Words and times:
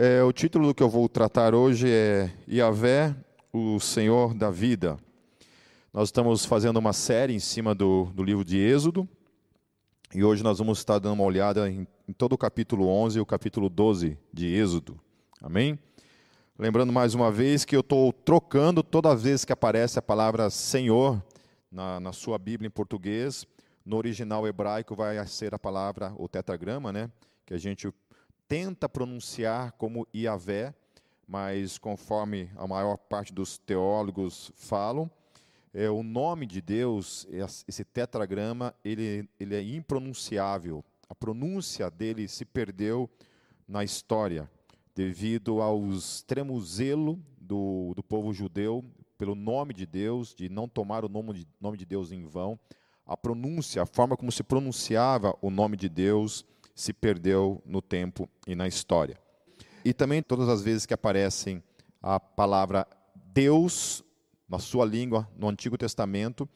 É, 0.00 0.22
o 0.22 0.32
título 0.32 0.68
do 0.68 0.74
que 0.76 0.80
eu 0.80 0.88
vou 0.88 1.08
tratar 1.08 1.56
hoje 1.56 1.90
é 1.90 2.32
Yahvé, 2.48 3.16
o 3.52 3.80
Senhor 3.80 4.32
da 4.32 4.48
Vida. 4.48 4.96
Nós 5.92 6.06
estamos 6.06 6.44
fazendo 6.44 6.76
uma 6.76 6.92
série 6.92 7.34
em 7.34 7.40
cima 7.40 7.74
do, 7.74 8.04
do 8.14 8.22
livro 8.22 8.44
de 8.44 8.58
Êxodo, 8.58 9.08
e 10.14 10.22
hoje 10.22 10.44
nós 10.44 10.60
vamos 10.60 10.78
estar 10.78 11.00
dando 11.00 11.14
uma 11.14 11.24
olhada 11.24 11.68
em, 11.68 11.84
em 12.06 12.12
todo 12.12 12.34
o 12.34 12.38
capítulo 12.38 12.86
11 12.86 13.18
e 13.18 13.20
o 13.20 13.26
capítulo 13.26 13.68
12 13.68 14.16
de 14.32 14.46
Êxodo. 14.46 15.00
Amém? 15.42 15.76
Lembrando 16.56 16.92
mais 16.92 17.12
uma 17.12 17.32
vez 17.32 17.64
que 17.64 17.74
eu 17.74 17.80
estou 17.80 18.12
trocando 18.12 18.84
toda 18.84 19.16
vez 19.16 19.44
que 19.44 19.52
aparece 19.52 19.98
a 19.98 20.02
palavra 20.02 20.48
Senhor 20.48 21.20
na, 21.72 21.98
na 21.98 22.12
sua 22.12 22.38
Bíblia 22.38 22.68
em 22.68 22.70
português. 22.70 23.44
No 23.84 23.96
original 23.96 24.46
hebraico 24.46 24.94
vai 24.94 25.26
ser 25.26 25.56
a 25.56 25.58
palavra, 25.58 26.14
o 26.16 26.28
tetragrama, 26.28 26.92
né? 26.92 27.10
Que 27.44 27.52
a 27.52 27.58
gente 27.58 27.92
tenta 28.48 28.88
pronunciar 28.88 29.72
como 29.72 30.08
Iavé, 30.14 30.74
mas 31.26 31.76
conforme 31.76 32.50
a 32.56 32.66
maior 32.66 32.96
parte 32.96 33.32
dos 33.32 33.58
teólogos 33.58 34.50
falam, 34.56 35.10
é, 35.74 35.90
o 35.90 36.02
nome 36.02 36.46
de 36.46 36.62
Deus, 36.62 37.26
esse 37.68 37.84
tetragrama, 37.84 38.74
ele, 38.82 39.28
ele 39.38 39.54
é 39.54 39.62
impronunciável. 39.62 40.82
A 41.08 41.14
pronúncia 41.14 41.90
dele 41.90 42.26
se 42.26 42.44
perdeu 42.44 43.08
na 43.68 43.84
história, 43.84 44.50
devido 44.94 45.60
ao 45.60 45.86
extremo 45.90 46.58
zelo 46.60 47.20
do, 47.38 47.92
do 47.94 48.02
povo 48.02 48.32
judeu 48.32 48.82
pelo 49.18 49.34
nome 49.34 49.74
de 49.74 49.84
Deus, 49.84 50.34
de 50.34 50.48
não 50.48 50.66
tomar 50.66 51.04
o 51.04 51.08
nome 51.08 51.34
de, 51.34 51.48
nome 51.60 51.76
de 51.76 51.84
Deus 51.84 52.12
em 52.12 52.24
vão. 52.24 52.58
A 53.06 53.16
pronúncia, 53.16 53.82
a 53.82 53.86
forma 53.86 54.16
como 54.16 54.32
se 54.32 54.42
pronunciava 54.42 55.36
o 55.42 55.50
nome 55.50 55.76
de 55.76 55.88
Deus, 55.88 56.46
se 56.78 56.92
perdeu 56.92 57.60
no 57.66 57.82
tempo 57.82 58.28
e 58.46 58.54
na 58.54 58.68
história. 58.68 59.18
E 59.84 59.92
também 59.92 60.22
todas 60.22 60.48
as 60.48 60.62
vezes 60.62 60.86
que 60.86 60.94
aparecem 60.94 61.60
a 62.00 62.20
palavra 62.20 62.86
Deus 63.34 64.04
na 64.48 64.60
sua 64.60 64.84
língua 64.84 65.28
no 65.36 65.48
Antigo 65.48 65.76
Testamento, 65.76 66.48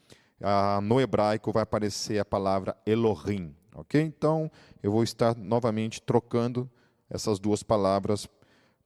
no 0.81 1.01
hebraico 1.01 1.51
vai 1.51 1.63
aparecer 1.63 2.19
a 2.19 2.25
palavra 2.25 2.73
Elohim, 2.85 3.53
ok? 3.75 4.01
Então 4.01 4.49
eu 4.81 4.93
vou 4.93 5.03
estar 5.03 5.35
novamente 5.35 6.01
trocando 6.01 6.71
essas 7.09 7.37
duas 7.37 7.61
palavras 7.61 8.25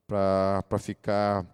para 0.07 0.79
ficar 0.79 1.45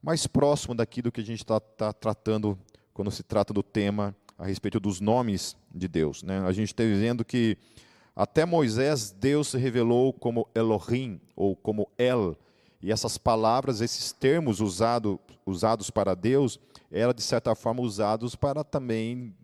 mais 0.00 0.28
próximo 0.28 0.76
daquilo 0.76 1.10
que 1.10 1.20
a 1.20 1.24
gente 1.24 1.40
está 1.40 1.58
tá 1.58 1.92
tratando 1.92 2.56
quando 2.92 3.10
se 3.10 3.24
trata 3.24 3.52
do 3.52 3.64
tema 3.64 4.14
a 4.38 4.46
respeito 4.46 4.78
dos 4.78 5.00
nomes 5.00 5.56
de 5.74 5.88
Deus. 5.88 6.22
Né? 6.22 6.38
A 6.46 6.52
gente 6.52 6.68
está 6.68 6.84
vendo 6.84 7.24
que 7.24 7.58
até 8.14 8.44
Moisés, 8.44 9.10
Deus 9.10 9.48
se 9.48 9.58
revelou 9.58 10.12
como 10.12 10.48
Elohim, 10.54 11.20
ou 11.34 11.56
como 11.56 11.88
El, 11.98 12.36
e 12.80 12.92
essas 12.92 13.16
palavras, 13.16 13.80
esses 13.80 14.12
termos 14.12 14.60
usado, 14.60 15.18
usados 15.46 15.90
para 15.90 16.14
Deus, 16.14 16.60
eram 16.92 17.14
de 17.14 17.22
certa 17.22 17.54
forma 17.54 17.80
usados 17.80 18.36
para 18.36 18.62
também 18.62 19.34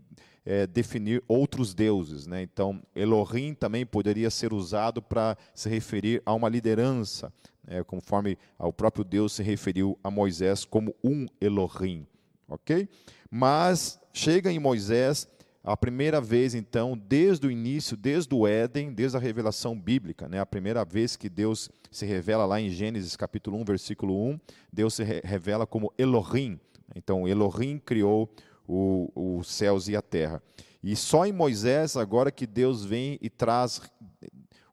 é, 0.44 0.66
definir 0.66 1.22
outros 1.26 1.74
deuses. 1.74 2.26
Né? 2.26 2.42
Então, 2.42 2.82
Elohim 2.94 3.54
também 3.54 3.86
poderia 3.86 4.30
ser 4.30 4.52
usado 4.52 5.00
para 5.00 5.36
se 5.54 5.68
referir 5.68 6.22
a 6.24 6.34
uma 6.34 6.48
liderança, 6.48 7.32
né? 7.64 7.82
conforme 7.82 8.38
o 8.58 8.72
próprio 8.72 9.04
Deus 9.04 9.32
se 9.32 9.42
referiu 9.42 9.98
a 10.04 10.10
Moisés 10.10 10.64
como 10.64 10.94
um 11.02 11.26
Elohim. 11.40 12.06
Ok? 12.46 12.88
Mas 13.30 13.98
chega 14.12 14.52
em 14.52 14.58
Moisés 14.58 15.28
a 15.62 15.76
primeira 15.76 16.20
vez, 16.20 16.54
então, 16.54 16.96
desde 16.96 17.46
o 17.46 17.50
início, 17.50 17.96
desde 17.96 18.34
o 18.34 18.46
Éden, 18.46 18.92
desde 18.92 19.16
a 19.16 19.20
revelação 19.20 19.78
bíblica, 19.78 20.26
né? 20.26 20.40
a 20.40 20.46
primeira 20.46 20.84
vez 20.84 21.16
que 21.16 21.28
Deus 21.28 21.68
se 21.90 22.06
revela 22.06 22.46
lá 22.46 22.60
em 22.60 22.70
Gênesis 22.70 23.14
capítulo 23.14 23.58
1, 23.58 23.64
versículo 23.64 24.30
1, 24.30 24.40
Deus 24.72 24.94
se 24.94 25.04
revela 25.04 25.66
como 25.66 25.92
Elohim. 25.98 26.58
Então, 26.94 27.28
Elohim 27.28 27.78
criou 27.78 28.32
os 28.66 29.48
céus 29.48 29.86
e 29.88 29.94
a 29.94 30.00
terra. 30.00 30.42
E 30.82 30.96
só 30.96 31.26
em 31.26 31.32
Moisés, 31.32 31.94
agora 31.96 32.30
que 32.30 32.46
Deus 32.46 32.84
vem 32.84 33.18
e 33.20 33.28
traz 33.28 33.82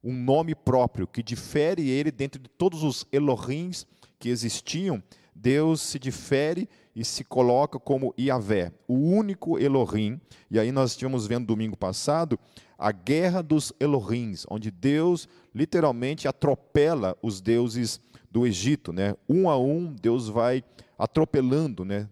um 0.01 0.13
nome 0.13 0.55
próprio, 0.55 1.05
que 1.05 1.21
difere 1.21 1.89
ele 1.89 2.11
dentro 2.11 2.41
de 2.41 2.49
todos 2.49 2.81
os 2.83 3.05
Elohims 3.11 3.85
que 4.17 4.29
existiam, 4.29 5.03
Deus 5.35 5.81
se 5.81 5.99
difere 5.99 6.69
e 6.97 7.05
se 7.05 7.23
coloca 7.23 7.77
como 7.77 8.11
Iavé, 8.17 8.73
o 8.87 8.95
único 8.95 9.59
Elohim. 9.59 10.19
E 10.49 10.59
aí 10.59 10.71
nós 10.71 10.91
estivemos 10.91 11.27
vendo 11.27 11.45
domingo 11.45 11.77
passado 11.77 12.39
a 12.75 12.91
guerra 12.91 13.43
dos 13.43 13.71
Elohims, 13.79 14.47
onde 14.49 14.71
Deus 14.71 15.29
literalmente 15.53 16.27
atropela 16.27 17.15
os 17.21 17.39
deuses 17.39 18.01
do 18.31 18.47
Egito, 18.47 18.91
né? 18.91 19.15
Um 19.29 19.47
a 19.47 19.55
um, 19.55 19.93
Deus 19.93 20.27
vai 20.27 20.63
atropelando, 20.97 21.85
né? 21.85 22.09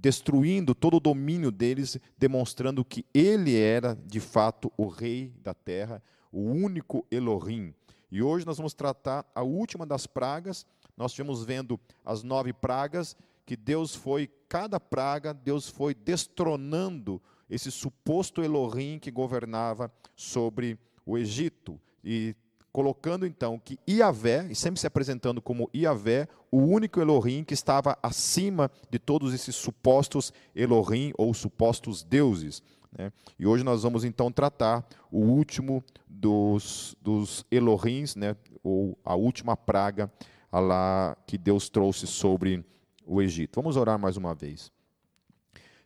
Destruindo 0.00 0.74
todo 0.74 0.96
o 0.96 1.00
domínio 1.00 1.52
deles, 1.52 1.96
demonstrando 2.18 2.84
que 2.84 3.06
ele 3.14 3.56
era 3.56 3.96
de 4.04 4.18
fato 4.18 4.72
o 4.76 4.88
rei 4.88 5.32
da 5.44 5.54
terra, 5.54 6.02
o 6.32 6.40
único 6.40 7.06
Elohim. 7.08 7.72
E 8.10 8.20
hoje 8.20 8.44
nós 8.44 8.56
vamos 8.56 8.74
tratar 8.74 9.24
a 9.32 9.44
última 9.44 9.86
das 9.86 10.08
pragas. 10.08 10.66
Nós 10.96 11.12
estivemos 11.12 11.44
vendo 11.44 11.78
as 12.04 12.24
nove 12.24 12.52
pragas 12.52 13.16
que 13.46 13.56
Deus 13.56 13.94
foi, 13.94 14.28
cada 14.48 14.80
praga, 14.80 15.34
Deus 15.34 15.68
foi 15.68 15.94
destronando 15.94 17.20
esse 17.48 17.70
suposto 17.70 18.42
Elohim 18.42 18.98
que 18.98 19.10
governava 19.10 19.92
sobre 20.16 20.78
o 21.04 21.18
Egito. 21.18 21.78
E 22.02 22.34
colocando 22.72 23.26
então 23.26 23.58
que 23.58 23.78
Iavé, 23.88 24.48
e 24.50 24.54
sempre 24.54 24.80
se 24.80 24.86
apresentando 24.86 25.40
como 25.40 25.70
Iavé, 25.74 26.26
o 26.50 26.58
único 26.58 27.00
Elohim 27.00 27.44
que 27.44 27.54
estava 27.54 27.96
acima 28.02 28.70
de 28.90 28.98
todos 28.98 29.32
esses 29.32 29.54
supostos 29.54 30.32
Elohim 30.54 31.12
ou 31.16 31.32
supostos 31.32 32.02
deuses. 32.02 32.62
Né? 32.96 33.12
E 33.38 33.46
hoje 33.46 33.62
nós 33.62 33.82
vamos 33.82 34.04
então 34.04 34.32
tratar 34.32 34.84
o 35.10 35.20
último 35.20 35.84
dos, 36.08 36.96
dos 37.00 37.44
Elohims, 37.50 38.16
né? 38.16 38.36
ou 38.62 38.98
a 39.04 39.14
última 39.14 39.56
praga 39.56 40.10
lá 40.50 41.16
que 41.26 41.36
Deus 41.36 41.68
trouxe 41.68 42.06
sobre 42.06 42.64
o 43.06 43.20
Egito. 43.20 43.60
Vamos 43.60 43.76
orar 43.76 43.98
mais 43.98 44.16
uma 44.16 44.34
vez. 44.34 44.72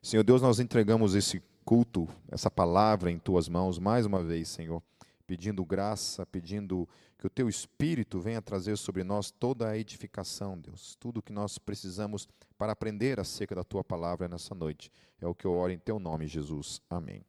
Senhor 0.02 0.22
Deus, 0.22 0.40
nós 0.40 0.60
entregamos 0.60 1.14
esse 1.14 1.42
culto, 1.64 2.08
essa 2.30 2.50
palavra 2.50 3.10
em 3.10 3.18
tuas 3.18 3.48
mãos 3.48 3.78
mais 3.78 4.06
uma 4.06 4.22
vez, 4.22 4.48
Senhor, 4.48 4.82
pedindo 5.26 5.64
graça, 5.64 6.24
pedindo 6.24 6.88
que 7.18 7.26
o 7.26 7.30
teu 7.30 7.48
espírito 7.48 8.20
venha 8.20 8.40
trazer 8.40 8.78
sobre 8.78 9.02
nós 9.02 9.30
toda 9.30 9.68
a 9.68 9.76
edificação, 9.76 10.58
Deus, 10.58 10.96
tudo 11.00 11.18
o 11.18 11.22
que 11.22 11.32
nós 11.32 11.58
precisamos 11.58 12.28
para 12.56 12.72
aprender 12.72 13.18
acerca 13.18 13.54
da 13.54 13.64
tua 13.64 13.82
palavra 13.82 14.28
nessa 14.28 14.54
noite. 14.54 14.90
É 15.20 15.26
o 15.26 15.34
que 15.34 15.44
eu 15.44 15.52
oro 15.52 15.72
em 15.72 15.78
teu 15.78 15.98
nome, 15.98 16.26
Jesus. 16.26 16.80
Amém. 16.88 17.22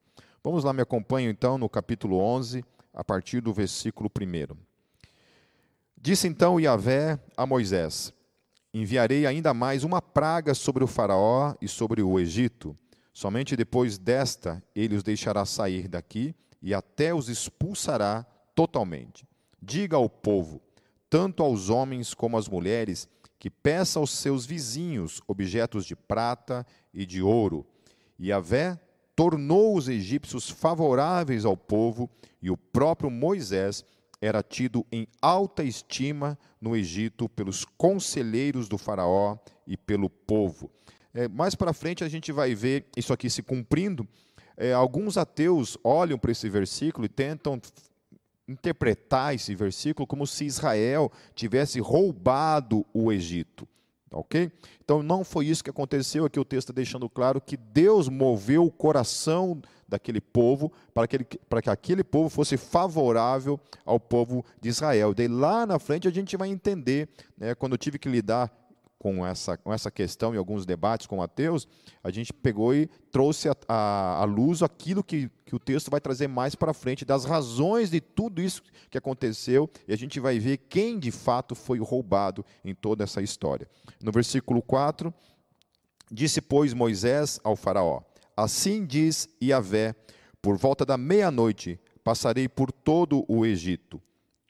Vamos 0.43 0.63
lá, 0.63 0.71
me 0.71 0.81
acompanham 0.81 1.31
então 1.31 1.57
no 1.57 1.67
capítulo 1.67 2.17
11, 2.17 2.63
a 2.93 3.03
partir 3.03 3.41
do 3.41 3.51
versículo 3.51 4.09
1. 4.09 4.55
Disse 5.97 6.27
então 6.27 6.59
Yahvé 6.59 7.19
a 7.35 7.45
Moisés: 7.45 8.13
enviarei 8.73 9.25
ainda 9.25 9.53
mais 9.53 9.83
uma 9.83 10.01
praga 10.01 10.53
sobre 10.53 10.83
o 10.83 10.87
Faraó 10.87 11.55
e 11.61 11.67
sobre 11.67 12.01
o 12.01 12.19
Egito. 12.19 12.75
Somente 13.13 13.55
depois 13.55 13.97
desta 13.97 14.63
ele 14.75 14.95
os 14.95 15.03
deixará 15.03 15.45
sair 15.45 15.87
daqui 15.87 16.35
e 16.61 16.73
até 16.73 17.13
os 17.13 17.29
expulsará 17.29 18.25
totalmente. 18.53 19.25
Diga 19.61 19.97
ao 19.97 20.09
povo, 20.09 20.61
tanto 21.09 21.43
aos 21.43 21.69
homens 21.69 22.13
como 22.13 22.37
às 22.37 22.47
mulheres, 22.47 23.07
que 23.37 23.49
peça 23.49 23.99
aos 23.99 24.11
seus 24.11 24.45
vizinhos 24.45 25.21
objetos 25.27 25.85
de 25.85 25.95
prata 25.95 26.65
e 26.93 27.05
de 27.05 27.21
ouro. 27.21 27.65
E 28.17 28.31
Avé 28.31 28.79
tornou 29.15 29.75
os 29.75 29.87
egípcios 29.87 30.49
favoráveis 30.49 31.45
ao 31.45 31.57
povo, 31.57 32.09
e 32.41 32.49
o 32.49 32.57
próprio 32.57 33.09
Moisés 33.09 33.83
era 34.21 34.43
tido 34.43 34.85
em 34.91 35.07
alta 35.21 35.63
estima 35.63 36.37
no 36.59 36.75
Egito 36.75 37.29
pelos 37.29 37.63
conselheiros 37.63 38.67
do 38.67 38.77
Faraó 38.77 39.37
e 39.65 39.77
pelo 39.77 40.09
povo. 40.09 40.69
É, 41.13 41.27
mais 41.27 41.55
para 41.55 41.73
frente 41.73 42.03
a 42.03 42.09
gente 42.09 42.31
vai 42.31 42.53
ver 42.53 42.85
isso 42.95 43.13
aqui 43.13 43.29
se 43.29 43.41
cumprindo. 43.41 44.07
É, 44.57 44.73
alguns 44.73 45.17
ateus 45.17 45.77
olham 45.83 46.17
para 46.17 46.31
esse 46.31 46.49
versículo 46.49 47.05
e 47.05 47.09
tentam 47.09 47.61
interpretar 48.47 49.33
esse 49.33 49.53
versículo 49.55 50.07
como 50.07 50.25
se 50.25 50.45
Israel 50.45 51.11
tivesse 51.33 51.79
roubado 51.79 52.85
o 52.93 53.11
Egito. 53.11 53.67
Ok? 54.11 54.51
Então 54.83 55.03
não 55.03 55.23
foi 55.23 55.45
isso 55.45 55.63
que 55.63 55.69
aconteceu. 55.69 56.25
Aqui 56.25 56.39
o 56.39 56.45
texto 56.45 56.69
está 56.69 56.73
deixando 56.73 57.09
claro 57.09 57.39
que 57.39 57.55
Deus 57.55 58.09
moveu 58.09 58.65
o 58.65 58.71
coração 58.71 59.61
daquele 59.87 60.21
povo 60.21 60.71
para 60.93 61.07
que, 61.07 61.15
ele, 61.15 61.25
para 61.49 61.61
que 61.61 61.69
aquele 61.69 62.03
povo 62.03 62.29
fosse 62.29 62.57
favorável 62.57 63.59
ao 63.85 63.99
povo 63.99 64.45
de 64.61 64.69
Israel. 64.69 65.13
Daí 65.13 65.27
lá 65.27 65.65
na 65.65 65.79
frente 65.79 66.07
a 66.07 66.11
gente 66.11 66.37
vai 66.37 66.49
entender, 66.49 67.09
né, 67.37 67.55
quando 67.55 67.73
eu 67.73 67.77
tive 67.77 67.97
que 67.97 68.07
lidar 68.07 68.51
com 68.99 69.25
essa, 69.25 69.57
com 69.57 69.73
essa 69.73 69.89
questão 69.89 70.35
e 70.35 70.37
alguns 70.37 70.65
debates 70.65 71.07
com 71.07 71.15
Mateus, 71.15 71.65
a 72.03 72.11
gente 72.11 72.33
pegou 72.33 72.75
e 72.75 72.87
trouxe 73.09 73.47
à 73.67 74.25
luz 74.25 74.61
aquilo 74.61 75.01
que, 75.01 75.31
que 75.45 75.55
o 75.55 75.59
texto 75.59 75.89
vai 75.89 76.01
trazer 76.01 76.27
mais 76.27 76.53
para 76.53 76.73
frente, 76.73 77.05
das 77.05 77.23
razões 77.23 77.89
de 77.89 78.01
tudo 78.01 78.41
isso 78.41 78.61
que 78.89 78.97
aconteceu, 78.97 79.69
e 79.87 79.93
a 79.93 79.97
gente 79.97 80.19
vai 80.19 80.37
ver 80.37 80.57
quem 80.57 80.99
de 80.99 81.11
fato 81.11 81.55
foi 81.55 81.79
roubado 81.79 82.45
em 82.63 82.75
toda 82.75 83.05
essa 83.05 83.21
história. 83.21 83.69
No 84.03 84.11
versículo 84.11 84.61
4, 84.61 85.13
disse, 86.11 86.41
pois, 86.41 86.73
Moisés 86.73 87.39
ao 87.41 87.55
Faraó: 87.55 88.01
Assim 88.35 88.85
diz 88.85 89.29
Yahvé, 89.41 89.95
por 90.41 90.57
volta 90.57 90.85
da 90.85 90.97
meia-noite 90.97 91.79
passarei 92.03 92.49
por 92.49 92.69
todo 92.69 93.23
o 93.29 93.45
Egito. 93.45 94.01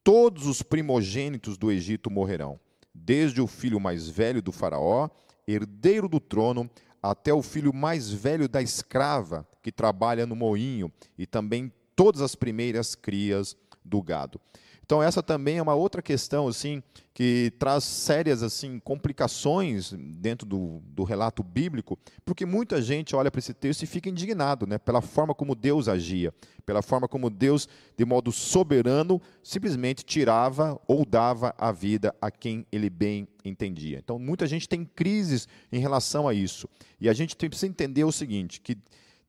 Todos 0.03 0.47
os 0.47 0.63
primogênitos 0.63 1.55
do 1.55 1.71
Egito 1.71 2.09
morrerão 2.09 2.59
desde 3.03 3.41
o 3.41 3.47
filho 3.47 3.79
mais 3.79 4.07
velho 4.07 4.41
do 4.41 4.51
Faraó, 4.51 5.09
herdeiro 5.47 6.07
do 6.07 6.19
trono, 6.19 6.69
até 7.01 7.33
o 7.33 7.41
filho 7.41 7.73
mais 7.73 8.09
velho 8.11 8.47
da 8.47 8.61
escrava 8.61 9.47
que 9.61 9.71
trabalha 9.71 10.25
no 10.25 10.35
moinho, 10.35 10.91
e 11.17 11.25
também 11.25 11.71
todas 11.95 12.21
as 12.21 12.35
primeiras 12.35 12.95
crias 12.95 13.55
do 13.83 14.01
gado. 14.01 14.39
Então 14.89 15.03
essa 15.03 15.21
também 15.21 15.59
é 15.59 15.61
uma 15.61 15.75
outra 15.75 16.01
questão 16.01 16.47
assim 16.47 16.81
que 17.13 17.53
traz 17.59 17.83
sérias 17.83 18.41
assim 18.41 18.79
complicações 18.79 19.93
dentro 19.93 20.47
do, 20.47 20.81
do 20.83 21.03
relato 21.03 21.43
bíblico, 21.43 21.95
porque 22.25 22.43
muita 22.43 22.81
gente 22.81 23.15
olha 23.15 23.29
para 23.29 23.37
esse 23.37 23.53
texto 23.53 23.83
e 23.83 23.85
fica 23.85 24.09
indignado, 24.09 24.65
né, 24.65 24.79
pela 24.79 24.99
forma 24.99 25.35
como 25.35 25.53
Deus 25.53 25.87
agia, 25.87 26.33
pela 26.65 26.81
forma 26.81 27.07
como 27.07 27.29
Deus, 27.29 27.69
de 27.95 28.03
modo 28.03 28.31
soberano, 28.31 29.21
simplesmente 29.43 30.03
tirava 30.03 30.81
ou 30.87 31.05
dava 31.05 31.53
a 31.55 31.71
vida 31.71 32.15
a 32.19 32.31
quem 32.31 32.65
ele 32.71 32.89
bem 32.89 33.27
entendia. 33.45 33.99
Então 33.99 34.17
muita 34.17 34.47
gente 34.47 34.67
tem 34.67 34.83
crises 34.83 35.47
em 35.71 35.77
relação 35.77 36.27
a 36.27 36.33
isso, 36.33 36.67
e 36.99 37.07
a 37.07 37.13
gente 37.13 37.35
precisa 37.35 37.67
entender 37.67 38.05
o 38.05 38.11
seguinte, 38.11 38.59
que 38.59 38.75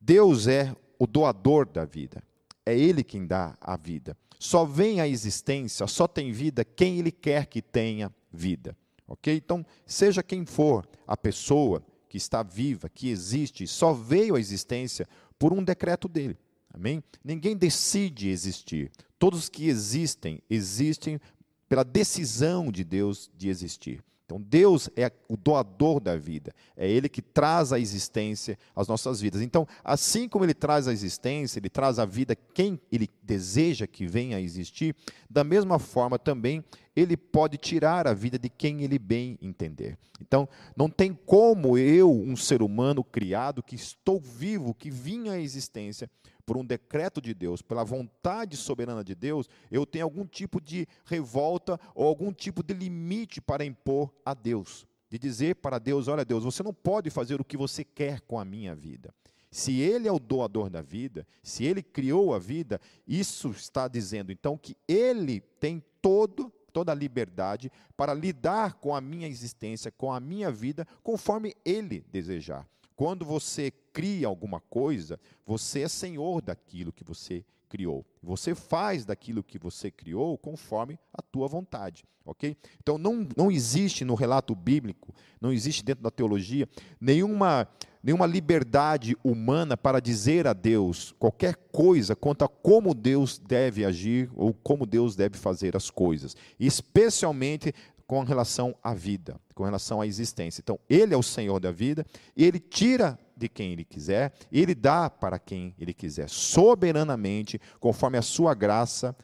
Deus 0.01 0.47
é 0.47 0.75
o 0.99 1.07
doador 1.07 1.67
da 1.67 1.85
vida. 1.85 2.23
É 2.65 2.75
ele 2.75 3.05
quem 3.05 3.27
dá 3.27 3.55
a 3.61 3.77
vida. 3.77 4.17
Só 4.41 4.65
vem 4.65 5.03
à 5.03 5.07
existência, 5.07 5.87
só 5.87 6.09
tem 6.09 6.33
vida 6.33 6.65
quem 6.65 6.99
ele 6.99 7.13
quer 7.13 7.45
que 7.45 7.61
tenha 7.61 8.11
vida. 8.33 8.75
Ok? 9.07 9.37
Então, 9.37 9.65
seja 9.85 10.23
quem 10.23 10.47
for 10.47 10.89
a 11.07 11.15
pessoa 11.15 11.85
que 12.09 12.17
está 12.17 12.43
viva, 12.43 12.89
que 12.89 13.11
existe, 13.11 13.67
só 13.67 13.93
veio 13.93 14.37
à 14.37 14.41
existência 14.41 15.07
por 15.39 15.53
um 15.53 15.63
decreto 15.63 16.09
dele. 16.09 16.39
Amém? 16.73 17.05
Ninguém 17.23 17.55
decide 17.55 18.31
existir. 18.31 18.91
Todos 19.19 19.51
que 19.51 19.69
existem, 19.69 20.41
existem 20.49 21.21
pela 21.69 21.85
decisão 21.85 22.73
de 22.73 22.83
Deus 22.83 23.31
de 23.37 23.51
existir. 23.51 24.03
Então, 24.31 24.41
Deus 24.41 24.89
é 24.95 25.11
o 25.29 25.37
doador 25.37 25.99
da 25.99 26.17
vida, 26.17 26.55
é 26.77 26.89
Ele 26.89 27.09
que 27.09 27.21
traz 27.21 27.73
a 27.73 27.81
existência 27.81 28.57
às 28.77 28.87
nossas 28.87 29.21
vidas. 29.21 29.43
Então, 29.43 29.67
assim 29.83 30.29
como 30.29 30.45
Ele 30.45 30.55
traz 30.55 30.87
a 30.87 30.93
existência, 30.93 31.59
Ele 31.59 31.69
traz 31.69 31.99
a 31.99 32.05
vida 32.05 32.37
quem 32.55 32.81
Ele 32.93 33.11
deseja 33.25 33.89
que 33.89 34.07
venha 34.07 34.37
a 34.37 34.41
existir, 34.41 34.95
da 35.29 35.43
mesma 35.43 35.81
forma 35.81 36.17
também 36.17 36.65
Ele 36.95 37.17
pode 37.17 37.57
tirar 37.57 38.07
a 38.07 38.15
vida 38.15 38.39
de 38.39 38.49
quem 38.49 38.85
Ele 38.85 39.01
bem 39.01 39.37
entender. 39.43 39.99
Então, 40.21 40.49
não 40.77 40.89
tem 40.89 41.13
como 41.13 41.77
eu, 41.77 42.13
um 42.13 42.37
ser 42.37 42.63
humano 42.63 43.03
criado, 43.03 43.65
que 43.65 43.75
estou 43.75 44.21
vivo, 44.21 44.75
que 44.75 44.93
vinha 44.93 45.33
à 45.33 45.41
existência, 45.41 46.09
por 46.51 46.57
um 46.57 46.65
decreto 46.65 47.21
de 47.21 47.33
Deus, 47.33 47.63
pela 47.63 47.85
vontade 47.85 48.57
soberana 48.57 49.05
de 49.05 49.15
Deus, 49.15 49.49
eu 49.71 49.87
tenho 49.87 50.05
algum 50.05 50.27
tipo 50.27 50.61
de 50.61 50.85
revolta 51.05 51.79
ou 51.95 52.09
algum 52.09 52.33
tipo 52.33 52.61
de 52.61 52.75
limite 52.75 53.41
para 53.41 53.65
impor 53.65 54.13
a 54.27 54.35
Deus. 54.35 54.85
De 55.09 55.17
dizer 55.17 55.55
para 55.55 55.79
Deus: 55.79 56.09
olha, 56.09 56.25
Deus, 56.25 56.43
você 56.43 56.61
não 56.65 56.75
pode 56.75 57.09
fazer 57.09 57.41
o 57.41 57.45
que 57.45 57.57
você 57.57 57.85
quer 57.85 58.21
com 58.23 58.37
a 58.37 58.45
minha 58.45 58.75
vida. 58.75 59.15
Se 59.49 59.79
Ele 59.79 60.09
é 60.09 60.13
o 60.13 60.19
doador 60.19 60.69
da 60.69 60.83
vida, 60.83 61.25
se 61.41 61.65
Ele 61.65 61.85
criou 61.85 62.35
a 62.35 62.39
vida, 62.41 62.81
isso 63.07 63.51
está 63.51 63.87
dizendo 63.87 64.33
então 64.33 64.59
que 64.59 64.77
Ele 64.89 65.41
tem 65.61 65.81
todo, 66.03 66.53
toda 66.73 66.91
a 66.91 66.97
liberdade 66.97 67.71
para 67.97 68.13
lidar 68.13 68.75
com 68.75 68.93
a 68.93 69.01
minha 69.01 69.29
existência, 69.29 69.93
com 69.93 70.13
a 70.13 70.19
minha 70.19 70.51
vida, 70.51 70.85
conforme 71.05 71.55
Ele 71.65 72.05
desejar. 72.11 72.67
Quando 73.01 73.25
você 73.25 73.73
cria 73.95 74.27
alguma 74.27 74.61
coisa, 74.61 75.19
você 75.47 75.81
é 75.81 75.89
senhor 75.89 76.43
daquilo 76.43 76.93
que 76.93 77.03
você 77.03 77.43
criou. 77.67 78.05
Você 78.23 78.55
faz 78.55 79.07
daquilo 79.07 79.43
que 79.43 79.59
você 79.59 79.91
criou 79.91 80.37
conforme 80.37 80.99
a 81.11 81.23
tua 81.23 81.49
vontade, 81.49 82.05
ok? 82.27 82.55
Então 82.79 82.99
não, 82.99 83.27
não 83.35 83.51
existe 83.51 84.05
no 84.05 84.15
relato 84.15 84.55
bíblico, 84.55 85.15
não 85.41 85.51
existe 85.51 85.83
dentro 85.83 86.03
da 86.03 86.11
teologia 86.11 86.69
nenhuma 87.01 87.67
nenhuma 88.03 88.27
liberdade 88.27 89.17
humana 89.25 89.77
para 89.77 90.01
dizer 90.01 90.47
a 90.47 90.55
Deus 90.55 91.15
qualquer 91.19 91.55
coisa 91.71 92.17
quanto 92.17 92.45
a 92.45 92.49
como 92.49 92.95
Deus 92.95 93.39
deve 93.39 93.85
agir 93.85 94.31
ou 94.35 94.55
como 94.55 94.87
Deus 94.87 95.17
deve 95.17 95.39
fazer 95.39 95.75
as 95.75 95.91
coisas, 95.91 96.37
especialmente 96.59 97.75
com 98.11 98.25
relação 98.25 98.75
à 98.83 98.93
vida, 98.93 99.41
com 99.55 99.63
relação 99.63 100.01
à 100.01 100.07
existência. 100.07 100.61
Então, 100.61 100.81
Ele 100.89 101.15
é 101.15 101.17
o 101.17 101.23
Senhor 101.23 101.61
da 101.61 101.71
vida, 101.71 102.05
Ele 102.37 102.59
tira 102.59 103.17
de 103.37 103.49
quem 103.49 103.71
Ele 103.71 103.85
quiser, 103.85 104.33
Ele 104.51 104.75
dá 104.75 105.09
para 105.09 105.39
quem 105.39 105.73
Ele 105.79 105.95
quiser, 105.95 106.29
soberanamente, 106.29 107.61
conforme 107.79 108.19
a 108.19 108.23
sua 108.23 108.53
graça 108.53 109.15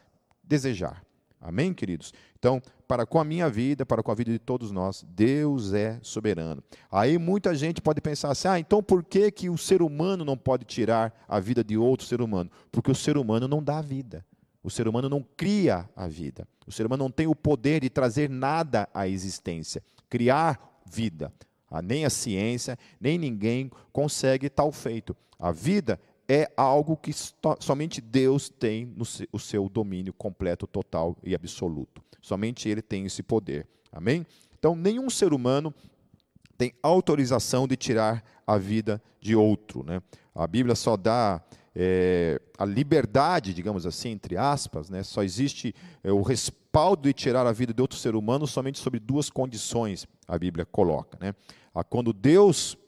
desejar. 0.41 1.03
Amém, 1.41 1.75
queridos? 1.75 2.15
Então, 2.39 2.63
para 2.87 3.05
com 3.05 3.19
a 3.19 3.25
minha 3.25 3.51
vida, 3.51 3.85
para 3.85 4.05
com 4.05 4.13
a 4.13 4.15
vida 4.15 4.31
de 4.31 4.39
todos 4.39 4.71
nós, 4.71 5.05
Deus 5.09 5.73
é 5.73 5.99
soberano. 6.01 6.63
Aí 6.89 7.19
muita 7.19 7.57
gente 7.57 7.83
pode 7.83 8.01
pensar 8.01 8.31
assim: 8.31 8.47
ah, 8.47 8.61
então 8.61 8.81
por 8.81 9.03
que, 9.03 9.33
que 9.33 9.51
o 9.51 9.59
ser 9.59 9.83
humano 9.83 10.25
não 10.25 10.37
pode 10.37 10.65
tirar 10.65 11.13
a 11.27 11.41
vida 11.41 11.65
de 11.65 11.77
outro 11.77 12.07
ser 12.07 12.21
humano? 12.21 12.53
Porque 12.71 12.93
o 12.93 12.95
ser 12.95 13.19
humano 13.19 13.49
não 13.49 13.61
dá 13.61 13.81
vida. 13.81 14.25
O 14.67 14.71
ser 14.71 14.89
humano 14.89 15.09
não 15.09 15.25
cria 15.37 15.89
a 15.95 16.09
vida. 16.09 16.45
O 16.67 16.73
ser 16.73 16.87
humano 16.87 17.05
não 17.05 17.11
tem 17.13 17.29
o 17.29 17.37
poder 17.37 17.83
de 17.83 17.89
trazer 17.89 18.29
nada 18.29 18.89
à 18.93 19.07
existência, 19.07 19.81
criar 20.11 20.83
vida. 20.93 21.33
Ah, 21.71 21.81
nem 21.81 22.05
a 22.05 22.11
ciência, 22.11 22.77
nem 23.01 23.17
ninguém 23.17 23.71
consegue 23.93 24.51
tal 24.51 24.73
feito. 24.73 25.17
A 25.39 25.53
vida 25.53 26.01
é 26.29 26.51
algo 26.57 26.97
que 26.97 27.13
somente 27.61 28.01
Deus 28.01 28.49
tem 28.49 28.87
no 28.87 29.05
o 29.31 29.39
seu 29.39 29.69
domínio 29.69 30.13
completo, 30.13 30.67
total 30.67 31.17
e 31.23 31.33
absoluto. 31.33 32.03
Somente 32.21 32.69
Ele 32.69 32.83
tem 32.83 33.07
esse 33.07 33.23
poder. 33.23 33.69
Amém? 33.93 34.27
Então, 34.59 34.75
nenhum 34.75 35.09
ser 35.09 35.33
humano 35.33 35.73
tem 36.59 36.73
autorização 36.83 37.69
de 37.69 37.77
tirar 37.77 38.25
a 38.45 38.59
vida 38.59 39.01
de 39.21 39.37
outro. 39.37 39.85
Né? 39.85 40.03
A 40.35 40.45
Bíblia 40.49 40.75
só 40.75 40.97
dá 40.97 41.41
é, 41.79 42.41
a 42.57 42.65
liberdade, 42.65 43.53
digamos 43.53 43.85
assim, 43.85 44.09
entre 44.09 44.35
aspas, 44.35 44.89
né, 44.89 45.03
só 45.03 45.23
existe 45.23 45.75
é, 46.03 46.11
o 46.11 46.23
respaldo 46.23 47.03
de 47.03 47.13
tirar 47.13 47.47
a 47.47 47.53
vida 47.53 47.75
de 47.75 47.83
outro 47.83 47.99
ser 47.99 48.17
humano 48.17 48.47
somente 48.47 48.79
sobre 48.79 48.99
duas 48.99 49.29
condições, 49.29 50.09
a 50.27 50.39
Bíblia 50.39 50.65
coloca. 50.65 51.19
Né? 51.21 51.35
Quando 51.91 52.15
Deus 52.15 52.79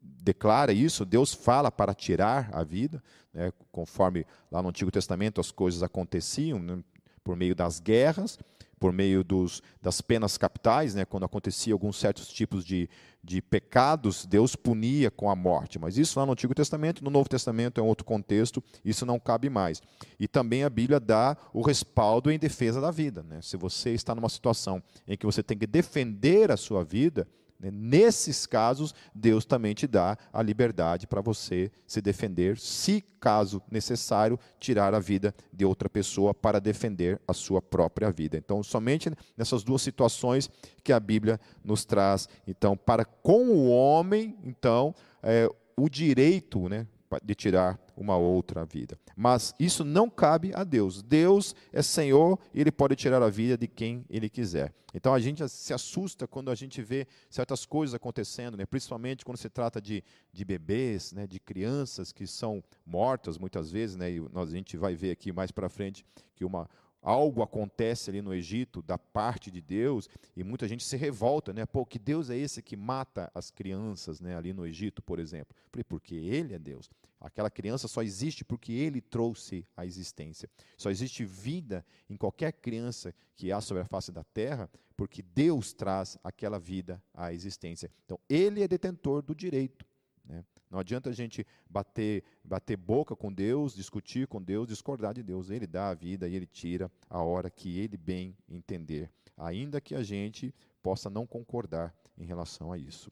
declara 0.00 0.72
isso, 0.72 1.04
Deus 1.04 1.32
fala 1.32 1.70
para 1.70 1.94
tirar 1.94 2.50
a 2.52 2.64
vida, 2.64 3.00
né, 3.32 3.52
conforme 3.70 4.26
lá 4.50 4.60
no 4.60 4.70
Antigo 4.70 4.90
Testamento 4.90 5.40
as 5.40 5.52
coisas 5.52 5.84
aconteciam 5.84 6.58
né, 6.58 6.82
por 7.22 7.36
meio 7.36 7.54
das 7.54 7.78
guerras, 7.78 8.40
por 8.78 8.92
meio 8.92 9.24
dos, 9.24 9.62
das 9.80 10.00
penas 10.00 10.36
capitais, 10.36 10.94
né, 10.94 11.04
quando 11.04 11.24
acontecia 11.24 11.72
alguns 11.72 11.98
certos 11.98 12.28
tipos 12.28 12.64
de, 12.64 12.88
de 13.22 13.40
pecados, 13.40 14.26
Deus 14.26 14.54
punia 14.54 15.10
com 15.10 15.30
a 15.30 15.36
morte. 15.36 15.78
Mas 15.78 15.96
isso 15.96 16.18
lá 16.18 16.26
no 16.26 16.32
Antigo 16.32 16.54
Testamento, 16.54 17.02
no 17.02 17.10
Novo 17.10 17.28
Testamento 17.28 17.80
é 17.80 17.82
um 17.82 17.86
outro 17.86 18.04
contexto, 18.04 18.62
isso 18.84 19.06
não 19.06 19.18
cabe 19.18 19.48
mais. 19.48 19.82
E 20.20 20.28
também 20.28 20.62
a 20.62 20.70
Bíblia 20.70 21.00
dá 21.00 21.36
o 21.52 21.62
respaldo 21.62 22.30
em 22.30 22.38
defesa 22.38 22.80
da 22.80 22.90
vida. 22.90 23.22
Né? 23.22 23.40
Se 23.42 23.56
você 23.56 23.90
está 23.90 24.14
numa 24.14 24.28
situação 24.28 24.82
em 25.08 25.16
que 25.16 25.26
você 25.26 25.42
tem 25.42 25.56
que 25.56 25.66
defender 25.66 26.50
a 26.50 26.56
sua 26.56 26.84
vida? 26.84 27.26
Nesses 27.58 28.46
casos, 28.46 28.94
Deus 29.14 29.44
também 29.44 29.74
te 29.74 29.86
dá 29.86 30.16
a 30.32 30.42
liberdade 30.42 31.06
para 31.06 31.20
você 31.20 31.70
se 31.86 32.00
defender, 32.00 32.58
se 32.58 33.02
caso 33.18 33.62
necessário, 33.70 34.38
tirar 34.60 34.94
a 34.94 35.00
vida 35.00 35.34
de 35.52 35.64
outra 35.64 35.88
pessoa 35.88 36.34
para 36.34 36.60
defender 36.60 37.20
a 37.26 37.32
sua 37.32 37.62
própria 37.62 38.10
vida. 38.10 38.36
Então, 38.36 38.62
somente 38.62 39.10
nessas 39.36 39.64
duas 39.64 39.82
situações 39.82 40.50
que 40.84 40.92
a 40.92 41.00
Bíblia 41.00 41.40
nos 41.64 41.84
traz, 41.84 42.28
então, 42.46 42.76
para 42.76 43.04
com 43.04 43.48
o 43.48 43.68
homem, 43.68 44.36
então, 44.44 44.94
é, 45.22 45.48
o 45.76 45.88
direito, 45.88 46.68
né, 46.68 46.86
de 47.22 47.34
tirar 47.34 47.78
uma 47.96 48.16
outra 48.16 48.64
vida. 48.64 48.98
Mas 49.16 49.54
isso 49.58 49.84
não 49.84 50.10
cabe 50.10 50.52
a 50.54 50.64
Deus. 50.64 51.02
Deus 51.02 51.54
é 51.72 51.82
Senhor 51.82 52.38
e 52.52 52.60
Ele 52.60 52.72
pode 52.72 52.96
tirar 52.96 53.22
a 53.22 53.28
vida 53.28 53.56
de 53.56 53.66
quem 53.66 54.04
Ele 54.10 54.28
quiser. 54.28 54.72
Então 54.94 55.12
a 55.12 55.18
gente 55.18 55.46
se 55.48 55.74
assusta 55.74 56.26
quando 56.26 56.50
a 56.50 56.54
gente 56.54 56.80
vê 56.82 57.06
certas 57.28 57.66
coisas 57.66 57.94
acontecendo, 57.94 58.56
né? 58.56 58.64
principalmente 58.64 59.24
quando 59.24 59.36
se 59.36 59.50
trata 59.50 59.80
de, 59.80 60.02
de 60.32 60.44
bebês, 60.44 61.12
né? 61.12 61.26
de 61.26 61.38
crianças 61.38 62.12
que 62.12 62.26
são 62.26 62.64
mortas 62.84 63.36
muitas 63.36 63.70
vezes. 63.70 63.94
Né? 63.94 64.12
E 64.12 64.20
nós, 64.32 64.48
a 64.48 64.56
gente 64.56 64.76
vai 64.76 64.94
ver 64.94 65.10
aqui 65.10 65.32
mais 65.32 65.50
para 65.50 65.68
frente 65.68 66.04
que 66.34 66.44
uma, 66.44 66.68
algo 67.06 67.40
acontece 67.40 68.10
ali 68.10 68.20
no 68.20 68.34
Egito 68.34 68.82
da 68.82 68.98
parte 68.98 69.48
de 69.48 69.60
Deus 69.60 70.08
e 70.36 70.42
muita 70.42 70.66
gente 70.66 70.84
se 70.84 70.96
revolta, 70.96 71.52
né? 71.52 71.64
Pô, 71.64 71.86
que 71.86 72.00
Deus 72.00 72.30
é 72.30 72.36
esse 72.36 72.60
que 72.60 72.76
mata 72.76 73.30
as 73.32 73.48
crianças, 73.48 74.20
né? 74.20 74.36
Ali 74.36 74.52
no 74.52 74.66
Egito, 74.66 75.00
por 75.00 75.20
exemplo. 75.20 75.54
Falei, 75.70 75.84
porque 75.84 76.16
Ele 76.16 76.52
é 76.52 76.58
Deus. 76.58 76.90
Aquela 77.20 77.48
criança 77.48 77.86
só 77.86 78.02
existe 78.02 78.44
porque 78.44 78.72
Ele 78.72 79.00
trouxe 79.00 79.64
a 79.76 79.86
existência. 79.86 80.50
Só 80.76 80.90
existe 80.90 81.24
vida 81.24 81.86
em 82.10 82.16
qualquer 82.16 82.52
criança 82.52 83.14
que 83.36 83.52
há 83.52 83.60
sobre 83.60 83.84
a 83.84 83.86
face 83.86 84.10
da 84.10 84.24
terra 84.24 84.68
porque 84.96 85.22
Deus 85.22 85.72
traz 85.72 86.18
aquela 86.24 86.58
vida 86.58 87.02
à 87.14 87.32
existência. 87.32 87.90
Então, 88.04 88.18
Ele 88.28 88.62
é 88.62 88.68
detentor 88.68 89.22
do 89.22 89.34
direito. 89.34 89.85
Né? 90.26 90.44
Não 90.70 90.78
adianta 90.78 91.10
a 91.10 91.12
gente 91.12 91.46
bater, 91.68 92.24
bater 92.44 92.76
boca 92.76 93.14
com 93.14 93.32
Deus, 93.32 93.74
discutir 93.74 94.26
com 94.26 94.42
Deus, 94.42 94.66
discordar 94.68 95.14
de 95.14 95.22
Deus. 95.22 95.50
Ele 95.50 95.66
dá 95.66 95.88
a 95.88 95.94
vida 95.94 96.28
e 96.28 96.34
ele 96.34 96.46
tira 96.46 96.90
a 97.08 97.22
hora 97.22 97.48
que 97.48 97.78
ele 97.78 97.96
bem 97.96 98.36
entender, 98.48 99.10
ainda 99.36 99.80
que 99.80 99.94
a 99.94 100.02
gente 100.02 100.54
possa 100.82 101.08
não 101.08 101.26
concordar 101.26 101.94
em 102.18 102.24
relação 102.24 102.72
a 102.72 102.78
isso. 102.78 103.10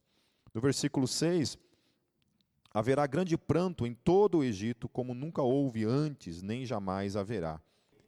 No 0.52 0.60
versículo 0.60 1.06
6, 1.06 1.58
haverá 2.72 3.06
grande 3.06 3.36
pranto 3.36 3.86
em 3.86 3.94
todo 3.94 4.38
o 4.38 4.44
Egito, 4.44 4.88
como 4.88 5.14
nunca 5.14 5.42
houve 5.42 5.84
antes, 5.84 6.42
nem 6.42 6.66
jamais 6.66 7.16
haverá. 7.16 7.60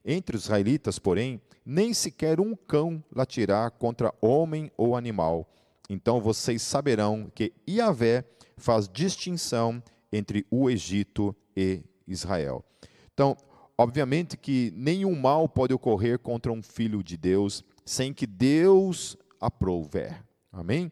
Entre 0.04 0.36
os 0.36 0.44
israelitas, 0.44 0.98
porém, 0.98 1.40
nem 1.64 1.92
sequer 1.92 2.40
um 2.40 2.54
cão 2.54 3.02
latirá 3.12 3.68
contra 3.70 4.14
homem 4.20 4.70
ou 4.76 4.96
animal. 4.96 5.48
Então 5.88 6.20
vocês 6.20 6.62
saberão 6.62 7.30
que 7.34 7.52
Iavé 7.68 8.24
faz 8.56 8.88
distinção 8.88 9.82
entre 10.12 10.46
o 10.50 10.70
Egito 10.70 11.34
e 11.56 11.82
Israel. 12.06 12.64
Então, 13.12 13.36
obviamente 13.76 14.36
que 14.36 14.72
nenhum 14.76 15.14
mal 15.14 15.48
pode 15.48 15.74
ocorrer 15.74 16.18
contra 16.18 16.52
um 16.52 16.62
filho 16.62 17.02
de 17.02 17.16
Deus 17.16 17.64
sem 17.84 18.12
que 18.12 18.26
Deus 18.26 19.16
aprouver. 19.40 20.22
Amém? 20.52 20.90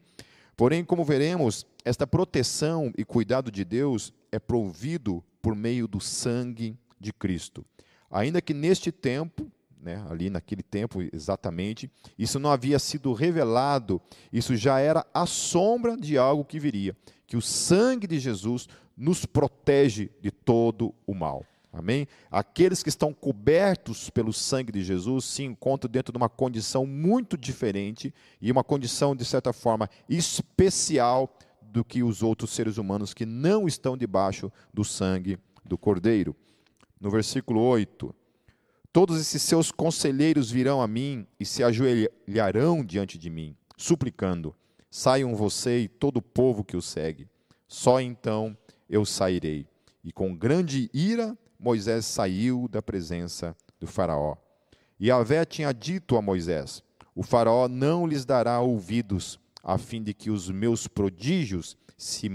Porém, 0.57 0.85
como 0.85 1.05
veremos, 1.05 1.67
esta 1.85 2.07
proteção 2.07 2.93
e 2.97 3.05
cuidado 3.05 3.51
de 3.51 3.65
Deus 3.65 4.13
é 4.31 4.39
provido 4.39 5.23
por 5.43 5.55
meio 5.55 5.89
do 5.89 6.01
sangue 6.01 6.79
de 6.99 7.13
Cristo. 7.13 7.65
Ainda 8.11 8.41
que 8.41 8.55
neste 8.55 8.93
tempo, 8.93 9.51
né, 9.85 10.05
ali 10.09 10.31
naquele 10.31 10.63
tempo 10.63 11.01
exatamente, 11.13 11.91
isso 12.19 12.39
não 12.39 12.51
havia 12.51 12.79
sido 12.79 13.13
revelado, 13.13 14.01
isso 14.33 14.57
já 14.57 14.81
era 14.81 15.07
a 15.13 15.27
sombra 15.27 15.97
de 15.97 16.17
algo 16.17 16.45
que 16.45 16.59
viria 16.59 16.97
que 17.27 17.37
o 17.37 17.43
sangue 17.43 18.07
de 18.07 18.19
Jesus 18.19 18.69
nos 18.97 19.27
protege 19.27 20.11
de 20.21 20.31
todo 20.31 20.95
o 21.07 21.15
mal. 21.15 21.45
Amém? 21.73 22.07
Aqueles 22.31 22.81
que 22.81 22.89
estão 22.89 23.13
cobertos 23.13 24.09
pelo 24.09 24.33
sangue 24.33 24.71
de 24.71 24.85
Jesus 24.85 25.25
se 25.25 25.43
encontram 25.43 25.91
dentro 25.91 26.13
de 26.13 26.17
uma 26.17 26.29
condição 26.29 26.87
muito 26.87 27.37
diferente 27.37 28.15
e 28.41 28.53
uma 28.53 28.63
condição, 28.63 29.17
de 29.17 29.25
certa 29.25 29.53
forma, 29.53 29.91
especial 30.09 31.37
do 31.61 31.85
que 31.85 32.05
os 32.05 32.23
outros 32.23 32.51
seres 32.51 32.79
humanos 32.79 33.13
que 33.13 33.27
não 33.27 33.67
estão 33.67 33.97
debaixo 33.97 34.53
do 34.73 34.85
sangue 34.85 35.37
do 35.65 35.77
Cordeiro. 35.77 36.37
No 37.01 37.11
versículo 37.11 37.61
8: 37.61 38.15
Todos 38.95 39.21
esses 39.21 39.43
seus 39.43 39.73
conselheiros 39.73 40.53
virão 40.53 40.81
a 40.81 40.87
mim 40.87 41.27
e 41.41 41.45
se 41.45 41.65
ajoelharão 41.65 42.85
diante 42.85 43.19
de 43.19 43.29
mim, 43.29 43.57
suplicando: 43.77 44.55
Saiam 44.89 45.35
você 45.35 45.81
e 45.81 45.89
todo 45.89 46.19
o 46.19 46.23
povo 46.23 46.63
que 46.63 46.77
o 46.77 46.81
segue. 46.81 47.29
Só 47.67 48.01
então 48.01 48.57
eu 48.89 49.05
sairei. 49.05 49.67
E 50.05 50.13
com 50.13 50.33
grande 50.37 50.89
ira, 50.95 51.37
Moisés 51.59 52.07
saiu 52.07 52.69
da 52.69 52.81
presença 52.81 53.57
do 53.81 53.87
Faraó. 53.89 54.37
E 55.01 55.11
Avé 55.11 55.45
tinha 55.45 55.73
dito 55.73 56.17
a 56.17 56.23
Moisés: 56.23 56.81
O 57.17 57.25
Faraó 57.25 57.67
não 57.67 58.07
lhes 58.07 58.25
dará 58.25 58.61
ouvidos, 58.61 59.41
a 59.65 59.77
fim 59.77 60.05
de 60.05 60.15
que 60.15 60.31
os 60.31 60.49
meus 60.49 60.87
prodígios 60.87 61.77
se, 61.99 62.31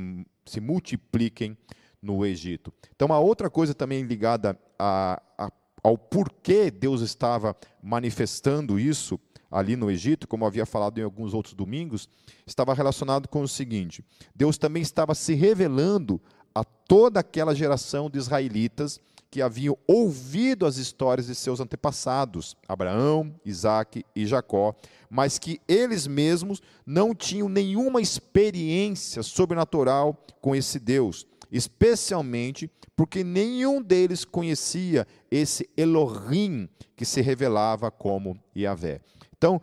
se 0.46 0.60
multipliquem 0.60 1.58
no 2.01 2.25
Egito. 2.25 2.74
Então, 2.94 3.13
a 3.13 3.20
outra 3.20 3.50
coisa 3.50 3.74
também 3.74 4.04
ligada 4.04 4.60
a, 4.78 5.22
a, 5.38 5.50
ao 5.83 5.98
porquê 5.98 6.69
Deus 6.71 7.01
estava 7.01 7.55
manifestando 7.81 8.79
isso 8.79 9.19
ali 9.51 9.75
no 9.75 9.89
Egito, 9.89 10.27
como 10.27 10.45
havia 10.45 10.65
falado 10.65 11.00
em 11.00 11.03
alguns 11.03 11.33
outros 11.33 11.53
domingos, 11.53 12.07
estava 12.45 12.74
relacionado 12.74 13.27
com 13.27 13.41
o 13.41 13.48
seguinte: 13.48 14.03
Deus 14.36 14.57
também 14.57 14.81
estava 14.81 15.15
se 15.15 15.33
revelando 15.33 16.21
a 16.53 16.63
toda 16.63 17.19
aquela 17.19 17.55
geração 17.55 18.09
de 18.09 18.17
israelitas 18.17 19.00
que 19.31 19.41
haviam 19.41 19.77
ouvido 19.88 20.65
as 20.65 20.77
histórias 20.77 21.27
de 21.27 21.36
seus 21.36 21.59
antepassados, 21.59 22.57
Abraão, 22.67 23.33
Isaac 23.45 24.03
e 24.15 24.25
Jacó, 24.25 24.74
mas 25.09 25.38
que 25.38 25.62
eles 25.67 26.07
mesmos 26.07 26.62
não 26.86 27.13
tinham 27.13 27.48
nenhuma 27.48 28.01
experiência 28.01 29.21
sobrenatural 29.21 30.17
com 30.41 30.55
esse 30.55 30.79
Deus, 30.79 31.27
especialmente 31.51 32.70
porque 32.96 33.24
nenhum 33.24 33.82
deles 33.82 34.25
conhecia 34.25 35.08
esse 35.32 35.70
Elohim 35.77 36.70
que 36.96 37.06
se 37.06 37.22
revelava 37.22 37.89
como 37.89 38.38
Yahvé. 38.56 39.01
Então, 39.38 39.62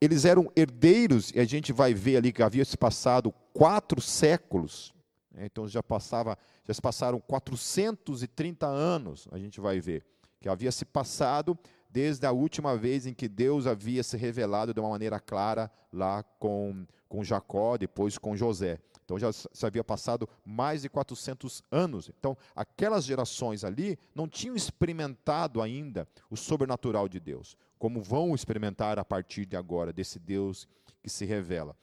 eles 0.00 0.24
eram 0.24 0.50
herdeiros, 0.56 1.30
e 1.30 1.38
a 1.38 1.44
gente 1.44 1.72
vai 1.72 1.94
ver 1.94 2.16
ali 2.16 2.32
que 2.32 2.42
havia 2.42 2.64
se 2.64 2.76
passado 2.76 3.32
quatro 3.52 4.00
séculos, 4.00 4.92
né? 5.30 5.44
então 5.46 5.68
já, 5.68 5.82
passava, 5.82 6.36
já 6.64 6.74
se 6.74 6.80
passaram 6.80 7.20
430 7.20 8.66
anos, 8.66 9.28
a 9.30 9.38
gente 9.38 9.60
vai 9.60 9.80
ver, 9.80 10.04
que 10.40 10.48
havia 10.48 10.72
se 10.72 10.84
passado 10.84 11.56
desde 11.88 12.26
a 12.26 12.32
última 12.32 12.76
vez 12.76 13.06
em 13.06 13.12
que 13.12 13.28
Deus 13.28 13.66
havia 13.66 14.02
se 14.02 14.16
revelado 14.16 14.72
de 14.72 14.80
uma 14.80 14.88
maneira 14.88 15.20
clara 15.20 15.70
lá 15.92 16.22
com, 16.38 16.86
com 17.08 17.22
Jacó, 17.22 17.76
depois 17.76 18.16
com 18.16 18.34
José. 18.34 18.78
Então 19.12 19.18
já 19.18 19.32
se 19.32 19.66
havia 19.66 19.84
passado 19.84 20.28
mais 20.44 20.82
de 20.82 20.88
400 20.88 21.62
anos. 21.70 22.10
Então, 22.18 22.36
aquelas 22.56 23.04
gerações 23.04 23.64
ali 23.64 23.98
não 24.14 24.26
tinham 24.26 24.56
experimentado 24.56 25.60
ainda 25.60 26.08
o 26.30 26.36
sobrenatural 26.36 27.08
de 27.08 27.20
Deus 27.20 27.56
como 27.82 28.00
vão 28.00 28.32
experimentar 28.32 28.96
a 28.96 29.04
partir 29.04 29.44
de 29.44 29.56
agora, 29.56 29.92
desse 29.92 30.20
Deus 30.20 30.68
que 31.02 31.10
se 31.10 31.24
revela. 31.24 31.76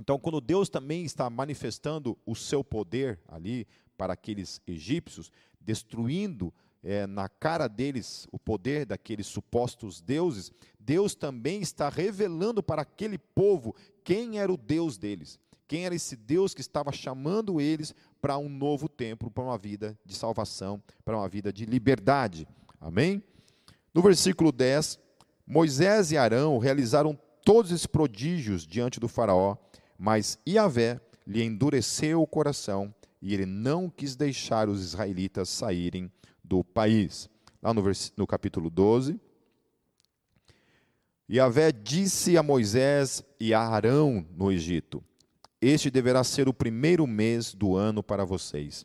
Então, 0.00 0.18
quando 0.18 0.40
Deus 0.40 0.70
também 0.70 1.04
está 1.04 1.28
manifestando 1.28 2.16
o 2.24 2.34
seu 2.34 2.64
poder 2.64 3.20
ali 3.28 3.66
para 3.94 4.14
aqueles 4.14 4.58
egípcios, 4.66 5.30
destruindo 5.60 6.50
é, 6.82 7.06
na 7.06 7.28
cara 7.28 7.68
deles 7.68 8.26
o 8.32 8.38
poder 8.38 8.86
daqueles 8.86 9.26
supostos 9.26 10.00
deuses, 10.00 10.50
Deus 10.80 11.14
também 11.14 11.60
está 11.60 11.90
revelando 11.90 12.62
para 12.62 12.80
aquele 12.80 13.18
povo 13.18 13.76
quem 14.02 14.38
era 14.38 14.50
o 14.50 14.56
Deus 14.56 14.96
deles, 14.96 15.38
quem 15.72 15.86
era 15.86 15.94
esse 15.94 16.16
Deus 16.16 16.52
que 16.52 16.60
estava 16.60 16.92
chamando 16.92 17.58
eles 17.58 17.94
para 18.20 18.36
um 18.36 18.46
novo 18.46 18.90
tempo, 18.90 19.30
para 19.30 19.42
uma 19.42 19.56
vida 19.56 19.98
de 20.04 20.14
salvação, 20.14 20.82
para 21.02 21.16
uma 21.16 21.26
vida 21.26 21.50
de 21.50 21.64
liberdade. 21.64 22.46
Amém? 22.78 23.22
No 23.94 24.02
versículo 24.02 24.52
10, 24.52 24.98
Moisés 25.46 26.12
e 26.12 26.18
Arão 26.18 26.58
realizaram 26.58 27.18
todos 27.42 27.70
esses 27.70 27.86
prodígios 27.86 28.66
diante 28.66 29.00
do 29.00 29.08
Faraó, 29.08 29.56
mas 29.96 30.38
Iavé 30.46 31.00
lhe 31.26 31.42
endureceu 31.42 32.20
o 32.20 32.26
coração 32.26 32.94
e 33.22 33.32
ele 33.32 33.46
não 33.46 33.88
quis 33.88 34.14
deixar 34.14 34.68
os 34.68 34.84
israelitas 34.84 35.48
saírem 35.48 36.12
do 36.44 36.62
país. 36.62 37.30
Lá 37.62 37.72
no, 37.72 37.82
no 38.14 38.26
capítulo 38.26 38.68
12. 38.68 39.18
Iavé 41.30 41.72
disse 41.72 42.36
a 42.36 42.42
Moisés 42.42 43.24
e 43.40 43.54
a 43.54 43.60
Arão 43.62 44.26
no 44.36 44.52
Egito: 44.52 45.02
Este 45.62 45.90
deverá 45.90 46.22
ser 46.22 46.46
o 46.48 46.52
primeiro 46.52 47.06
mês 47.06 47.54
do 47.54 47.74
ano 47.76 48.02
para 48.02 48.24
vocês. 48.24 48.84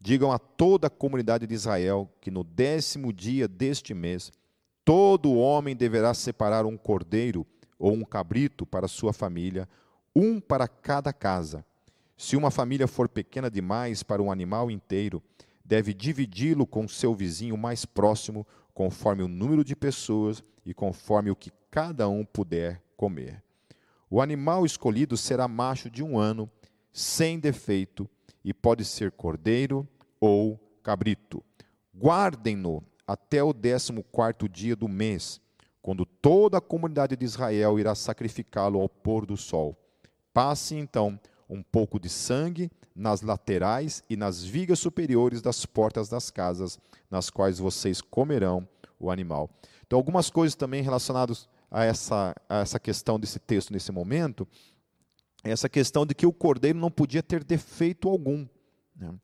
Digam 0.00 0.32
a 0.32 0.38
toda 0.38 0.86
a 0.86 0.90
comunidade 0.90 1.46
de 1.46 1.54
Israel 1.54 2.08
que 2.20 2.30
no 2.30 2.42
décimo 2.42 3.12
dia 3.12 3.46
deste 3.46 3.92
mês 3.92 4.32
Todo 4.84 5.34
homem 5.34 5.76
deverá 5.76 6.12
separar 6.12 6.66
um 6.66 6.76
cordeiro 6.76 7.46
ou 7.78 7.92
um 7.92 8.02
cabrito 8.02 8.66
para 8.66 8.88
sua 8.88 9.12
família, 9.12 9.68
um 10.14 10.40
para 10.40 10.66
cada 10.66 11.12
casa. 11.12 11.64
Se 12.16 12.36
uma 12.36 12.50
família 12.50 12.88
for 12.88 13.08
pequena 13.08 13.48
demais 13.48 14.02
para 14.02 14.22
um 14.22 14.30
animal 14.30 14.70
inteiro, 14.70 15.22
deve 15.64 15.94
dividi-lo 15.94 16.66
com 16.66 16.88
seu 16.88 17.14
vizinho 17.14 17.56
mais 17.56 17.84
próximo, 17.84 18.44
conforme 18.74 19.22
o 19.22 19.28
número 19.28 19.64
de 19.64 19.76
pessoas 19.76 20.42
e 20.66 20.74
conforme 20.74 21.30
o 21.30 21.36
que 21.36 21.52
cada 21.70 22.08
um 22.08 22.24
puder 22.24 22.82
comer. 22.96 23.40
O 24.14 24.20
animal 24.20 24.66
escolhido 24.66 25.16
será 25.16 25.48
macho 25.48 25.88
de 25.88 26.02
um 26.02 26.18
ano, 26.18 26.46
sem 26.92 27.40
defeito, 27.40 28.06
e 28.44 28.52
pode 28.52 28.84
ser 28.84 29.10
cordeiro 29.10 29.88
ou 30.20 30.60
cabrito. 30.82 31.42
Guardem-no 31.96 32.84
até 33.06 33.42
o 33.42 33.54
décimo 33.54 34.04
quarto 34.04 34.46
dia 34.50 34.76
do 34.76 34.86
mês, 34.86 35.40
quando 35.80 36.04
toda 36.04 36.58
a 36.58 36.60
comunidade 36.60 37.16
de 37.16 37.24
Israel 37.24 37.80
irá 37.80 37.94
sacrificá-lo 37.94 38.82
ao 38.82 38.86
pôr 38.86 39.24
do 39.24 39.34
sol. 39.34 39.74
Passe 40.30 40.74
então 40.74 41.18
um 41.48 41.62
pouco 41.62 41.98
de 41.98 42.10
sangue 42.10 42.70
nas 42.94 43.22
laterais 43.22 44.04
e 44.10 44.14
nas 44.14 44.44
vigas 44.44 44.78
superiores 44.78 45.40
das 45.40 45.64
portas 45.64 46.10
das 46.10 46.30
casas, 46.30 46.78
nas 47.10 47.30
quais 47.30 47.58
vocês 47.58 48.02
comerão 48.02 48.68
o 49.00 49.10
animal. 49.10 49.48
Então, 49.86 49.98
algumas 49.98 50.28
coisas 50.28 50.54
também 50.54 50.82
relacionadas 50.82 51.48
a 51.72 51.84
essa, 51.84 52.34
a 52.46 52.58
essa 52.58 52.78
questão 52.78 53.18
desse 53.18 53.38
texto 53.38 53.72
nesse 53.72 53.90
momento, 53.90 54.46
é 55.42 55.50
essa 55.50 55.70
questão 55.70 56.04
de 56.04 56.14
que 56.14 56.26
o 56.26 56.32
cordeiro 56.32 56.78
não 56.78 56.90
podia 56.90 57.22
ter 57.22 57.42
defeito 57.42 58.10
algum. 58.10 58.46
Né? 58.94 59.14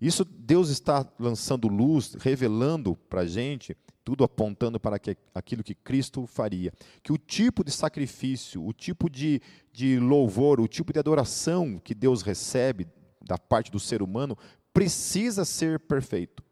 Isso 0.00 0.24
Deus 0.24 0.70
está 0.70 1.08
lançando 1.18 1.68
luz, 1.68 2.14
revelando 2.14 2.96
para 3.08 3.20
a 3.20 3.26
gente, 3.26 3.76
tudo 4.04 4.24
apontando 4.24 4.78
para 4.80 4.98
que, 4.98 5.16
aquilo 5.32 5.62
que 5.62 5.74
Cristo 5.74 6.26
faria. 6.26 6.72
Que 7.00 7.12
o 7.12 7.16
tipo 7.16 7.62
de 7.62 7.70
sacrifício, 7.70 8.66
o 8.66 8.72
tipo 8.72 9.08
de, 9.08 9.40
de 9.72 9.98
louvor, 10.00 10.60
o 10.60 10.66
tipo 10.66 10.92
de 10.92 10.98
adoração 10.98 11.78
que 11.78 11.94
Deus 11.94 12.22
recebe 12.22 12.88
da 13.22 13.38
parte 13.38 13.70
do 13.70 13.78
ser 13.78 14.02
humano 14.02 14.36
precisa 14.74 15.44
ser 15.44 15.78
perfeito. 15.78 16.42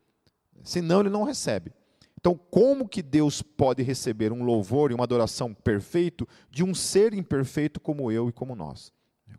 Senão 0.63 1.01
ele 1.01 1.11
não 1.11 1.25
recebe. 1.25 1.73
Então, 2.23 2.38
como 2.52 2.88
que 2.88 3.02
Deus 3.02 3.43
pode 3.43 3.83
receber 3.83 4.31
um 4.31 4.45
louvor 4.45 4.93
e 4.93 4.95
uma 4.95 5.02
adoração 5.02 5.52
perfeito 5.52 6.26
de 6.49 6.62
um 6.62 6.73
ser 6.73 7.14
imperfeito 7.14 7.81
como 7.81 8.12
eu 8.12 8.29
e 8.29 8.33
como 8.33 8.55
nós? 8.55 8.93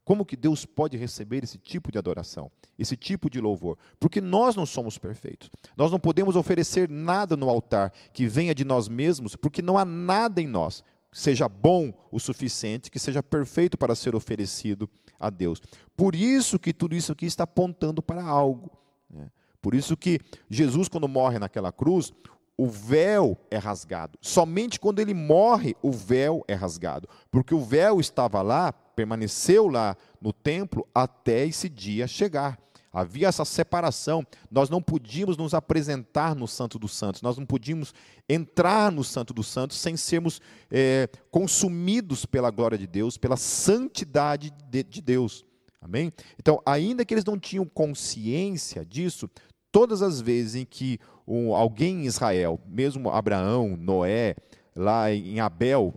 Como 0.04 0.26
que 0.26 0.36
Deus 0.36 0.66
pode 0.66 0.98
receber 0.98 1.46
esse 1.46 1.58
tipo 1.58 1.94
de 1.94 1.98
adoração, 1.98 2.52
esse 2.78 2.98
tipo 2.98 3.30
de 3.30 3.40
louvor? 3.40 3.78
Porque 4.02 4.20
nós 4.20 4.58
não 4.58 4.66
somos 4.66 4.98
perfeitos. 4.98 5.50
Nós 5.78 5.94
não 5.94 6.00
podemos 6.00 6.36
oferecer 6.36 6.90
nada 6.90 7.38
no 7.38 7.50
altar 7.50 7.90
que 8.12 8.28
venha 8.28 8.54
de 8.54 8.66
nós 8.66 8.90
mesmos, 8.90 9.34
porque 9.34 9.62
não 9.62 9.78
há 9.78 9.86
nada 9.86 10.42
em 10.42 10.48
nós 10.48 10.84
que 11.10 11.18
seja 11.18 11.48
bom 11.48 11.94
o 12.12 12.20
suficiente, 12.20 12.92
que 12.92 13.00
seja 13.00 13.24
perfeito 13.24 13.78
para 13.78 13.96
ser 13.96 14.14
oferecido 14.14 14.90
a 15.18 15.30
Deus. 15.30 15.62
Por 15.96 16.16
isso 16.16 16.60
que 16.60 16.74
tudo 16.74 16.96
isso 16.96 17.14
aqui 17.14 17.28
está 17.28 17.46
apontando 17.46 18.04
para 18.04 18.22
algo. 18.22 18.78
Né? 19.10 19.32
Por 19.62 19.74
isso 19.74 19.96
que 19.96 20.20
Jesus, 20.50 20.90
quando 20.90 21.08
morre 21.08 21.40
naquela 21.40 21.72
cruz, 21.72 22.12
o 22.58 22.68
véu 22.68 23.38
é 23.50 23.58
rasgado. 23.58 24.18
Somente 24.22 24.80
quando 24.80 25.00
ele 25.00 25.14
morre, 25.14 25.76
o 25.82 25.92
véu 25.92 26.44
é 26.48 26.54
rasgado. 26.54 27.08
Porque 27.32 27.54
o 27.54 27.62
véu 27.62 28.00
estava 28.00 28.42
lá, 28.42 28.72
permaneceu 28.72 29.68
lá 29.68 29.98
no 30.22 30.32
templo 30.32 30.88
até 30.94 31.46
esse 31.46 31.68
dia 31.68 32.08
chegar. 32.08 32.60
Havia 32.92 33.28
essa 33.28 33.44
separação. 33.44 34.24
Nós 34.52 34.70
não 34.70 34.80
podíamos 34.80 35.36
nos 35.36 35.56
apresentar 35.56 36.36
no 36.36 36.48
Santo 36.48 36.78
dos 36.78 36.94
Santos, 36.96 37.24
nós 37.24 37.38
não 37.38 37.46
podíamos 37.46 37.92
entrar 38.30 38.92
no 38.92 39.04
Santo 39.04 39.34
dos 39.34 39.48
Santos 39.48 39.78
sem 39.78 39.98
sermos 39.98 40.40
é, 40.70 41.10
consumidos 41.32 42.24
pela 42.24 42.52
glória 42.52 42.78
de 42.78 42.86
Deus, 42.86 43.18
pela 43.18 43.36
santidade 43.36 44.54
de, 44.70 44.84
de 44.84 45.02
Deus. 45.02 45.44
Amém? 45.82 46.14
Então, 46.40 46.62
ainda 46.66 47.04
que 47.04 47.14
eles 47.14 47.26
não 47.26 47.38
tinham 47.38 47.66
consciência 47.66 48.86
disso, 48.86 49.30
todas 49.74 50.04
as 50.04 50.22
vezes 50.22 50.54
em 50.54 50.66
que 50.66 51.00
um, 51.28 51.56
alguém 51.56 52.04
em 52.04 52.06
Israel, 52.06 52.62
mesmo 52.68 53.10
Abraão, 53.10 53.76
Noé, 53.76 54.36
lá 54.76 55.12
em 55.12 55.40
Abel, 55.40 55.96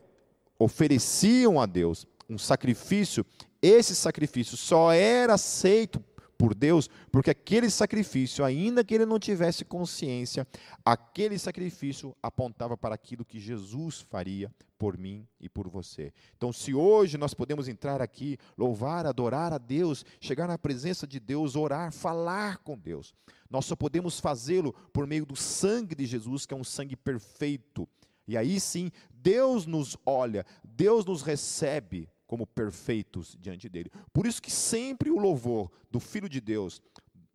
ofereciam 0.59 1.61
a 1.61 1.67
Deus 1.67 2.07
um 2.29 2.39
sacrifício, 2.39 3.25
esse 3.61 3.95
sacrifício 3.95 4.57
só 4.57 4.93
era 4.93 5.35
aceito 5.35 6.03
por 6.39 6.55
Deus, 6.55 6.89
porque 7.11 7.31
aquele 7.31 7.69
sacrifício, 7.71 8.45
ainda 8.45 8.83
que 8.83 8.95
ele 8.95 9.07
não 9.07 9.19
tivesse 9.19 9.65
consciência, 9.65 10.47
aquele 10.85 11.39
sacrifício 11.39 12.17
apontava 12.23 12.77
para 12.77 12.95
aquilo 12.95 13.25
que 13.25 13.39
Jesus 13.39 14.01
faria 14.09 14.51
por 14.79 14.97
mim 14.99 15.27
e 15.41 15.49
por 15.49 15.69
você. 15.69 16.13
Então, 16.37 16.53
se 16.53 16.75
hoje 16.75 17.17
nós 17.19 17.35
podemos 17.35 17.69
entrar 17.69 18.03
aqui, 18.03 18.39
louvar, 18.57 19.07
adorar 19.07 19.53
a 19.53 19.59
Deus, 19.59 20.05
chegar 20.21 20.47
na 20.47 20.59
presença 20.59 21.07
de 21.07 21.21
Deus, 21.21 21.57
orar, 21.57 21.93
falar 21.93 22.59
com 22.59 22.77
Deus, 22.77 23.15
nós 23.51 23.65
só 23.65 23.77
podemos 23.77 24.21
fazê-lo 24.21 24.73
por 24.93 25.07
meio 25.07 25.25
do 25.25 25.37
sangue 25.37 25.95
de 25.95 26.07
Jesus, 26.07 26.47
que 26.47 26.55
é 26.55 26.57
um 26.57 26.65
sangue 26.65 26.97
perfeito. 26.97 27.89
E 28.27 28.37
aí 28.37 28.59
sim, 28.59 28.91
Deus 29.13 29.67
nos 29.67 29.97
olha, 30.05 30.45
Deus 30.65 31.05
nos 31.05 31.23
recebe 31.23 32.09
como 32.27 32.47
perfeitos 32.47 33.37
diante 33.39 33.69
dele. 33.69 33.91
Por 34.13 34.27
isso 34.27 34.43
que 34.43 34.51
sempre 34.51 35.11
o 35.11 35.19
louvor 35.19 35.71
do 35.91 36.01
Filho 36.01 36.29
de 36.29 36.41
Deus, 36.41 36.83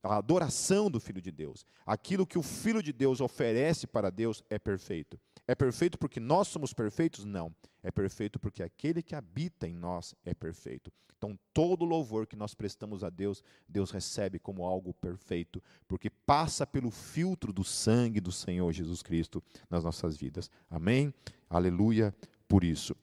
a 0.03 0.17
adoração 0.17 0.91
do 0.91 0.99
Filho 0.99 1.21
de 1.21 1.31
Deus, 1.31 1.65
aquilo 1.85 2.27
que 2.27 2.37
o 2.37 2.43
Filho 2.43 2.83
de 2.83 2.91
Deus 2.91 3.21
oferece 3.21 3.87
para 3.87 4.09
Deus 4.09 4.43
é 4.49 4.59
perfeito. 4.59 5.19
É 5.47 5.55
perfeito 5.55 5.97
porque 5.97 6.19
nós 6.19 6.47
somos 6.47 6.73
perfeitos? 6.73 7.25
Não. 7.25 7.53
É 7.83 7.91
perfeito 7.91 8.39
porque 8.39 8.63
aquele 8.63 9.01
que 9.01 9.15
habita 9.15 9.67
em 9.67 9.73
nós 9.73 10.15
é 10.23 10.33
perfeito. 10.33 10.91
Então, 11.17 11.37
todo 11.53 11.85
louvor 11.85 12.25
que 12.25 12.35
nós 12.35 12.55
prestamos 12.55 13.03
a 13.03 13.09
Deus, 13.09 13.43
Deus 13.67 13.91
recebe 13.91 14.39
como 14.39 14.65
algo 14.65 14.91
perfeito, 14.93 15.61
porque 15.87 16.09
passa 16.09 16.65
pelo 16.65 16.89
filtro 16.89 17.53
do 17.53 17.63
sangue 17.63 18.19
do 18.19 18.31
Senhor 18.31 18.71
Jesus 18.71 19.03
Cristo 19.03 19.43
nas 19.69 19.83
nossas 19.83 20.17
vidas. 20.17 20.49
Amém? 20.67 21.13
Aleluia 21.47 22.15
por 22.47 22.63
isso. 22.63 22.95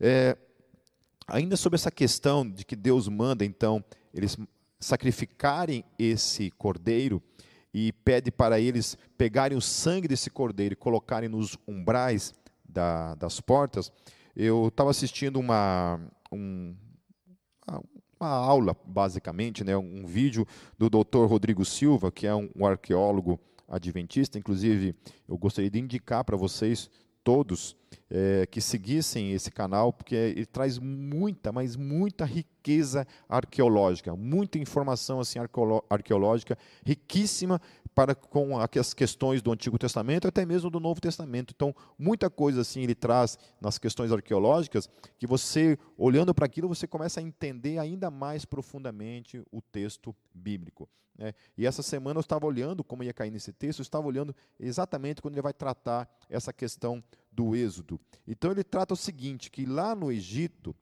É, 0.00 0.36
Ainda 1.28 1.58
sobre 1.58 1.76
essa 1.76 1.90
questão 1.90 2.50
de 2.50 2.64
que 2.64 2.74
Deus 2.74 3.06
manda, 3.06 3.44
então, 3.44 3.84
eles 4.14 4.34
sacrificarem 4.80 5.84
esse 5.98 6.50
cordeiro 6.52 7.22
e 7.72 7.92
pede 7.92 8.30
para 8.30 8.60
eles 8.60 8.96
pegarem 9.16 9.56
o 9.56 9.60
sangue 9.60 10.08
desse 10.08 10.30
cordeiro 10.30 10.72
e 10.72 10.76
colocarem 10.76 11.28
nos 11.28 11.56
umbrais 11.66 12.32
da, 12.68 13.14
das 13.14 13.40
portas, 13.40 13.92
eu 14.34 14.68
estava 14.68 14.90
assistindo 14.90 15.38
uma, 15.38 16.00
um, 16.32 16.74
uma 18.20 18.28
aula, 18.28 18.76
basicamente, 18.84 19.64
né, 19.64 19.76
um 19.76 20.06
vídeo 20.06 20.46
do 20.78 20.88
Dr. 20.88 21.26
Rodrigo 21.26 21.64
Silva, 21.64 22.12
que 22.12 22.26
é 22.26 22.34
um, 22.34 22.48
um 22.54 22.66
arqueólogo 22.66 23.40
adventista. 23.68 24.38
Inclusive, 24.38 24.94
eu 25.28 25.36
gostaria 25.36 25.70
de 25.70 25.78
indicar 25.78 26.24
para 26.24 26.36
vocês 26.36 26.90
todos 27.24 27.76
é, 28.10 28.46
que 28.46 28.60
seguissem 28.60 29.32
esse 29.32 29.50
canal, 29.50 29.92
porque 29.92 30.14
ele 30.14 30.46
traz 30.46 30.78
muita, 30.78 31.52
mas 31.52 31.76
muita 31.76 32.24
riqueza 32.24 33.06
arqueológica, 33.28 34.14
muita 34.16 34.58
informação 34.58 35.20
assim 35.20 35.38
arqueológica 35.90 36.56
riquíssima 36.84 37.60
para 37.98 38.14
com 38.14 38.56
as 38.60 38.94
questões 38.94 39.42
do 39.42 39.50
Antigo 39.50 39.76
Testamento, 39.76 40.28
até 40.28 40.46
mesmo 40.46 40.70
do 40.70 40.78
Novo 40.78 41.00
Testamento. 41.00 41.52
Então, 41.52 41.74
muita 41.98 42.30
coisa 42.30 42.60
assim 42.60 42.82
ele 42.82 42.94
traz 42.94 43.36
nas 43.60 43.76
questões 43.76 44.12
arqueológicas 44.12 44.88
que 45.18 45.26
você, 45.26 45.76
olhando 45.96 46.32
para 46.32 46.46
aquilo, 46.46 46.68
você 46.68 46.86
começa 46.86 47.18
a 47.18 47.22
entender 47.24 47.76
ainda 47.76 48.08
mais 48.08 48.44
profundamente 48.44 49.42
o 49.50 49.60
texto 49.60 50.14
bíblico. 50.32 50.88
Né? 51.18 51.34
E 51.56 51.66
essa 51.66 51.82
semana 51.82 52.18
eu 52.18 52.20
estava 52.20 52.46
olhando 52.46 52.84
como 52.84 53.02
ia 53.02 53.12
cair 53.12 53.32
nesse 53.32 53.52
texto, 53.52 53.80
eu 53.80 53.82
estava 53.82 54.06
olhando 54.06 54.32
exatamente 54.60 55.20
quando 55.20 55.34
ele 55.34 55.42
vai 55.42 55.52
tratar 55.52 56.08
essa 56.30 56.52
questão 56.52 57.02
do 57.32 57.56
Êxodo. 57.56 58.00
Então 58.28 58.52
ele 58.52 58.62
trata 58.62 58.94
o 58.94 58.96
seguinte, 58.96 59.50
que 59.50 59.66
lá 59.66 59.96
no 59.96 60.12
Egito, 60.12 60.72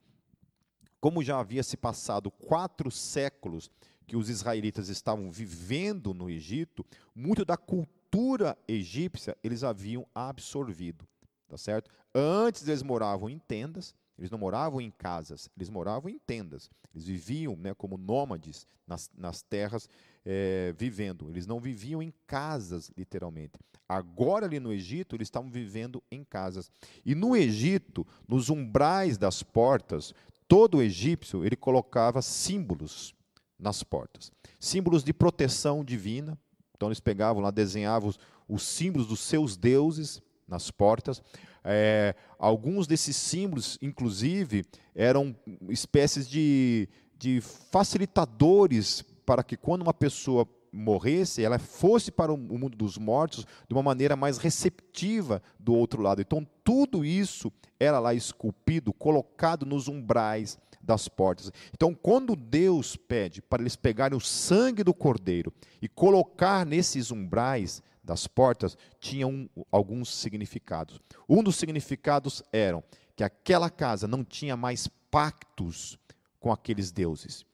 como 1.01 1.23
já 1.23 1.41
havia 1.41 1.63
se 1.63 1.79
passado 1.79 2.31
quatro 2.31 2.91
séculos 2.91 3.71
que 4.07 4.17
os 4.17 4.29
israelitas 4.29 4.89
estavam 4.89 5.31
vivendo 5.31 6.15
no 6.15 6.31
Egito, 6.31 6.85
muito 7.15 7.45
da 7.45 7.57
cultura 7.57 8.57
egípcia 8.69 9.37
eles 9.43 9.65
haviam 9.65 10.07
absorvido, 10.15 11.07
tá 11.49 11.59
certo? 11.59 11.91
Antes 12.15 12.67
eles 12.67 12.83
moravam 12.83 13.29
em 13.29 13.39
tendas, 13.39 13.95
eles 14.19 14.31
não 14.31 14.39
moravam 14.39 14.81
em 14.81 14.91
casas, 14.91 15.51
eles 15.57 15.69
moravam 15.69 16.09
em 16.09 16.19
tendas. 16.19 16.71
Eles 16.95 17.07
viviam 17.07 17.55
né, 17.57 17.75
como 17.75 17.99
nômades 17.99 18.67
nas, 18.87 19.11
nas 19.15 19.43
terras, 19.43 19.89
é, 20.25 20.75
vivendo. 20.79 21.29
Eles 21.29 21.47
não 21.47 21.61
viviam 21.61 22.03
em 22.03 22.13
casas, 22.27 22.91
literalmente. 22.97 23.59
Agora, 23.87 24.47
ali 24.47 24.59
no 24.59 24.73
Egito, 24.73 25.15
eles 25.15 25.27
estavam 25.27 25.51
vivendo 25.51 26.03
em 26.11 26.25
casas. 26.25 26.71
E 27.05 27.15
no 27.15 27.37
Egito, 27.37 28.07
nos 28.27 28.49
umbrais 28.49 29.19
das 29.19 29.43
portas, 29.43 30.15
todo 30.49 30.81
egípcio 30.81 31.45
ele 31.45 31.57
colocava 31.57 32.23
símbolos 32.23 33.15
nas 33.59 33.83
portas. 33.83 34.31
Símbolos 34.59 35.03
de 35.03 35.13
proteção 35.13 35.85
divina. 35.85 36.39
Então 36.77 36.89
eles 36.89 37.01
pegavam 37.01 37.43
lá, 37.43 37.51
desenhavam 37.51 38.09
os, 38.09 38.19
os 38.49 38.63
símbolos 38.63 39.09
dos 39.09 39.21
seus 39.21 39.57
deuses 39.57 40.21
nas 40.47 40.71
portas. 40.71 41.23
É, 41.65 42.15
alguns 42.39 42.87
desses 42.87 43.17
símbolos, 43.17 43.79
inclusive, 43.83 44.65
eram 44.95 45.35
espécies 45.69 46.29
de, 46.29 46.89
de 47.19 47.41
facilitadores 47.41 49.03
para 49.25 49.43
que 49.43 49.57
quando 49.57 49.83
uma 49.83 49.95
pessoa 49.95 50.47
morresse, 50.77 51.43
ela 51.43 51.59
fosse 51.59 52.11
para 52.11 52.33
o 52.33 52.37
mundo 52.37 52.77
dos 52.77 52.99
mortos 52.99 53.47
de 53.69 53.75
uma 53.75 53.83
maneira 53.83 54.15
mais 54.15 54.39
receptiva 54.39 55.43
do 55.59 55.75
outro 55.75 56.03
lado. 56.03 56.21
Então, 56.21 56.47
tudo 56.63 57.05
isso 57.05 57.53
era 57.79 57.99
lá 57.99 58.15
esculpido, 58.15 58.93
colocado 58.93 59.65
nos 59.65 59.89
umbrais 59.89 60.59
das 60.83 61.09
portas. 61.09 61.51
Então, 61.73 61.95
quando 61.95 62.37
Deus 62.37 62.97
pede 62.97 63.43
para 63.43 63.63
eles 63.63 63.75
pegarem 63.75 64.17
o 64.17 64.21
sangue 64.21 64.85
do 64.85 64.95
cordeiro 64.95 65.53
e 65.81 65.89
colocar 65.89 66.65
nesses 66.65 67.11
umbrais 67.11 67.83
das 68.05 68.27
portas, 68.27 68.77
tinha 69.01 69.27
um, 69.27 69.49
alguns 69.71 70.15
significados. 70.15 71.01
Um 71.29 71.43
dos 71.43 71.57
significados 71.57 72.43
eram 72.53 72.85
que 73.17 73.25
aquela 73.25 73.71
casa 73.71 74.07
não 74.07 74.23
tinha 74.23 74.57
mais 74.57 74.87
pactos 75.11 75.99
com 76.39 76.53
aqueles 76.53 76.93
deuses. 76.93 77.46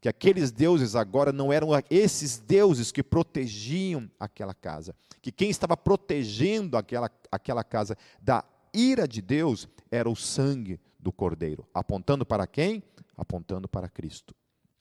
Que 0.00 0.08
aqueles 0.08 0.50
deuses 0.50 0.94
agora 0.94 1.32
não 1.32 1.52
eram 1.52 1.70
esses 1.90 2.38
deuses 2.38 2.92
que 2.92 3.02
protegiam 3.02 4.10
aquela 4.18 4.54
casa. 4.54 4.94
Que 5.20 5.32
quem 5.32 5.50
estava 5.50 5.76
protegendo 5.76 6.76
aquela, 6.76 7.10
aquela 7.30 7.64
casa 7.64 7.96
da 8.20 8.44
ira 8.72 9.08
de 9.08 9.20
Deus 9.20 9.68
era 9.90 10.08
o 10.08 10.14
sangue 10.14 10.80
do 10.98 11.12
cordeiro. 11.12 11.66
Apontando 11.74 12.24
para 12.24 12.46
quem? 12.46 12.82
Apontando 13.16 13.68
para 13.68 13.88
Cristo. 13.88 14.34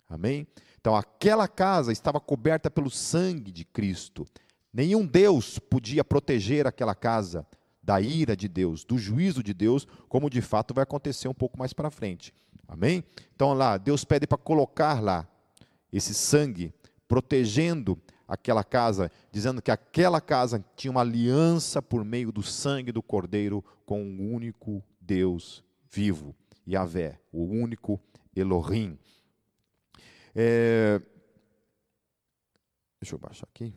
Amém? 0.09 0.47
Então 0.79 0.95
aquela 0.95 1.47
casa 1.47 1.91
estava 1.91 2.19
coberta 2.19 2.69
pelo 2.69 2.89
sangue 2.89 3.51
de 3.51 3.65
Cristo. 3.65 4.25
Nenhum 4.71 5.05
Deus 5.05 5.57
podia 5.59 6.03
proteger 6.03 6.67
aquela 6.67 6.93
casa 6.93 7.45
da 7.81 8.01
ira 8.01 8.35
de 8.35 8.47
Deus, 8.47 8.83
do 8.83 8.97
juízo 8.97 9.41
de 9.41 9.53
Deus, 9.53 9.87
como 10.09 10.29
de 10.29 10.41
fato 10.41 10.73
vai 10.73 10.83
acontecer 10.83 11.27
um 11.27 11.33
pouco 11.33 11.57
mais 11.57 11.71
para 11.71 11.89
frente. 11.89 12.33
Amém? 12.67 13.03
Então 13.35 13.53
lá, 13.53 13.77
Deus 13.77 14.03
pede 14.03 14.27
para 14.27 14.37
colocar 14.37 15.01
lá 15.01 15.27
esse 15.91 16.13
sangue, 16.13 16.73
protegendo 17.07 17.97
aquela 18.27 18.63
casa, 18.63 19.09
dizendo 19.31 19.61
que 19.61 19.71
aquela 19.71 20.19
casa 20.19 20.63
tinha 20.75 20.91
uma 20.91 21.01
aliança 21.01 21.81
por 21.81 22.03
meio 22.03 22.31
do 22.31 22.43
sangue 22.43 22.91
do 22.91 23.01
Cordeiro 23.01 23.63
com 23.85 24.03
o 24.03 24.33
único 24.33 24.83
Deus 24.99 25.63
vivo, 25.89 26.35
Yahvé, 26.67 27.19
o 27.31 27.43
único 27.45 27.99
Elohim. 28.35 28.99
É... 30.35 31.01
Deixa 32.99 33.15
eu 33.15 33.19
baixar 33.19 33.47
aqui. 33.49 33.73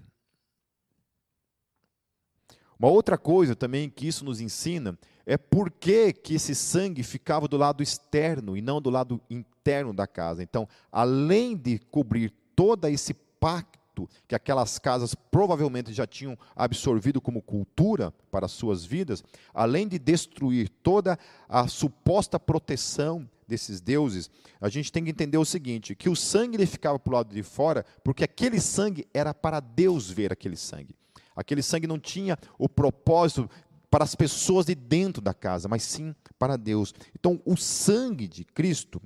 Uma 2.78 2.88
outra 2.88 3.16
coisa 3.16 3.54
também 3.54 3.88
que 3.88 4.08
isso 4.08 4.24
nos 4.24 4.40
ensina 4.40 4.98
é 5.30 5.38
por 5.38 5.70
que, 5.70 6.12
que 6.12 6.34
esse 6.34 6.56
sangue 6.56 7.04
ficava 7.04 7.46
do 7.46 7.56
lado 7.56 7.84
externo 7.84 8.56
e 8.56 8.60
não 8.60 8.80
do 8.80 8.90
lado 8.90 9.20
interno 9.30 9.94
da 9.94 10.04
casa. 10.04 10.42
Então, 10.42 10.66
além 10.90 11.56
de 11.56 11.78
cobrir 11.78 12.32
todo 12.56 12.88
esse 12.88 13.14
pacto 13.14 14.08
que 14.26 14.34
aquelas 14.34 14.76
casas 14.76 15.14
provavelmente 15.14 15.92
já 15.92 16.04
tinham 16.04 16.36
absorvido 16.56 17.20
como 17.20 17.40
cultura 17.40 18.12
para 18.28 18.48
suas 18.48 18.84
vidas, 18.84 19.22
além 19.54 19.86
de 19.86 20.00
destruir 20.00 20.68
toda 20.82 21.16
a 21.48 21.68
suposta 21.68 22.40
proteção 22.40 23.28
desses 23.46 23.80
deuses, 23.80 24.28
a 24.60 24.68
gente 24.68 24.90
tem 24.90 25.04
que 25.04 25.10
entender 25.10 25.38
o 25.38 25.44
seguinte: 25.44 25.94
que 25.94 26.08
o 26.08 26.16
sangue 26.16 26.56
ele 26.56 26.66
ficava 26.66 26.98
para 26.98 27.10
o 27.10 27.14
lado 27.14 27.32
de 27.32 27.44
fora, 27.44 27.86
porque 28.02 28.24
aquele 28.24 28.60
sangue 28.60 29.06
era 29.14 29.32
para 29.32 29.60
Deus 29.60 30.10
ver 30.10 30.32
aquele 30.32 30.56
sangue. 30.56 30.96
Aquele 31.36 31.62
sangue 31.62 31.86
não 31.86 31.98
tinha 31.98 32.36
o 32.58 32.68
propósito 32.68 33.48
para 33.90 34.04
as 34.04 34.14
pessoas 34.14 34.66
de 34.66 34.74
dentro 34.74 35.20
da 35.20 35.34
casa, 35.34 35.68
mas 35.68 35.82
sim 35.82 36.14
para 36.38 36.56
Deus. 36.56 36.94
Então, 37.18 37.40
o 37.44 37.56
sangue 37.56 38.28
de 38.28 38.44
Cristo, 38.44 39.02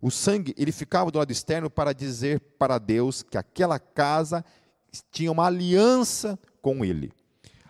o 0.00 0.10
sangue, 0.10 0.54
ele 0.56 0.72
ficava 0.72 1.10
do 1.10 1.18
lado 1.18 1.30
externo 1.30 1.68
para 1.68 1.92
dizer 1.92 2.40
para 2.58 2.78
Deus 2.78 3.22
que 3.22 3.36
aquela 3.36 3.78
casa 3.78 4.44
tinha 5.12 5.30
uma 5.30 5.46
aliança 5.46 6.38
com 6.62 6.84
ele. 6.84 7.12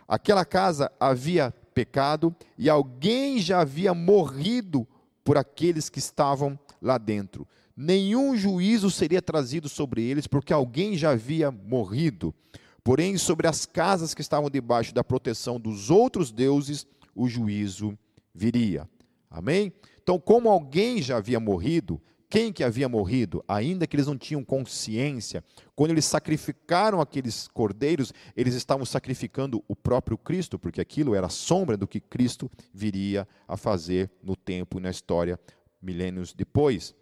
Aquela 0.06 0.44
casa 0.44 0.90
havia 0.98 1.52
pecado 1.74 2.34
e 2.56 2.70
alguém 2.70 3.38
já 3.40 3.60
havia 3.60 3.92
morrido 3.92 4.86
por 5.24 5.36
aqueles 5.36 5.88
que 5.88 5.98
estavam 5.98 6.58
lá 6.80 6.98
dentro. 6.98 7.46
Nenhum 7.76 8.36
juízo 8.36 8.90
seria 8.90 9.22
trazido 9.22 9.68
sobre 9.68 10.02
eles, 10.02 10.26
porque 10.26 10.52
alguém 10.52 10.96
já 10.96 11.10
havia 11.10 11.50
morrido. 11.50 12.34
Porém, 12.82 13.16
sobre 13.18 13.46
as 13.46 13.66
casas 13.66 14.14
que 14.14 14.20
estavam 14.20 14.50
debaixo 14.50 14.94
da 14.94 15.04
proteção 15.04 15.60
dos 15.60 15.90
outros 15.90 16.32
deuses, 16.32 16.86
o 17.14 17.28
juízo 17.28 17.98
viria. 18.34 18.88
Amém? 19.30 19.72
Então, 20.02 20.18
como 20.18 20.48
alguém 20.48 21.00
já 21.02 21.18
havia 21.18 21.38
morrido, 21.38 22.00
quem 22.30 22.52
que 22.52 22.62
havia 22.62 22.88
morrido, 22.88 23.44
ainda 23.48 23.88
que 23.88 23.96
eles 23.96 24.06
não 24.06 24.16
tinham 24.16 24.44
consciência, 24.44 25.42
quando 25.74 25.90
eles 25.90 26.04
sacrificaram 26.04 27.00
aqueles 27.00 27.48
cordeiros, 27.48 28.12
eles 28.36 28.54
estavam 28.54 28.86
sacrificando 28.86 29.64
o 29.66 29.74
próprio 29.74 30.16
Cristo, 30.16 30.56
porque 30.56 30.80
aquilo 30.80 31.14
era 31.14 31.28
sombra 31.28 31.76
do 31.76 31.88
que 31.88 31.98
Cristo 31.98 32.48
viria 32.72 33.26
a 33.48 33.56
fazer 33.56 34.10
no 34.22 34.36
tempo 34.36 34.78
e 34.78 34.82
na 34.82 34.90
história 34.90 35.40
milênios 35.82 36.32
depois. 36.32 36.94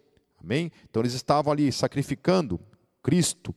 Amém? 0.43 0.71
Então 0.89 1.01
eles 1.01 1.13
estavam 1.13 1.53
ali 1.53 1.71
sacrificando 1.71 2.59
Cristo 3.03 3.53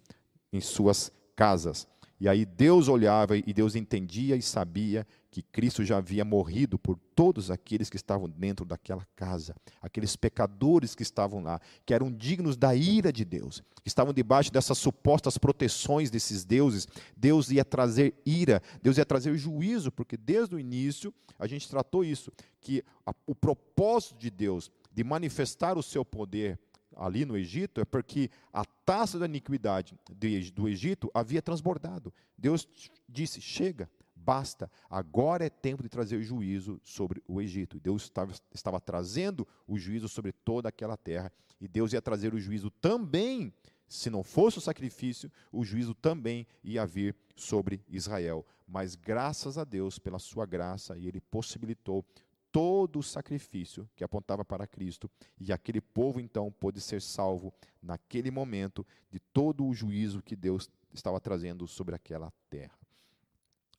em 0.52 0.60
suas 0.60 1.10
casas. 1.34 1.88
E 2.22 2.28
aí 2.28 2.44
Deus 2.46 2.86
olhava 2.86 3.36
e 3.36 3.52
Deus 3.52 3.74
entendia 3.74 4.36
e 4.36 4.42
sabia 4.42 5.04
que 5.28 5.42
Cristo 5.42 5.84
já 5.84 5.96
havia 5.96 6.24
morrido 6.24 6.78
por 6.78 6.96
todos 7.16 7.50
aqueles 7.50 7.90
que 7.90 7.96
estavam 7.96 8.28
dentro 8.28 8.64
daquela 8.64 9.04
casa, 9.16 9.56
aqueles 9.80 10.14
pecadores 10.14 10.94
que 10.94 11.02
estavam 11.02 11.42
lá, 11.42 11.60
que 11.84 11.92
eram 11.92 12.12
dignos 12.12 12.56
da 12.56 12.76
ira 12.76 13.12
de 13.12 13.24
Deus, 13.24 13.60
que 13.82 13.88
estavam 13.88 14.14
debaixo 14.14 14.52
dessas 14.52 14.78
supostas 14.78 15.36
proteções 15.36 16.12
desses 16.12 16.44
deuses. 16.44 16.86
Deus 17.16 17.50
ia 17.50 17.64
trazer 17.64 18.14
ira, 18.24 18.62
Deus 18.80 18.98
ia 18.98 19.04
trazer 19.04 19.36
juízo, 19.36 19.90
porque 19.90 20.16
desde 20.16 20.54
o 20.54 20.60
início 20.60 21.12
a 21.40 21.48
gente 21.48 21.68
tratou 21.68 22.04
isso, 22.04 22.30
que 22.60 22.84
a, 23.04 23.12
o 23.26 23.34
propósito 23.34 24.16
de 24.16 24.30
Deus 24.30 24.70
de 24.92 25.02
manifestar 25.02 25.76
o 25.76 25.82
seu 25.82 26.04
poder 26.04 26.56
ali 26.96 27.24
no 27.24 27.36
Egito 27.36 27.80
é 27.80 27.84
porque 27.84 28.30
a 28.52 28.64
taça 28.64 29.18
da 29.18 29.26
iniquidade 29.26 29.98
do 30.54 30.68
Egito 30.68 31.10
havia 31.14 31.42
transbordado. 31.42 32.12
Deus 32.36 32.68
disse: 33.08 33.40
chega, 33.40 33.90
basta, 34.14 34.70
agora 34.88 35.44
é 35.44 35.50
tempo 35.50 35.82
de 35.82 35.88
trazer 35.88 36.16
o 36.16 36.22
juízo 36.22 36.80
sobre 36.82 37.22
o 37.26 37.40
Egito. 37.40 37.80
Deus 37.80 38.04
estava, 38.04 38.32
estava 38.52 38.80
trazendo 38.80 39.46
o 39.66 39.78
juízo 39.78 40.08
sobre 40.08 40.32
toda 40.32 40.68
aquela 40.68 40.96
terra, 40.96 41.32
e 41.60 41.68
Deus 41.68 41.92
ia 41.92 42.02
trazer 42.02 42.34
o 42.34 42.40
juízo 42.40 42.70
também, 42.70 43.52
se 43.86 44.08
não 44.08 44.22
fosse 44.22 44.58
o 44.58 44.60
sacrifício, 44.60 45.30
o 45.50 45.64
juízo 45.64 45.94
também 45.94 46.46
ia 46.64 46.86
vir 46.86 47.14
sobre 47.36 47.84
Israel. 47.88 48.46
Mas 48.66 48.94
graças 48.94 49.58
a 49.58 49.64
Deus, 49.64 49.98
pela 49.98 50.18
sua 50.18 50.46
graça, 50.46 50.96
e 50.96 51.06
Ele 51.06 51.20
possibilitou 51.20 52.04
todo 52.52 52.98
o 52.98 53.02
sacrifício 53.02 53.88
que 53.96 54.04
apontava 54.04 54.44
para 54.44 54.66
Cristo, 54.66 55.10
e 55.40 55.52
aquele 55.52 55.80
povo 55.80 56.20
então 56.20 56.52
pôde 56.52 56.80
ser 56.80 57.00
salvo 57.00 57.52
naquele 57.82 58.30
momento 58.30 58.86
de 59.10 59.18
todo 59.18 59.66
o 59.66 59.74
juízo 59.74 60.22
que 60.22 60.36
Deus 60.36 60.68
estava 60.92 61.18
trazendo 61.18 61.66
sobre 61.66 61.94
aquela 61.94 62.30
terra. 62.50 62.78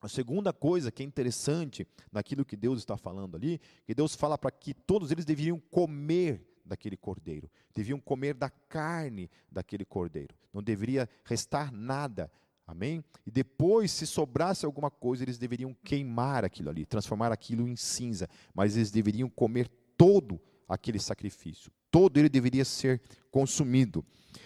A 0.02 0.10
segunda 0.10 0.52
coisa 0.52 0.92
que 0.92 1.02
é 1.02 1.06
interessante 1.06 1.88
naquilo 2.12 2.44
que 2.44 2.58
Deus 2.58 2.80
está 2.80 2.98
falando 2.98 3.38
ali, 3.38 3.62
que 3.86 3.94
Deus 3.94 4.16
fala 4.16 4.38
para 4.38 4.52
que 4.52 4.74
todos 4.74 5.12
eles 5.12 5.24
deveriam 5.24 5.60
comer 5.72 6.46
daquele 6.66 6.98
cordeiro, 6.98 7.50
deviam 7.74 8.00
comer 8.00 8.34
da 8.34 8.50
carne 8.50 9.30
daquele 9.50 9.86
cordeiro, 9.86 10.36
não 10.52 10.62
deveria 10.62 11.08
restar 11.24 11.72
nada 11.72 12.30
Amém? 12.66 13.04
E 13.26 13.32
depois, 13.32 13.92
se 13.92 14.08
sobrasse 14.08 14.66
alguma 14.66 14.90
coisa, 14.90 15.24
eles 15.24 15.38
deveriam 15.38 15.76
queimar 15.84 16.46
aquilo 16.46 16.70
ali, 16.70 16.86
transformar 16.86 17.32
aquilo 17.32 17.68
em 17.68 17.76
cinza, 17.76 18.30
mas 18.54 18.76
eles 18.76 18.90
deveriam 18.90 19.30
comer 19.30 19.70
todo 19.98 20.40
aquele 20.68 21.00
sacrifício. 21.00 21.72
Todo 21.92 22.18
ele 22.18 22.30
deveria 22.30 22.64
ser 22.64 23.02
consumido. 23.30 24.04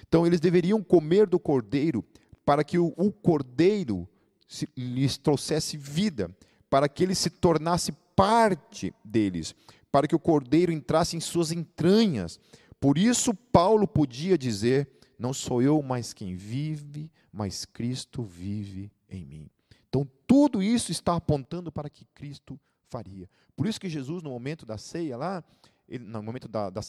Então, 0.07 0.25
eles 0.25 0.39
deveriam 0.39 0.83
comer 0.83 1.27
do 1.27 1.39
cordeiro 1.39 2.03
para 2.43 2.63
que 2.63 2.79
o, 2.79 2.93
o 2.97 3.11
cordeiro 3.11 4.07
se, 4.47 4.67
lhes 4.75 5.17
trouxesse 5.17 5.77
vida, 5.77 6.35
para 6.69 6.89
que 6.89 7.03
ele 7.03 7.13
se 7.13 7.29
tornasse 7.29 7.91
parte 8.15 8.93
deles, 9.05 9.53
para 9.91 10.07
que 10.07 10.15
o 10.15 10.19
cordeiro 10.19 10.71
entrasse 10.71 11.15
em 11.15 11.19
suas 11.19 11.51
entranhas. 11.51 12.39
Por 12.79 12.97
isso, 12.97 13.33
Paulo 13.33 13.87
podia 13.87 14.37
dizer 14.37 14.89
não 15.17 15.33
sou 15.33 15.61
eu 15.61 15.81
mais 15.81 16.13
quem 16.13 16.35
vive, 16.35 17.09
mas 17.37 17.65
Cristo 17.65 18.23
vive 18.23 18.91
em 19.07 19.23
mim. 19.23 19.49
Então, 19.87 20.09
tudo 20.25 20.61
isso 20.61 20.91
está 20.91 21.15
apontando 21.15 21.71
para 21.71 21.87
que 21.87 22.03
Cristo 22.05 22.59
faria. 22.89 23.29
Por 23.55 23.67
isso 23.67 23.79
que 23.79 23.87
Jesus, 23.87 24.23
no 24.23 24.31
momento 24.31 24.65
da 24.65 24.75
ceia 24.75 25.15
lá, 25.15 25.43
ele, 25.87 26.03
no 26.03 26.23
momento 26.23 26.47
da, 26.47 26.71
da, 26.71 26.81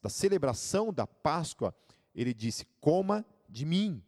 da 0.00 0.08
celebração 0.08 0.92
da 0.92 1.08
Páscoa, 1.08 1.74
ele 2.14 2.32
disse: 2.32 2.64
Coma 2.80 3.26
de 3.48 3.66
mim. 3.66 4.00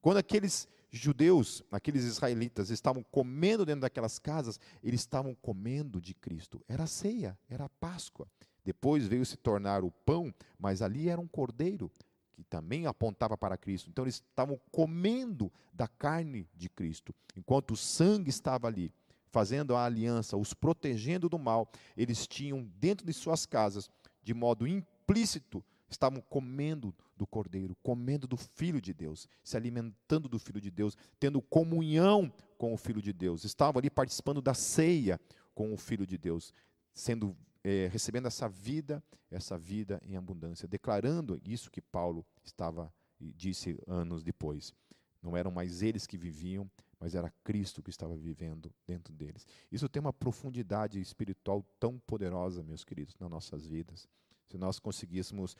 Quando 0.00 0.16
aqueles 0.16 0.66
judeus, 0.90 1.62
aqueles 1.70 2.02
israelitas, 2.02 2.70
estavam 2.70 3.04
comendo 3.04 3.64
dentro 3.64 3.82
daquelas 3.82 4.18
casas, 4.18 4.58
eles 4.82 5.02
estavam 5.02 5.36
comendo 5.36 6.00
de 6.00 6.14
Cristo. 6.14 6.60
Era 6.66 6.82
a 6.82 6.88
ceia, 6.88 7.38
era 7.48 7.66
a 7.66 7.68
Páscoa. 7.68 8.26
Depois 8.64 9.06
veio 9.06 9.24
se 9.24 9.36
tornar 9.36 9.84
o 9.84 9.90
pão, 9.90 10.34
mas 10.58 10.82
ali 10.82 11.08
era 11.08 11.20
um 11.20 11.28
cordeiro 11.28 11.90
que 12.32 12.42
também 12.42 12.86
apontava 12.86 13.36
para 13.36 13.56
Cristo. 13.56 13.90
Então 13.90 14.04
eles 14.04 14.16
estavam 14.16 14.60
comendo 14.70 15.52
da 15.72 15.86
carne 15.86 16.48
de 16.54 16.68
Cristo, 16.68 17.14
enquanto 17.36 17.72
o 17.72 17.76
sangue 17.76 18.30
estava 18.30 18.66
ali, 18.66 18.92
fazendo 19.30 19.74
a 19.74 19.84
aliança, 19.84 20.36
os 20.36 20.52
protegendo 20.52 21.28
do 21.28 21.38
mal. 21.38 21.70
Eles 21.96 22.26
tinham 22.26 22.64
dentro 22.78 23.06
de 23.06 23.12
suas 23.12 23.46
casas, 23.46 23.90
de 24.22 24.34
modo 24.34 24.66
implícito, 24.66 25.64
estavam 25.88 26.20
comendo 26.20 26.94
do 27.16 27.26
Cordeiro, 27.26 27.76
comendo 27.82 28.26
do 28.26 28.36
Filho 28.36 28.80
de 28.80 28.92
Deus, 28.92 29.28
se 29.44 29.56
alimentando 29.56 30.28
do 30.28 30.38
Filho 30.38 30.60
de 30.60 30.70
Deus, 30.70 30.96
tendo 31.20 31.40
comunhão 31.40 32.32
com 32.58 32.72
o 32.72 32.76
Filho 32.76 33.02
de 33.02 33.12
Deus. 33.12 33.44
Estavam 33.44 33.78
ali 33.78 33.90
participando 33.90 34.40
da 34.40 34.54
ceia 34.54 35.20
com 35.54 35.72
o 35.72 35.76
Filho 35.76 36.06
de 36.06 36.16
Deus, 36.16 36.52
sendo 36.94 37.36
é, 37.64 37.88
recebendo 37.88 38.26
essa 38.26 38.48
vida, 38.48 39.02
essa 39.30 39.58
vida 39.58 40.00
em 40.04 40.16
abundância, 40.16 40.68
declarando 40.68 41.40
isso 41.44 41.70
que 41.70 41.80
Paulo 41.80 42.24
estava 42.44 42.92
disse 43.36 43.78
anos 43.86 44.22
depois. 44.22 44.74
Não 45.22 45.36
eram 45.36 45.50
mais 45.50 45.82
eles 45.82 46.06
que 46.06 46.16
viviam, 46.16 46.68
mas 46.98 47.14
era 47.14 47.32
Cristo 47.44 47.82
que 47.82 47.90
estava 47.90 48.16
vivendo 48.16 48.72
dentro 48.86 49.14
deles. 49.14 49.46
Isso 49.70 49.88
tem 49.88 50.00
uma 50.00 50.12
profundidade 50.12 51.00
espiritual 51.00 51.64
tão 51.78 51.98
poderosa, 52.00 52.62
meus 52.62 52.84
queridos, 52.84 53.16
nas 53.18 53.30
nossas 53.30 53.66
vidas. 53.66 54.08
Se 54.48 54.58
nós 54.58 54.78
conseguíssemos 54.78 55.56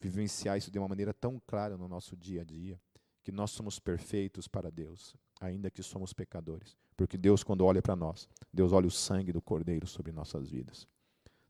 vivenciar 0.00 0.58
isso 0.58 0.70
de 0.70 0.78
uma 0.78 0.88
maneira 0.88 1.14
tão 1.14 1.40
clara 1.46 1.76
no 1.76 1.88
nosso 1.88 2.16
dia 2.16 2.42
a 2.42 2.44
dia, 2.44 2.80
que 3.22 3.32
nós 3.32 3.52
somos 3.52 3.78
perfeitos 3.78 4.46
para 4.46 4.70
Deus, 4.70 5.16
ainda 5.40 5.70
que 5.70 5.82
somos 5.82 6.12
pecadores. 6.12 6.76
Porque 6.96 7.16
Deus, 7.16 7.42
quando 7.42 7.64
olha 7.64 7.80
para 7.80 7.96
nós, 7.96 8.28
Deus 8.52 8.72
olha 8.72 8.86
o 8.86 8.90
sangue 8.90 9.32
do 9.32 9.40
Cordeiro 9.40 9.86
sobre 9.86 10.12
nossas 10.12 10.50
vidas. 10.50 10.86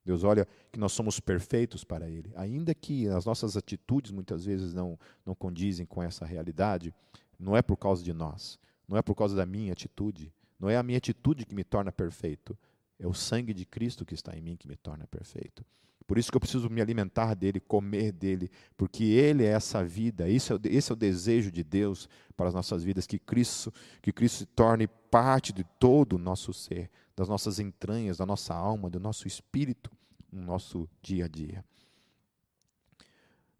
Deus 0.04 0.22
olha 0.22 0.46
que 0.70 0.78
nós 0.78 0.92
somos 0.92 1.18
perfeitos 1.18 1.82
para 1.82 2.08
Ele. 2.08 2.30
Ainda 2.36 2.74
que 2.74 3.08
as 3.08 3.24
nossas 3.24 3.56
atitudes 3.56 4.10
muitas 4.10 4.44
vezes 4.44 4.74
não, 4.74 4.98
não 5.24 5.34
condizem 5.34 5.86
com 5.86 6.02
essa 6.02 6.26
realidade, 6.26 6.92
não 7.38 7.56
é 7.56 7.62
por 7.62 7.76
causa 7.76 8.02
de 8.02 8.12
nós, 8.12 8.58
não 8.86 8.96
é 8.96 9.02
por 9.02 9.14
causa 9.14 9.34
da 9.34 9.46
minha 9.46 9.72
atitude, 9.72 10.32
não 10.58 10.68
é 10.68 10.76
a 10.76 10.82
minha 10.82 10.98
atitude 10.98 11.46
que 11.46 11.54
me 11.54 11.64
torna 11.64 11.90
perfeito, 11.90 12.56
é 12.98 13.06
o 13.06 13.14
sangue 13.14 13.54
de 13.54 13.64
Cristo 13.64 14.04
que 14.04 14.14
está 14.14 14.36
em 14.36 14.40
mim 14.40 14.56
que 14.56 14.68
me 14.68 14.76
torna 14.76 15.06
perfeito. 15.06 15.64
Por 16.06 16.18
isso 16.18 16.30
que 16.30 16.36
eu 16.36 16.40
preciso 16.40 16.68
me 16.68 16.82
alimentar 16.82 17.34
dele, 17.34 17.58
comer 17.60 18.12
dele, 18.12 18.50
porque 18.76 19.04
ele 19.04 19.42
é 19.42 19.48
essa 19.48 19.82
vida, 19.82 20.28
esse 20.28 20.52
é, 20.52 20.54
o, 20.54 20.60
esse 20.64 20.92
é 20.92 20.94
o 20.94 20.96
desejo 20.96 21.50
de 21.50 21.64
Deus 21.64 22.08
para 22.36 22.48
as 22.48 22.54
nossas 22.54 22.84
vidas, 22.84 23.06
que 23.06 23.18
Cristo, 23.18 23.72
que 24.02 24.12
Cristo 24.12 24.38
se 24.38 24.46
torne 24.46 24.86
parte 24.86 25.52
de 25.52 25.64
todo 25.78 26.14
o 26.14 26.18
nosso 26.18 26.52
ser, 26.52 26.90
das 27.16 27.28
nossas 27.28 27.58
entranhas, 27.58 28.18
da 28.18 28.26
nossa 28.26 28.54
alma, 28.54 28.90
do 28.90 29.00
nosso 29.00 29.26
espírito, 29.26 29.90
no 30.35 30.42
nosso 30.42 30.88
dia 31.01 31.27
a 31.27 31.29
dia. 31.29 31.64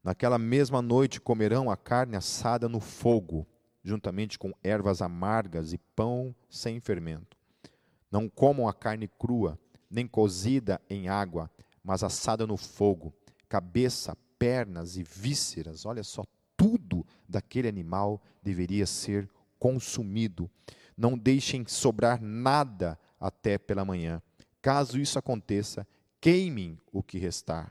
Naquela 0.03 0.39
mesma 0.39 0.83
noite 0.83 1.21
comerão 1.21 1.71
a 1.71 1.77
carne 1.77 2.17
assada 2.17 2.69
no 2.69 2.81
fogo, 2.81 3.47
juntamente 3.83 4.39
com 4.39 4.53
ervas 4.63 5.01
amargas 5.01 5.73
e 5.73 5.79
pão 5.79 6.35
sem 6.51 6.81
fermento. 6.81 7.39
Não 8.11 8.29
comam 8.29 8.69
a 8.69 8.75
carne 8.75 9.09
crua, 9.09 9.59
nem 9.91 10.07
cozida 10.07 10.81
em 10.91 11.09
água, 11.09 11.51
mas 11.83 12.03
assada 12.03 12.47
no 12.47 12.57
fogo, 12.57 13.15
cabeça, 13.49 14.17
pernas 14.39 14.97
e 14.97 15.03
vísceras, 15.03 15.87
olha 15.87 16.03
só, 16.03 16.25
tudo 16.57 17.07
daquele 17.29 17.69
animal 17.69 18.23
deveria 18.43 18.87
ser 18.87 19.29
consumido. 19.59 20.51
Não 20.97 21.17
deixem 21.17 21.65
sobrar 21.67 22.21
nada 22.21 22.99
até 23.19 23.59
pela 23.59 23.85
manhã. 23.85 24.23
Caso 24.61 24.99
isso 24.99 25.19
aconteça, 25.19 25.87
queimem 26.25 26.79
o 26.91 27.03
que 27.03 27.19
restar. 27.19 27.71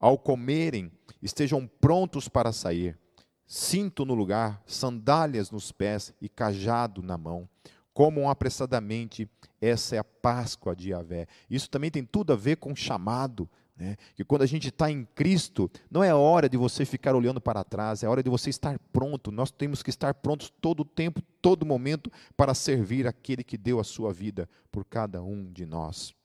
Ao 0.00 0.18
comerem, 0.18 0.90
estejam 1.22 1.68
prontos 1.68 2.28
para 2.28 2.50
sair. 2.50 2.98
Cinto 3.46 4.04
no 4.04 4.12
lugar, 4.12 4.60
sandálias 4.66 5.52
nos 5.52 5.70
pés 5.70 6.12
e 6.20 6.28
cajado 6.28 7.00
na 7.00 7.16
mão. 7.16 7.48
Comam 7.94 8.28
apressadamente, 8.28 9.30
essa 9.60 9.94
é 9.94 9.98
a 10.00 10.04
Páscoa 10.04 10.74
de 10.74 10.90
Yahvé. 10.90 11.28
Isso 11.48 11.70
também 11.70 11.88
tem 11.88 12.04
tudo 12.04 12.32
a 12.32 12.36
ver 12.36 12.56
com 12.56 12.74
chamado. 12.74 13.48
Né? 13.76 13.96
Que 14.16 14.24
quando 14.24 14.42
a 14.42 14.46
gente 14.46 14.70
está 14.70 14.90
em 14.90 15.04
Cristo, 15.14 15.70
não 15.88 16.02
é 16.02 16.12
hora 16.12 16.48
de 16.48 16.56
você 16.56 16.84
ficar 16.84 17.14
olhando 17.14 17.40
para 17.40 17.62
trás, 17.62 18.02
é 18.02 18.08
hora 18.08 18.20
de 18.20 18.28
você 18.28 18.50
estar 18.50 18.76
pronto. 18.92 19.30
Nós 19.30 19.52
temos 19.52 19.80
que 19.84 19.90
estar 19.90 20.12
prontos 20.12 20.52
todo 20.60 20.80
o 20.80 20.84
tempo, 20.84 21.22
todo 21.40 21.64
momento, 21.64 22.10
para 22.36 22.52
servir 22.52 23.06
aquele 23.06 23.44
que 23.44 23.56
deu 23.56 23.78
a 23.78 23.84
sua 23.84 24.12
vida 24.12 24.48
por 24.72 24.84
cada 24.84 25.22
um 25.22 25.52
de 25.52 25.64
nós. 25.64 26.16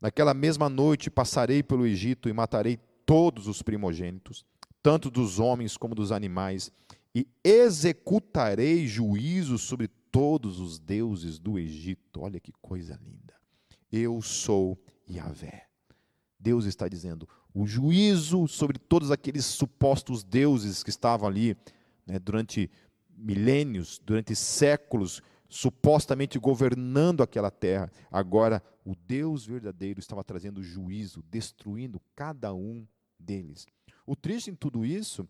Naquela 0.00 0.32
mesma 0.32 0.68
noite 0.68 1.10
passarei 1.10 1.62
pelo 1.62 1.86
Egito 1.86 2.28
e 2.28 2.32
matarei 2.32 2.78
todos 3.04 3.46
os 3.46 3.60
primogênitos, 3.60 4.44
tanto 4.82 5.10
dos 5.10 5.38
homens 5.38 5.76
como 5.76 5.94
dos 5.94 6.10
animais, 6.10 6.72
e 7.14 7.26
executarei 7.44 8.86
juízo 8.86 9.58
sobre 9.58 9.88
todos 10.10 10.58
os 10.58 10.78
deuses 10.78 11.38
do 11.38 11.58
Egito. 11.58 12.20
Olha 12.20 12.40
que 12.40 12.52
coisa 12.62 12.98
linda. 13.04 13.34
Eu 13.92 14.22
sou 14.22 14.78
Yahvé. 15.08 15.66
Deus 16.38 16.64
está 16.64 16.88
dizendo: 16.88 17.28
o 17.52 17.66
juízo 17.66 18.48
sobre 18.48 18.78
todos 18.78 19.10
aqueles 19.10 19.44
supostos 19.44 20.22
deuses 20.22 20.82
que 20.82 20.90
estavam 20.90 21.28
ali 21.28 21.56
né, 22.06 22.18
durante 22.18 22.70
milênios, 23.16 24.00
durante 24.02 24.34
séculos, 24.34 25.20
supostamente 25.50 26.38
governando 26.38 27.22
aquela 27.22 27.50
terra. 27.50 27.90
Agora, 28.10 28.62
o 28.84 28.94
Deus 28.94 29.44
verdadeiro 29.44 30.00
estava 30.00 30.24
trazendo 30.24 30.62
juízo, 30.62 31.22
destruindo 31.28 32.00
cada 32.14 32.54
um 32.54 32.86
deles. 33.18 33.66
O 34.06 34.16
triste 34.16 34.50
em 34.50 34.54
tudo 34.54 34.86
isso 34.86 35.28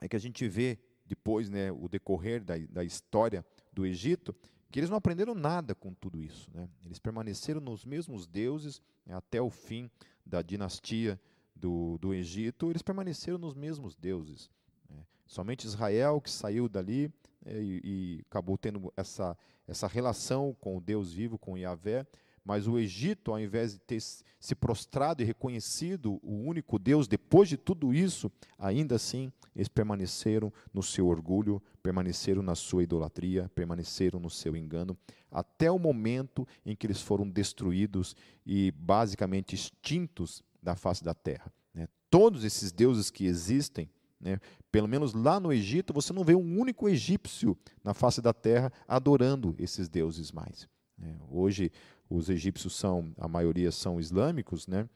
é 0.00 0.08
que 0.08 0.16
a 0.16 0.20
gente 0.20 0.48
vê 0.48 0.78
depois, 1.04 1.50
né, 1.50 1.70
o 1.70 1.88
decorrer 1.88 2.42
da, 2.42 2.54
da 2.70 2.84
história 2.84 3.44
do 3.72 3.84
Egito, 3.84 4.34
que 4.70 4.80
eles 4.80 4.90
não 4.90 4.96
aprenderam 4.96 5.34
nada 5.34 5.74
com 5.74 5.92
tudo 5.94 6.20
isso. 6.20 6.50
Né? 6.52 6.68
Eles 6.84 6.98
permaneceram 6.98 7.60
nos 7.60 7.84
mesmos 7.84 8.26
deuses 8.26 8.80
né, 9.04 9.14
até 9.14 9.40
o 9.40 9.50
fim 9.50 9.90
da 10.24 10.42
dinastia 10.42 11.20
do, 11.54 11.96
do 11.98 12.12
Egito, 12.12 12.70
eles 12.70 12.82
permaneceram 12.82 13.38
nos 13.38 13.54
mesmos 13.54 13.94
deuses. 13.94 14.50
Né? 14.90 15.06
Somente 15.26 15.64
Israel, 15.64 16.20
que 16.20 16.30
saiu 16.30 16.68
dali, 16.68 17.10
e, 17.46 17.80
e, 17.84 18.24
acabou 18.28 18.58
tendo 18.58 18.92
essa, 18.96 19.36
essa 19.66 19.86
relação 19.86 20.56
com 20.60 20.76
o 20.76 20.80
Deus 20.80 21.12
vivo, 21.12 21.38
com 21.38 21.56
Yahvé, 21.56 22.06
mas 22.46 22.68
o 22.68 22.78
Egito, 22.78 23.32
ao 23.32 23.40
invés 23.40 23.72
de 23.72 23.80
ter 23.80 24.00
se 24.00 24.54
prostrado 24.54 25.20
e 25.20 25.26
reconhecido 25.26 26.20
o 26.22 26.32
único 26.32 26.78
Deus, 26.78 27.08
depois 27.08 27.48
de 27.48 27.56
tudo 27.56 27.92
isso, 27.92 28.30
ainda 28.56 28.94
assim, 28.94 29.32
eles 29.54 29.66
permaneceram 29.66 30.52
no 30.72 30.80
seu 30.80 31.08
orgulho, 31.08 31.60
permaneceram 31.82 32.42
na 32.42 32.54
sua 32.54 32.84
idolatria, 32.84 33.50
permaneceram 33.52 34.20
no 34.20 34.30
seu 34.30 34.56
engano, 34.56 34.96
até 35.28 35.70
o 35.72 35.78
momento 35.78 36.46
em 36.64 36.76
que 36.76 36.86
eles 36.86 37.00
foram 37.00 37.28
destruídos 37.28 38.14
e 38.46 38.70
basicamente 38.70 39.56
extintos 39.56 40.44
da 40.62 40.76
face 40.76 41.02
da 41.02 41.14
terra. 41.14 41.52
Né? 41.74 41.88
Todos 42.08 42.44
esses 42.44 42.70
deuses 42.70 43.10
que 43.10 43.26
existem, 43.26 43.90
né? 44.20 44.38
Pelo 44.70 44.88
menos 44.88 45.12
lá 45.14 45.38
no 45.38 45.52
Egito, 45.52 45.92
você 45.92 46.12
não 46.12 46.24
vê 46.24 46.34
um 46.34 46.58
único 46.58 46.88
egípcio 46.88 47.56
na 47.84 47.94
face 47.94 48.20
da 48.20 48.32
terra 48.32 48.72
adorando 48.86 49.54
esses 49.58 49.88
deuses 49.88 50.32
mais. 50.32 50.68
Né? 50.98 51.16
Hoje, 51.30 51.70
os 52.08 52.28
egípcios 52.28 52.74
são, 52.74 53.12
a 53.18 53.28
maioria 53.28 53.70
são 53.70 54.00
islâmicos, 54.00 54.66
né? 54.66 54.88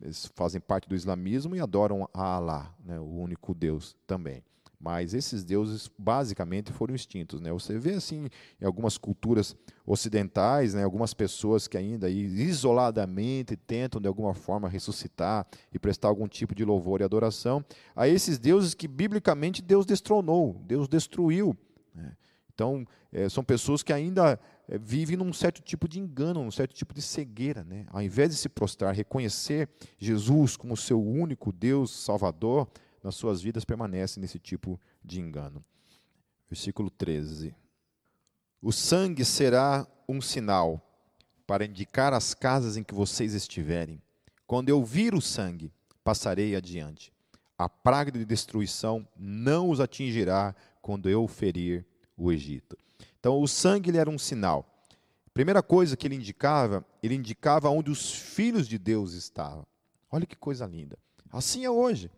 eles 0.00 0.30
fazem 0.34 0.60
parte 0.60 0.88
do 0.88 0.94
islamismo 0.94 1.54
e 1.54 1.60
adoram 1.60 2.08
a 2.12 2.34
Alá, 2.34 2.74
né? 2.84 2.98
o 2.98 3.04
único 3.04 3.54
Deus 3.54 3.96
também. 4.06 4.42
Mas 4.84 5.14
esses 5.14 5.42
deuses 5.42 5.90
basicamente 5.98 6.70
foram 6.70 6.94
extintos. 6.94 7.40
Né? 7.40 7.50
Você 7.50 7.78
vê 7.78 7.94
assim 7.94 8.28
em 8.60 8.66
algumas 8.66 8.98
culturas 8.98 9.56
ocidentais, 9.86 10.74
né? 10.74 10.84
algumas 10.84 11.14
pessoas 11.14 11.66
que 11.66 11.78
ainda 11.78 12.10
isoladamente 12.10 13.56
tentam 13.56 13.98
de 13.98 14.06
alguma 14.06 14.34
forma 14.34 14.68
ressuscitar 14.68 15.46
e 15.72 15.78
prestar 15.78 16.08
algum 16.08 16.28
tipo 16.28 16.54
de 16.54 16.66
louvor 16.66 17.00
e 17.00 17.04
adoração 17.04 17.64
a 17.96 18.06
esses 18.06 18.38
deuses 18.38 18.74
que 18.74 18.86
biblicamente 18.86 19.62
Deus 19.62 19.86
destronou, 19.86 20.60
Deus 20.66 20.86
destruiu. 20.86 21.56
Né? 21.94 22.14
Então, 22.52 22.86
é, 23.10 23.26
são 23.30 23.42
pessoas 23.42 23.82
que 23.82 23.90
ainda 23.90 24.38
é, 24.68 24.76
vivem 24.76 25.16
num 25.16 25.32
certo 25.32 25.62
tipo 25.62 25.88
de 25.88 25.98
engano, 25.98 26.44
num 26.44 26.50
certo 26.50 26.74
tipo 26.74 26.92
de 26.92 27.00
cegueira. 27.00 27.64
Né? 27.64 27.86
Ao 27.88 28.02
invés 28.02 28.28
de 28.28 28.36
se 28.36 28.50
prostrar, 28.50 28.94
reconhecer 28.94 29.66
Jesus 29.98 30.58
como 30.58 30.76
seu 30.76 31.02
único 31.02 31.50
Deus 31.50 31.90
Salvador, 31.90 32.68
nas 33.04 33.14
suas 33.14 33.42
vidas 33.42 33.66
permanecem 33.66 34.20
nesse 34.20 34.38
tipo 34.38 34.80
de 35.04 35.20
engano. 35.20 35.62
Versículo 36.48 36.88
13. 36.88 37.54
O 38.62 38.72
sangue 38.72 39.26
será 39.26 39.86
um 40.08 40.22
sinal 40.22 40.80
para 41.46 41.66
indicar 41.66 42.14
as 42.14 42.32
casas 42.32 42.78
em 42.78 42.82
que 42.82 42.94
vocês 42.94 43.34
estiverem. 43.34 44.00
Quando 44.46 44.70
eu 44.70 44.82
vir 44.82 45.14
o 45.14 45.20
sangue, 45.20 45.70
passarei 46.02 46.56
adiante. 46.56 47.12
A 47.58 47.68
praga 47.68 48.10
de 48.10 48.24
destruição 48.24 49.06
não 49.14 49.68
os 49.68 49.80
atingirá 49.80 50.56
quando 50.80 51.08
eu 51.08 51.28
ferir 51.28 51.84
o 52.16 52.32
Egito. 52.32 52.76
Então, 53.20 53.40
o 53.40 53.46
sangue 53.46 53.90
ele 53.90 53.98
era 53.98 54.08
um 54.08 54.18
sinal. 54.18 54.66
Primeira 55.34 55.62
coisa 55.62 55.96
que 55.96 56.06
ele 56.06 56.14
indicava, 56.14 56.84
ele 57.02 57.14
indicava 57.14 57.68
onde 57.68 57.90
os 57.90 58.12
filhos 58.12 58.66
de 58.66 58.78
Deus 58.78 59.12
estavam. 59.12 59.66
Olha 60.10 60.26
que 60.26 60.36
coisa 60.36 60.64
linda. 60.64 60.98
Assim 61.30 61.64
é 61.64 61.70
hoje. 61.70 62.10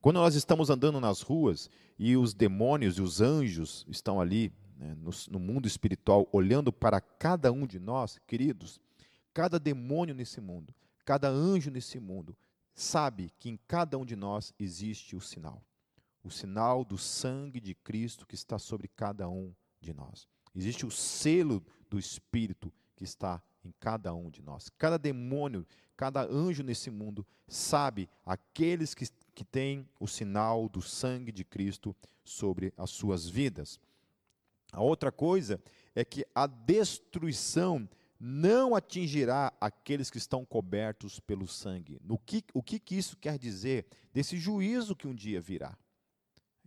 Quando 0.00 0.16
nós 0.16 0.34
estamos 0.34 0.70
andando 0.70 1.00
nas 1.00 1.22
ruas 1.22 1.70
e 1.98 2.16
os 2.16 2.32
demônios 2.34 2.98
e 2.98 3.02
os 3.02 3.20
anjos 3.20 3.84
estão 3.88 4.20
ali 4.20 4.52
né, 4.76 4.94
no, 4.94 5.10
no 5.30 5.38
mundo 5.38 5.66
espiritual 5.66 6.28
olhando 6.32 6.72
para 6.72 7.00
cada 7.00 7.50
um 7.50 7.66
de 7.66 7.78
nós, 7.78 8.18
queridos, 8.26 8.80
cada 9.34 9.58
demônio 9.58 10.14
nesse 10.14 10.40
mundo, 10.40 10.74
cada 11.04 11.28
anjo 11.28 11.70
nesse 11.70 11.98
mundo, 11.98 12.36
sabe 12.74 13.32
que 13.38 13.48
em 13.48 13.58
cada 13.66 13.98
um 13.98 14.04
de 14.04 14.14
nós 14.14 14.54
existe 14.58 15.16
o 15.16 15.20
sinal 15.20 15.62
o 16.28 16.30
sinal 16.30 16.84
do 16.84 16.98
sangue 16.98 17.60
de 17.60 17.74
Cristo 17.74 18.26
que 18.26 18.34
está 18.34 18.58
sobre 18.58 18.88
cada 18.88 19.28
um 19.28 19.52
de 19.80 19.92
nós. 19.92 20.28
Existe 20.54 20.86
o 20.86 20.90
selo 20.90 21.64
do 21.88 21.98
Espírito 21.98 22.72
que 22.96 23.04
está 23.04 23.42
em 23.64 23.72
cada 23.80 24.14
um 24.14 24.30
de 24.30 24.42
nós. 24.42 24.68
Cada 24.76 24.98
demônio, 24.98 25.66
cada 25.96 26.22
anjo 26.22 26.62
nesse 26.62 26.90
mundo 26.90 27.26
sabe 27.46 28.08
aqueles 28.24 28.94
que, 28.94 29.06
que 29.38 29.44
têm 29.44 29.88
o 30.00 30.08
sinal 30.08 30.68
do 30.68 30.82
sangue 30.82 31.30
de 31.30 31.44
Cristo 31.44 31.94
sobre 32.24 32.74
as 32.76 32.90
suas 32.90 33.28
vidas. 33.28 33.78
A 34.72 34.82
outra 34.82 35.12
coisa 35.12 35.62
é 35.94 36.04
que 36.04 36.26
a 36.34 36.44
destruição 36.48 37.88
não 38.18 38.74
atingirá 38.74 39.52
aqueles 39.60 40.10
que 40.10 40.18
estão 40.18 40.44
cobertos 40.44 41.20
pelo 41.20 41.46
sangue. 41.46 42.00
No 42.02 42.18
que, 42.18 42.42
o 42.52 42.60
que, 42.60 42.80
que 42.80 42.96
isso 42.96 43.16
quer 43.16 43.38
dizer? 43.38 43.86
Desse 44.12 44.36
juízo 44.36 44.96
que 44.96 45.06
um 45.06 45.14
dia 45.14 45.40
virá. 45.40 45.78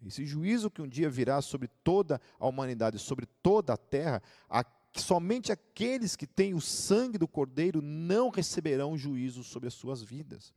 Esse 0.05 0.25
juízo 0.25 0.71
que 0.71 0.81
um 0.81 0.87
dia 0.87 1.09
virá 1.09 1.41
sobre 1.41 1.67
toda 1.83 2.21
a 2.39 2.47
humanidade, 2.47 2.97
sobre 2.99 3.25
toda 3.43 3.73
a 3.73 3.77
terra, 3.77 4.23
a, 4.49 4.65
somente 4.95 5.51
aqueles 5.51 6.15
que 6.15 6.25
têm 6.25 6.53
o 6.53 6.61
sangue 6.61 7.17
do 7.17 7.27
Cordeiro 7.27 7.81
não 7.81 8.29
receberão 8.29 8.97
juízo 8.97 9.43
sobre 9.43 9.67
as 9.67 9.73
suas 9.73 10.01
vidas. 10.01 10.53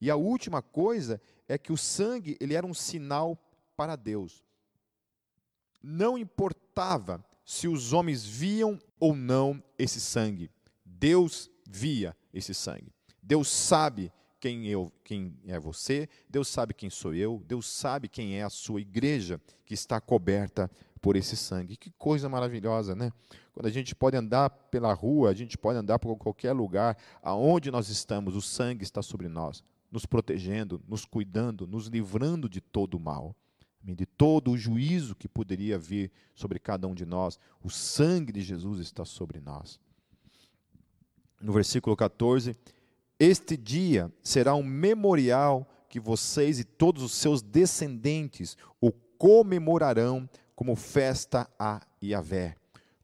E 0.00 0.10
a 0.10 0.16
última 0.16 0.60
coisa 0.60 1.20
é 1.48 1.56
que 1.56 1.72
o 1.72 1.76
sangue 1.76 2.36
ele 2.40 2.54
era 2.54 2.66
um 2.66 2.74
sinal 2.74 3.38
para 3.76 3.96
Deus. 3.96 4.44
Não 5.82 6.18
importava 6.18 7.24
se 7.44 7.68
os 7.68 7.92
homens 7.92 8.24
viam 8.24 8.78
ou 8.98 9.14
não 9.14 9.62
esse 9.78 10.00
sangue. 10.00 10.50
Deus 10.84 11.50
via 11.68 12.16
esse 12.32 12.52
sangue. 12.52 12.92
Deus 13.22 13.48
sabe 13.48 14.12
quem, 14.38 14.66
eu, 14.66 14.92
quem 15.02 15.36
é 15.46 15.58
você, 15.58 16.08
Deus 16.28 16.48
sabe 16.48 16.74
quem 16.74 16.90
sou 16.90 17.14
eu, 17.14 17.42
Deus 17.46 17.66
sabe 17.66 18.08
quem 18.08 18.38
é 18.38 18.42
a 18.42 18.50
sua 18.50 18.80
igreja 18.80 19.40
que 19.64 19.74
está 19.74 20.00
coberta 20.00 20.70
por 21.00 21.16
esse 21.16 21.36
sangue. 21.36 21.76
Que 21.76 21.90
coisa 21.92 22.28
maravilhosa, 22.28 22.94
né? 22.94 23.10
Quando 23.52 23.66
a 23.66 23.70
gente 23.70 23.94
pode 23.94 24.16
andar 24.16 24.50
pela 24.50 24.92
rua, 24.92 25.30
a 25.30 25.34
gente 25.34 25.56
pode 25.56 25.78
andar 25.78 25.98
por 25.98 26.16
qualquer 26.16 26.52
lugar, 26.52 26.96
aonde 27.22 27.70
nós 27.70 27.88
estamos, 27.88 28.36
o 28.36 28.42
sangue 28.42 28.84
está 28.84 29.02
sobre 29.02 29.28
nós, 29.28 29.64
nos 29.90 30.06
protegendo, 30.06 30.82
nos 30.86 31.04
cuidando, 31.04 31.66
nos 31.66 31.86
livrando 31.86 32.48
de 32.48 32.60
todo 32.60 32.94
o 32.94 33.00
mal 33.00 33.34
de 33.94 34.06
todo 34.06 34.50
o 34.50 34.56
juízo 34.56 35.14
que 35.14 35.28
poderia 35.28 35.78
vir 35.78 36.10
sobre 36.34 36.58
cada 36.58 36.88
um 36.88 36.94
de 36.94 37.04
nós. 37.04 37.38
O 37.62 37.70
sangue 37.70 38.32
de 38.32 38.40
Jesus 38.40 38.80
está 38.80 39.04
sobre 39.04 39.40
nós. 39.40 39.78
No 41.40 41.52
versículo 41.52 41.96
14: 41.96 42.56
Este 43.18 43.56
dia 43.56 44.12
será 44.22 44.54
um 44.54 44.62
memorial 44.62 45.68
que 45.88 46.00
vocês 46.00 46.58
e 46.58 46.64
todos 46.64 47.02
os 47.02 47.12
seus 47.12 47.42
descendentes 47.42 48.56
o 48.80 48.90
comemorarão 48.90 50.28
como 50.54 50.74
festa 50.74 51.48
a 51.58 51.80
Yahvé 52.02 52.56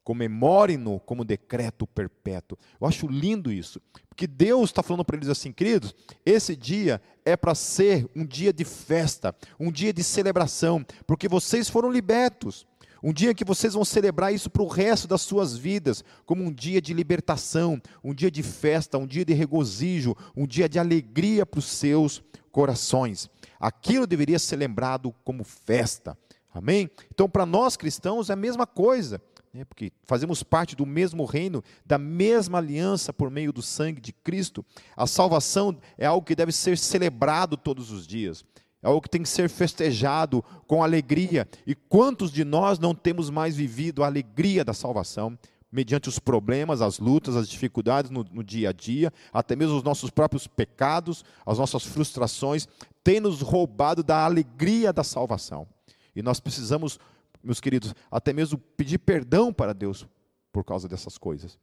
comemorem-no 0.03 0.99
como 0.99 1.23
decreto 1.23 1.87
perpétuo. 1.87 2.57
Eu 2.79 2.85
acho 2.87 3.07
lindo 3.07 3.51
isso, 3.51 3.81
porque 4.13 4.27
Deus 4.27 4.69
está 4.69 4.83
falando 4.83 5.03
para 5.03 5.17
eles 5.17 5.27
assim, 5.27 5.51
queridos, 5.51 5.95
esse 6.23 6.55
dia 6.55 7.01
é 7.25 7.35
para 7.35 7.55
ser 7.55 8.07
um 8.15 8.23
dia 8.23 8.53
de 8.53 8.63
festa, 8.63 9.35
um 9.59 9.71
dia 9.71 9.91
de 9.91 10.03
celebração, 10.03 10.85
porque 11.07 11.27
vocês 11.27 11.67
foram 11.67 11.91
libertos. 11.91 12.67
Um 13.01 13.11
dia 13.11 13.33
que 13.33 13.43
vocês 13.43 13.73
vão 13.73 13.83
celebrar 13.83 14.31
isso 14.31 14.51
para 14.51 14.61
o 14.61 14.67
resto 14.67 15.07
das 15.07 15.23
suas 15.23 15.57
vidas, 15.57 16.05
como 16.27 16.43
um 16.43 16.53
dia 16.53 16.79
de 16.79 16.93
libertação, 16.93 17.81
um 18.03 18.13
dia 18.13 18.29
de 18.29 18.43
festa, 18.43 18.99
um 18.99 19.07
dia 19.07 19.25
de 19.25 19.33
regozijo, 19.33 20.15
um 20.37 20.45
dia 20.45 20.69
de 20.69 20.77
alegria 20.77 21.43
para 21.43 21.57
os 21.57 21.65
seus 21.65 22.21
corações. 22.51 23.29
Aquilo 23.59 24.05
deveria 24.05 24.37
ser 24.37 24.57
lembrado 24.57 25.13
como 25.23 25.43
festa. 25.43 26.15
Amém? 26.53 26.87
Então, 27.11 27.27
para 27.27 27.47
nós 27.47 27.75
cristãos 27.75 28.29
é 28.29 28.33
a 28.33 28.37
mesma 28.37 28.67
coisa 28.67 29.19
né, 29.53 29.63
porque 29.63 29.91
fazemos 30.03 30.41
parte 30.41 30.75
do 30.75 30.85
mesmo 30.85 31.23
reino, 31.25 31.63
da 31.85 31.97
mesma 31.97 32.57
aliança 32.57 33.13
por 33.13 33.29
meio 33.29 33.53
do 33.53 33.61
sangue 33.61 34.01
de 34.01 34.11
Cristo. 34.11 34.65
A 34.97 35.05
salvação 35.05 35.77
é 35.97 36.07
algo 36.07 36.25
que 36.25 36.35
deve 36.35 36.51
ser 36.51 36.77
celebrado 36.77 37.55
todos 37.55 37.91
os 37.91 38.07
dias, 38.07 38.43
é 38.81 38.87
algo 38.87 39.01
que 39.01 39.09
tem 39.09 39.21
que 39.21 39.29
ser 39.29 39.47
festejado 39.49 40.43
com 40.67 40.83
alegria. 40.83 41.47
E 41.67 41.75
quantos 41.75 42.31
de 42.31 42.43
nós 42.43 42.79
não 42.79 42.95
temos 42.95 43.29
mais 43.29 43.55
vivido 43.55 44.03
a 44.03 44.07
alegria 44.07 44.65
da 44.65 44.73
salvação? 44.73 45.37
Mediante 45.71 46.09
os 46.09 46.19
problemas, 46.19 46.81
as 46.81 46.99
lutas, 46.99 47.35
as 47.35 47.47
dificuldades 47.47 48.11
no, 48.11 48.23
no 48.31 48.43
dia 48.43 48.69
a 48.69 48.73
dia, 48.73 49.11
até 49.31 49.55
mesmo 49.55 49.77
os 49.77 49.83
nossos 49.83 50.09
próprios 50.09 50.47
pecados, 50.47 51.23
as 51.45 51.57
nossas 51.57 51.83
frustrações, 51.83 52.67
têm 53.03 53.19
nos 53.19 53.41
roubado 53.41 54.03
da 54.03 54.23
alegria 54.25 54.91
da 54.93 55.03
salvação. 55.03 55.67
E 56.15 56.21
nós 56.21 56.39
precisamos 56.39 56.99
meus 57.43 57.59
queridos, 57.59 57.93
até 58.09 58.31
mesmo 58.31 58.57
pedir 58.57 58.99
perdão 58.99 59.51
para 59.51 59.73
Deus 59.73 60.07
por 60.51 60.63
causa 60.63 60.87
dessas 60.87 61.17
coisas, 61.17 61.59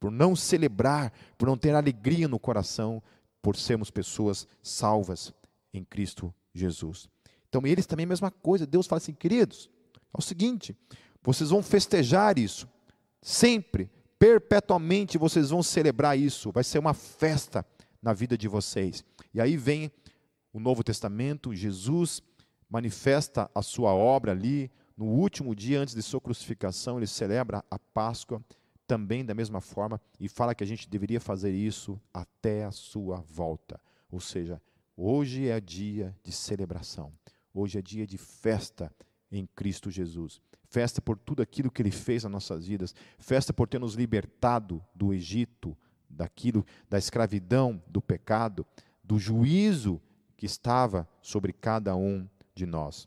por 0.00 0.10
não 0.10 0.34
celebrar, 0.34 1.12
por 1.36 1.46
não 1.46 1.56
ter 1.56 1.74
alegria 1.74 2.26
no 2.26 2.38
coração, 2.38 3.02
por 3.42 3.56
sermos 3.56 3.90
pessoas 3.90 4.46
salvas 4.62 5.32
em 5.72 5.84
Cristo 5.84 6.34
Jesus. 6.54 7.08
Então, 7.48 7.66
eles 7.66 7.86
também 7.86 8.04
a 8.04 8.08
mesma 8.08 8.30
coisa. 8.30 8.66
Deus 8.66 8.86
fala 8.86 8.98
assim, 8.98 9.12
queridos, 9.12 9.70
é 9.94 10.18
o 10.18 10.22
seguinte: 10.22 10.76
vocês 11.22 11.50
vão 11.50 11.62
festejar 11.62 12.38
isso, 12.38 12.68
sempre, 13.20 13.90
perpetuamente 14.18 15.18
vocês 15.18 15.50
vão 15.50 15.62
celebrar 15.62 16.18
isso, 16.18 16.50
vai 16.50 16.64
ser 16.64 16.78
uma 16.78 16.94
festa 16.94 17.64
na 18.02 18.12
vida 18.12 18.36
de 18.36 18.48
vocês. 18.48 19.04
E 19.32 19.40
aí 19.40 19.56
vem 19.56 19.90
o 20.52 20.60
Novo 20.60 20.82
Testamento, 20.82 21.54
Jesus 21.54 22.22
manifesta 22.68 23.50
a 23.54 23.62
sua 23.62 23.92
obra 23.92 24.32
ali, 24.32 24.70
no 24.98 25.04
último 25.04 25.54
dia 25.54 25.80
antes 25.80 25.94
de 25.94 26.02
sua 26.02 26.20
crucificação, 26.20 26.96
ele 26.96 27.06
celebra 27.06 27.64
a 27.70 27.78
Páscoa 27.78 28.42
também 28.84 29.24
da 29.24 29.32
mesma 29.32 29.60
forma 29.60 30.00
e 30.18 30.28
fala 30.28 30.56
que 30.56 30.64
a 30.64 30.66
gente 30.66 30.88
deveria 30.88 31.20
fazer 31.20 31.52
isso 31.52 32.00
até 32.12 32.64
a 32.64 32.72
sua 32.72 33.20
volta. 33.20 33.80
Ou 34.10 34.18
seja, 34.18 34.60
hoje 34.96 35.46
é 35.46 35.60
dia 35.60 36.16
de 36.24 36.32
celebração, 36.32 37.12
hoje 37.54 37.78
é 37.78 37.82
dia 37.82 38.04
de 38.04 38.18
festa 38.18 38.92
em 39.30 39.46
Cristo 39.46 39.88
Jesus. 39.88 40.40
Festa 40.64 41.00
por 41.00 41.16
tudo 41.16 41.42
aquilo 41.42 41.70
que 41.70 41.80
ele 41.80 41.92
fez 41.92 42.24
nas 42.24 42.32
nossas 42.32 42.66
vidas, 42.66 42.92
festa 43.18 43.52
por 43.52 43.68
ter 43.68 43.78
nos 43.78 43.94
libertado 43.94 44.84
do 44.92 45.14
Egito, 45.14 45.78
daquilo 46.10 46.66
da 46.90 46.98
escravidão, 46.98 47.80
do 47.86 48.02
pecado, 48.02 48.66
do 49.04 49.16
juízo 49.16 50.02
que 50.36 50.44
estava 50.44 51.08
sobre 51.22 51.52
cada 51.52 51.94
um 51.94 52.28
de 52.52 52.66
nós 52.66 53.06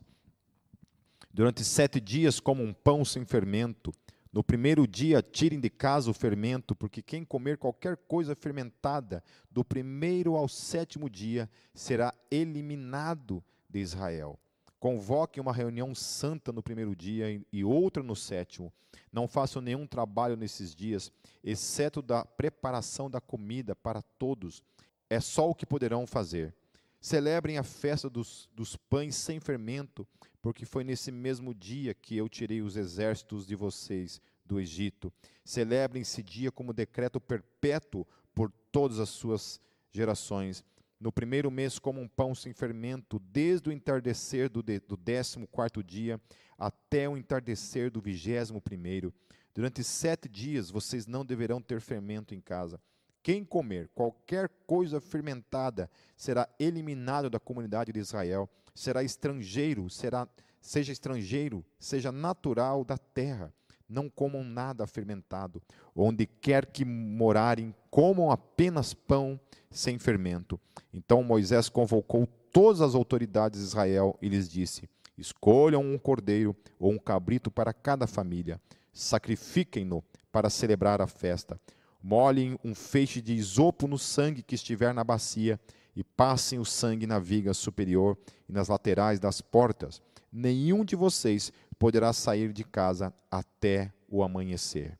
durante 1.32 1.64
sete 1.64 2.00
dias 2.00 2.38
como 2.38 2.62
um 2.62 2.72
pão 2.72 3.04
sem 3.04 3.24
fermento. 3.24 3.92
No 4.32 4.42
primeiro 4.42 4.86
dia, 4.86 5.22
tirem 5.22 5.60
de 5.60 5.68
casa 5.68 6.10
o 6.10 6.14
fermento, 6.14 6.74
porque 6.74 7.02
quem 7.02 7.24
comer 7.24 7.58
qualquer 7.58 7.96
coisa 7.96 8.34
fermentada, 8.34 9.22
do 9.50 9.62
primeiro 9.62 10.36
ao 10.36 10.48
sétimo 10.48 11.10
dia, 11.10 11.50
será 11.74 12.14
eliminado 12.30 13.44
de 13.68 13.80
Israel. 13.80 14.38
Convoquem 14.80 15.40
uma 15.40 15.52
reunião 15.52 15.94
santa 15.94 16.50
no 16.50 16.62
primeiro 16.62 16.96
dia 16.96 17.40
e 17.52 17.62
outra 17.62 18.02
no 18.02 18.16
sétimo. 18.16 18.72
Não 19.12 19.28
façam 19.28 19.60
nenhum 19.62 19.86
trabalho 19.86 20.36
nesses 20.36 20.74
dias, 20.74 21.12
exceto 21.44 22.00
da 22.00 22.24
preparação 22.24 23.10
da 23.10 23.20
comida 23.20 23.76
para 23.76 24.02
todos. 24.02 24.62
É 25.08 25.20
só 25.20 25.48
o 25.48 25.54
que 25.54 25.66
poderão 25.66 26.06
fazer. 26.06 26.54
Celebrem 27.02 27.58
a 27.58 27.64
festa 27.64 28.08
dos, 28.08 28.48
dos 28.54 28.76
pães 28.76 29.16
sem 29.16 29.40
fermento, 29.40 30.06
porque 30.40 30.64
foi 30.64 30.84
nesse 30.84 31.10
mesmo 31.10 31.52
dia 31.52 31.92
que 31.92 32.16
eu 32.16 32.28
tirei 32.28 32.62
os 32.62 32.76
exércitos 32.76 33.44
de 33.44 33.56
vocês 33.56 34.20
do 34.46 34.60
Egito. 34.60 35.12
Celebrem 35.44 36.02
esse 36.02 36.22
dia 36.22 36.52
como 36.52 36.72
decreto 36.72 37.20
perpétuo 37.20 38.06
por 38.32 38.52
todas 38.70 39.00
as 39.00 39.08
suas 39.08 39.60
gerações. 39.90 40.62
No 41.00 41.10
primeiro 41.10 41.50
mês, 41.50 41.76
como 41.76 42.00
um 42.00 42.06
pão 42.06 42.36
sem 42.36 42.52
fermento, 42.52 43.18
desde 43.18 43.68
o 43.68 43.72
entardecer 43.72 44.48
do, 44.48 44.62
de, 44.62 44.78
do 44.78 44.96
décimo 44.96 45.48
quarto 45.48 45.82
dia 45.82 46.20
até 46.56 47.08
o 47.08 47.16
entardecer 47.16 47.90
do 47.90 48.00
vigésimo 48.00 48.60
primeiro. 48.60 49.12
Durante 49.52 49.82
sete 49.82 50.28
dias 50.28 50.70
vocês 50.70 51.08
não 51.08 51.24
deverão 51.24 51.60
ter 51.60 51.80
fermento 51.80 52.32
em 52.32 52.40
casa. 52.40 52.80
Quem 53.22 53.44
comer 53.44 53.88
qualquer 53.94 54.48
coisa 54.66 55.00
fermentada 55.00 55.90
será 56.16 56.48
eliminado 56.58 57.30
da 57.30 57.38
comunidade 57.38 57.92
de 57.92 58.00
Israel 58.00 58.48
será 58.74 59.02
estrangeiro, 59.02 59.88
será 59.90 60.26
seja 60.60 60.92
estrangeiro, 60.92 61.64
seja 61.78 62.12
natural 62.12 62.84
da 62.84 62.96
terra. 62.96 63.52
Não 63.88 64.08
comam 64.08 64.42
nada 64.42 64.86
fermentado. 64.86 65.60
Onde 65.94 66.24
quer 66.24 66.64
que 66.66 66.84
morarem, 66.84 67.74
comam 67.90 68.30
apenas 68.30 68.94
pão 68.94 69.38
sem 69.70 69.98
fermento. 69.98 70.58
Então 70.92 71.22
Moisés 71.22 71.68
convocou 71.68 72.26
todas 72.50 72.80
as 72.80 72.94
autoridades 72.94 73.60
de 73.60 73.66
Israel 73.66 74.16
e 74.22 74.28
lhes 74.28 74.48
disse: 74.48 74.88
Escolham 75.18 75.82
um 75.82 75.98
cordeiro 75.98 76.56
ou 76.78 76.92
um 76.92 76.98
cabrito 76.98 77.50
para 77.50 77.74
cada 77.74 78.06
família. 78.06 78.60
Sacrifiquem-no 78.92 80.02
para 80.30 80.48
celebrar 80.48 81.02
a 81.02 81.06
festa. 81.06 81.60
Molhem 82.02 82.58
um 82.64 82.74
feixe 82.74 83.20
de 83.20 83.32
isopo 83.32 83.86
no 83.86 83.98
sangue 83.98 84.42
que 84.42 84.54
estiver 84.54 84.92
na 84.92 85.04
bacia 85.04 85.60
e 85.94 86.02
passem 86.02 86.58
o 86.58 86.64
sangue 86.64 87.06
na 87.06 87.18
viga 87.18 87.54
superior 87.54 88.18
e 88.48 88.52
nas 88.52 88.68
laterais 88.68 89.20
das 89.20 89.40
portas. 89.40 90.02
Nenhum 90.32 90.84
de 90.84 90.96
vocês 90.96 91.52
poderá 91.78 92.12
sair 92.12 92.52
de 92.52 92.64
casa 92.64 93.14
até 93.30 93.92
o 94.08 94.22
amanhecer. 94.22 94.98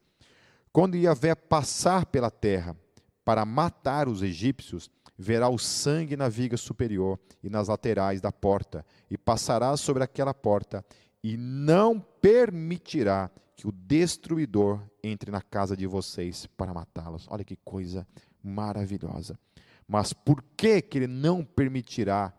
Quando 0.72 0.96
Yahvé 0.96 1.34
passar 1.34 2.06
pela 2.06 2.30
terra 2.30 2.76
para 3.24 3.44
matar 3.44 4.08
os 4.08 4.22
egípcios, 4.22 4.90
verá 5.18 5.48
o 5.48 5.58
sangue 5.58 6.16
na 6.16 6.28
viga 6.28 6.56
superior 6.56 7.18
e 7.42 7.50
nas 7.50 7.68
laterais 7.68 8.20
da 8.20 8.32
porta, 8.32 8.84
e 9.10 9.16
passará 9.16 9.76
sobre 9.76 10.02
aquela 10.02 10.34
porta, 10.34 10.84
e 11.22 11.36
não 11.36 12.00
permitirá 12.00 13.30
que 13.62 13.68
o 13.68 13.70
destruidor 13.70 14.82
entre 15.04 15.30
na 15.30 15.40
casa 15.40 15.76
de 15.76 15.86
vocês 15.86 16.46
para 16.56 16.74
matá-los. 16.74 17.28
Olha 17.30 17.44
que 17.44 17.54
coisa 17.54 18.04
maravilhosa. 18.42 19.38
Mas 19.86 20.12
por 20.12 20.42
que, 20.56 20.82
que 20.82 20.98
ele 20.98 21.06
não 21.06 21.44
permitirá? 21.44 22.32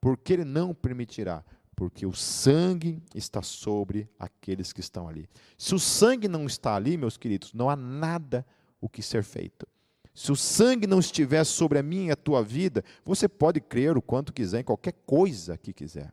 Por 0.00 0.16
que 0.16 0.32
ele 0.32 0.46
não 0.46 0.72
permitirá? 0.72 1.44
Porque 1.76 2.06
o 2.06 2.14
sangue 2.14 3.02
está 3.14 3.42
sobre 3.42 4.08
aqueles 4.18 4.72
que 4.72 4.80
estão 4.80 5.06
ali. 5.06 5.28
Se 5.58 5.74
o 5.74 5.78
sangue 5.78 6.26
não 6.26 6.46
está 6.46 6.74
ali, 6.74 6.96
meus 6.96 7.18
queridos, 7.18 7.52
não 7.52 7.68
há 7.68 7.76
nada 7.76 8.46
o 8.80 8.88
que 8.88 9.02
ser 9.02 9.22
feito. 9.22 9.68
Se 10.14 10.32
o 10.32 10.36
sangue 10.36 10.86
não 10.86 11.00
estiver 11.00 11.44
sobre 11.44 11.80
a 11.80 11.82
minha 11.82 12.08
e 12.08 12.10
a 12.12 12.16
tua 12.16 12.42
vida, 12.42 12.82
você 13.04 13.28
pode 13.28 13.60
crer 13.60 13.94
o 13.94 14.00
quanto 14.00 14.32
quiser 14.32 14.60
em 14.60 14.64
qualquer 14.64 14.94
coisa 15.04 15.58
que 15.58 15.74
quiser. 15.74 16.10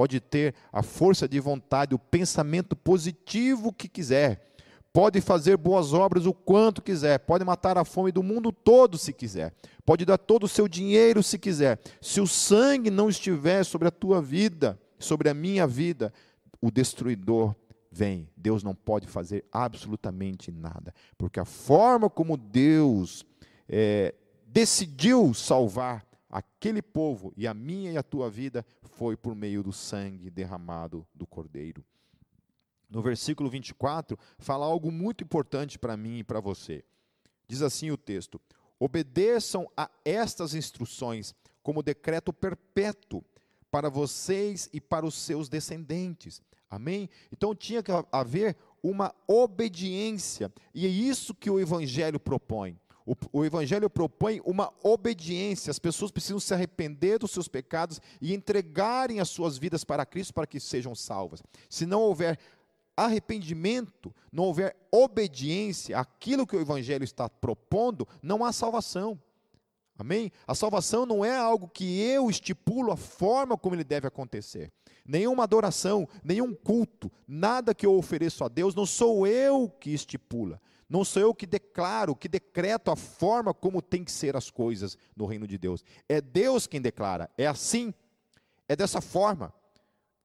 Pode 0.00 0.18
ter 0.18 0.54
a 0.72 0.82
força 0.82 1.28
de 1.28 1.38
vontade, 1.38 1.94
o 1.94 1.98
pensamento 1.98 2.74
positivo 2.74 3.70
que 3.70 3.86
quiser. 3.86 4.40
Pode 4.94 5.20
fazer 5.20 5.58
boas 5.58 5.92
obras 5.92 6.24
o 6.24 6.32
quanto 6.32 6.80
quiser. 6.80 7.18
Pode 7.18 7.44
matar 7.44 7.76
a 7.76 7.84
fome 7.84 8.10
do 8.10 8.22
mundo 8.22 8.50
todo 8.50 8.96
se 8.96 9.12
quiser. 9.12 9.52
Pode 9.84 10.06
dar 10.06 10.16
todo 10.16 10.44
o 10.44 10.48
seu 10.48 10.66
dinheiro 10.66 11.22
se 11.22 11.38
quiser. 11.38 11.78
Se 12.00 12.18
o 12.18 12.26
sangue 12.26 12.88
não 12.88 13.10
estiver 13.10 13.62
sobre 13.62 13.88
a 13.88 13.90
tua 13.90 14.22
vida, 14.22 14.80
sobre 14.98 15.28
a 15.28 15.34
minha 15.34 15.66
vida, 15.66 16.10
o 16.62 16.70
destruidor 16.70 17.54
vem. 17.92 18.26
Deus 18.34 18.62
não 18.62 18.74
pode 18.74 19.06
fazer 19.06 19.44
absolutamente 19.52 20.50
nada. 20.50 20.94
Porque 21.18 21.38
a 21.38 21.44
forma 21.44 22.08
como 22.08 22.38
Deus 22.38 23.22
é, 23.68 24.14
decidiu 24.46 25.34
salvar 25.34 26.06
aquele 26.30 26.80
povo 26.80 27.32
e 27.36 27.46
a 27.46 27.52
minha 27.52 27.92
e 27.92 27.96
a 27.96 28.02
tua 28.02 28.30
vida 28.30 28.64
foi 28.82 29.16
por 29.16 29.34
meio 29.34 29.62
do 29.62 29.72
sangue 29.72 30.30
derramado 30.30 31.06
do 31.14 31.26
Cordeiro. 31.26 31.84
No 32.88 33.02
versículo 33.02 33.50
24, 33.50 34.18
fala 34.38 34.66
algo 34.66 34.90
muito 34.90 35.22
importante 35.22 35.78
para 35.78 35.96
mim 35.96 36.18
e 36.18 36.24
para 36.24 36.40
você. 36.40 36.84
Diz 37.46 37.62
assim 37.62 37.90
o 37.90 37.96
texto: 37.96 38.40
Obedeçam 38.78 39.70
a 39.76 39.90
estas 40.04 40.54
instruções 40.54 41.34
como 41.62 41.82
decreto 41.82 42.32
perpétuo 42.32 43.24
para 43.70 43.88
vocês 43.88 44.68
e 44.72 44.80
para 44.80 45.06
os 45.06 45.14
seus 45.14 45.48
descendentes. 45.48 46.40
Amém? 46.68 47.08
Então 47.32 47.54
tinha 47.54 47.82
que 47.82 47.90
haver 48.12 48.56
uma 48.82 49.14
obediência, 49.26 50.52
e 50.74 50.86
é 50.86 50.88
isso 50.88 51.34
que 51.34 51.50
o 51.50 51.60
Evangelho 51.60 52.18
propõe. 52.18 52.78
O, 53.10 53.40
o, 53.40 53.44
Evangelho 53.44 53.90
propõe 53.90 54.40
uma 54.44 54.72
obediência. 54.84 55.72
As 55.72 55.80
pessoas 55.80 56.12
precisam 56.12 56.38
se 56.38 56.54
arrepender 56.54 57.18
dos 57.18 57.32
seus 57.32 57.48
pecados 57.48 58.00
e 58.20 58.32
entregarem 58.32 59.18
as 59.18 59.28
suas 59.28 59.58
vidas 59.58 59.82
para 59.82 60.06
Cristo 60.06 60.32
para 60.32 60.46
que 60.46 60.60
sejam 60.60 60.94
salvas. 60.94 61.42
Se 61.68 61.84
não 61.84 62.02
houver 62.02 62.38
arrependimento, 62.96 64.14
não 64.30 64.44
houver 64.44 64.76
obediência 64.92 65.98
àquilo 65.98 66.46
que 66.46 66.54
o 66.54 66.60
Evangelho 66.60 67.02
está 67.02 67.28
propondo, 67.28 68.06
não 68.22 68.44
há 68.44 68.52
salvação. 68.52 69.20
Amém? 69.98 70.30
A 70.46 70.54
salvação 70.54 71.04
não 71.04 71.24
é 71.24 71.36
algo 71.36 71.66
que 71.66 72.00
eu 72.00 72.30
estipulo 72.30 72.92
a 72.92 72.96
forma 72.96 73.58
como 73.58 73.74
ele 73.74 73.82
deve 73.82 74.06
acontecer. 74.06 74.70
Nenhuma 75.04 75.42
adoração, 75.42 76.08
nenhum 76.22 76.54
culto, 76.54 77.10
nada 77.26 77.74
que 77.74 77.84
eu 77.84 77.96
ofereço 77.96 78.44
a 78.44 78.48
Deus, 78.48 78.72
não 78.72 78.86
sou 78.86 79.26
eu 79.26 79.68
que 79.68 79.90
estipula. 79.90 80.60
Não 80.90 81.04
sou 81.04 81.22
eu 81.22 81.32
que 81.32 81.46
declaro, 81.46 82.16
que 82.16 82.28
decreto 82.28 82.90
a 82.90 82.96
forma 82.96 83.54
como 83.54 83.80
tem 83.80 84.02
que 84.02 84.10
ser 84.10 84.36
as 84.36 84.50
coisas 84.50 84.98
no 85.16 85.24
reino 85.24 85.46
de 85.46 85.56
Deus. 85.56 85.84
É 86.08 86.20
Deus 86.20 86.66
quem 86.66 86.80
declara. 86.80 87.30
É 87.38 87.46
assim. 87.46 87.94
É 88.68 88.74
dessa 88.74 89.00
forma. 89.00 89.54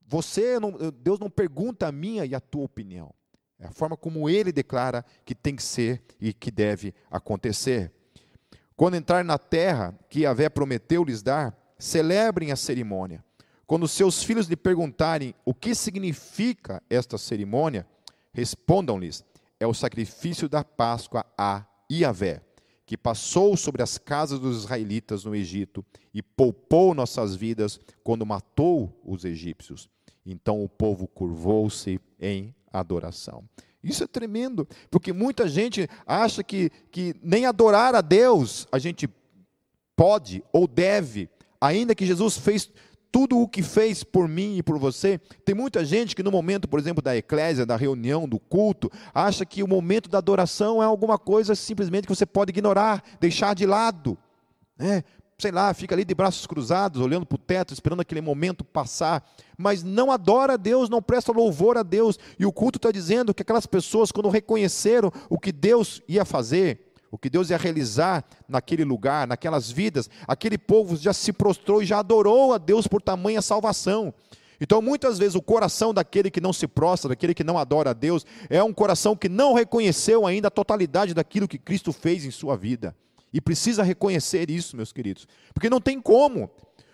Você 0.07 0.59
não, 0.59 0.71
Deus 0.91 1.19
não 1.19 1.29
pergunta 1.29 1.87
a 1.87 1.91
minha 1.91 2.25
e 2.25 2.33
a 2.33 2.39
tua 2.39 2.63
opinião. 2.63 3.13
É 3.59 3.67
a 3.67 3.71
forma 3.71 3.95
como 3.95 4.27
ele 4.27 4.51
declara 4.51 5.05
que 5.23 5.35
tem 5.35 5.55
que 5.55 5.61
ser 5.61 6.03
e 6.19 6.33
que 6.33 6.49
deve 6.49 6.95
acontecer. 7.11 7.91
Quando 8.75 8.95
entrar 8.95 9.23
na 9.23 9.37
terra 9.37 9.97
que 10.09 10.21
Yahvé 10.21 10.49
prometeu 10.49 11.03
lhes 11.03 11.21
dar, 11.21 11.55
celebrem 11.77 12.51
a 12.51 12.55
cerimônia. 12.55 13.23
Quando 13.67 13.87
seus 13.87 14.23
filhos 14.23 14.47
lhe 14.47 14.55
perguntarem 14.55 15.35
o 15.45 15.53
que 15.53 15.75
significa 15.75 16.81
esta 16.89 17.19
cerimônia, 17.19 17.87
respondam-lhes: 18.33 19.23
é 19.59 19.67
o 19.67 19.73
sacrifício 19.73 20.49
da 20.49 20.63
Páscoa 20.63 21.25
a 21.37 21.65
Iavé, 21.91 22.41
que 22.85 22.97
passou 22.97 23.57
sobre 23.57 23.81
as 23.81 23.97
casas 23.97 24.39
dos 24.39 24.57
israelitas 24.57 25.23
no 25.23 25.35
Egito 25.35 25.83
e 26.13 26.21
poupou 26.21 26.93
nossas 26.93 27.35
vidas 27.35 27.79
quando 28.03 28.25
matou 28.25 29.01
os 29.03 29.25
egípcios. 29.25 29.89
Então 30.25 30.63
o 30.63 30.69
povo 30.69 31.07
curvou-se 31.07 31.99
em 32.19 32.53
adoração. 32.71 33.43
Isso 33.83 34.03
é 34.03 34.07
tremendo, 34.07 34.67
porque 34.89 35.13
muita 35.13 35.47
gente 35.47 35.87
acha 36.07 36.43
que, 36.43 36.71
que 36.91 37.15
nem 37.21 37.45
adorar 37.45 37.93
a 37.93 38.01
Deus 38.01 38.67
a 38.71 38.79
gente 38.79 39.07
pode 39.95 40.43
ou 40.51 40.67
deve, 40.67 41.29
ainda 41.61 41.95
que 41.95 42.05
Jesus 42.05 42.37
fez 42.37 42.71
tudo 43.11 43.39
o 43.39 43.47
que 43.47 43.63
fez 43.63 44.03
por 44.03 44.27
mim 44.27 44.57
e 44.57 44.63
por 44.63 44.77
você. 44.77 45.17
Tem 45.45 45.55
muita 45.55 45.85
gente 45.85 46.15
que 46.15 46.23
no 46.23 46.31
momento, 46.31 46.67
por 46.67 46.79
exemplo, 46.79 47.01
da 47.01 47.15
eclésia, 47.15 47.65
da 47.65 47.75
reunião, 47.75 48.27
do 48.27 48.39
culto, 48.39 48.91
acha 49.13 49.45
que 49.45 49.63
o 49.63 49.67
momento 49.67 50.09
da 50.09 50.17
adoração 50.17 50.81
é 50.81 50.85
alguma 50.85 51.17
coisa 51.17 51.55
simplesmente 51.55 52.07
que 52.07 52.15
você 52.15 52.25
pode 52.25 52.51
ignorar, 52.51 53.03
deixar 53.19 53.55
de 53.55 53.65
lado. 53.65 54.17
Né? 54.77 55.03
Sei 55.37 55.51
lá, 55.51 55.73
fica 55.73 55.93
ali 55.93 56.05
de 56.05 56.15
braços 56.15 56.47
cruzados, 56.47 57.01
olhando 57.01 57.25
para 57.25 57.35
o 57.35 57.39
teto, 57.39 57.73
esperando 57.73 57.99
aquele 57.99 58.21
momento 58.21 58.63
passar, 58.63 59.25
mas 59.57 59.83
não 59.83 60.11
adora 60.11 60.53
a 60.53 60.57
Deus, 60.57 60.89
não 60.89 61.01
presta 61.01 61.31
louvor 61.31 61.77
a 61.77 61.83
Deus. 61.83 62.17
E 62.39 62.45
o 62.45 62.53
culto 62.53 62.77
está 62.77 62.91
dizendo 62.91 63.33
que 63.33 63.41
aquelas 63.41 63.65
pessoas, 63.65 64.11
quando 64.11 64.29
reconheceram 64.29 65.11
o 65.29 65.37
que 65.37 65.51
Deus 65.51 66.01
ia 66.07 66.23
fazer, 66.23 66.93
o 67.11 67.17
que 67.17 67.29
Deus 67.29 67.49
ia 67.49 67.57
realizar 67.57 68.23
naquele 68.47 68.83
lugar, 68.83 69.27
naquelas 69.27 69.71
vidas, 69.71 70.09
aquele 70.27 70.57
povo 70.57 70.95
já 70.97 71.13
se 71.13 71.31
prostrou 71.31 71.81
e 71.81 71.85
já 71.85 71.99
adorou 71.99 72.53
a 72.53 72.57
Deus 72.57 72.87
por 72.87 73.01
tamanha 73.01 73.41
salvação. 73.41 74.13
Então, 74.59 74.81
muitas 74.81 75.17
vezes, 75.17 75.35
o 75.35 75.41
coração 75.41 75.93
daquele 75.93 76.31
que 76.31 76.41
não 76.41 76.53
se 76.53 76.67
prostra, 76.67 77.09
daquele 77.09 77.33
que 77.33 77.43
não 77.43 77.57
adora 77.57 77.89
a 77.89 77.93
Deus, 77.93 78.25
é 78.49 78.63
um 78.63 78.73
coração 78.73 79.15
que 79.15 79.27
não 79.27 79.53
reconheceu 79.53 80.25
ainda 80.25 80.47
a 80.47 80.51
totalidade 80.51 81.13
daquilo 81.13 81.47
que 81.47 81.57
Cristo 81.57 81.91
fez 81.91 82.25
em 82.25 82.31
sua 82.31 82.55
vida. 82.55 82.95
E 83.33 83.41
precisa 83.41 83.83
reconhecer 83.83 84.49
isso, 84.49 84.77
meus 84.77 84.93
queridos, 84.93 85.27
porque 85.53 85.69
não 85.69 85.81
tem 85.81 85.99
como. 85.99 86.49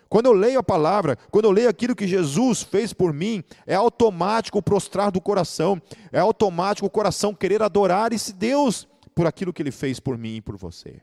Quando 0.08 0.26
eu 0.26 0.32
leio 0.32 0.58
a 0.58 0.62
palavra, 0.62 1.16
quando 1.30 1.46
eu 1.46 1.50
leio 1.50 1.70
aquilo 1.70 1.96
que 1.96 2.06
Jesus 2.06 2.62
fez 2.62 2.92
por 2.92 3.14
mim, 3.14 3.42
é 3.66 3.74
automático 3.74 4.58
o 4.58 4.62
prostrar 4.62 5.10
do 5.10 5.20
coração, 5.20 5.80
é 6.10 6.18
automático 6.18 6.86
o 6.86 6.90
coração 6.90 7.32
querer 7.32 7.62
adorar 7.62 8.12
esse 8.12 8.32
Deus 8.32 8.86
por 9.14 9.26
aquilo 9.26 9.52
que 9.52 9.62
ele 9.62 9.70
fez 9.70 10.00
por 10.00 10.16
mim 10.16 10.36
e 10.36 10.40
por 10.40 10.56
você. 10.56 11.02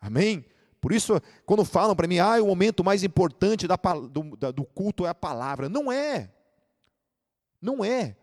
Amém? 0.00 0.44
Por 0.80 0.92
isso, 0.92 1.20
quando 1.44 1.64
falam 1.64 1.96
para 1.96 2.06
mim, 2.06 2.18
ah, 2.18 2.40
o 2.40 2.46
momento 2.46 2.84
mais 2.84 3.02
importante 3.02 3.66
da, 3.66 3.76
do, 3.76 4.36
da, 4.36 4.50
do 4.50 4.64
culto 4.64 5.04
é 5.04 5.08
a 5.08 5.14
palavra. 5.14 5.68
Não 5.68 5.90
é. 5.90 6.32
Não 7.60 7.84
é. 7.84 8.16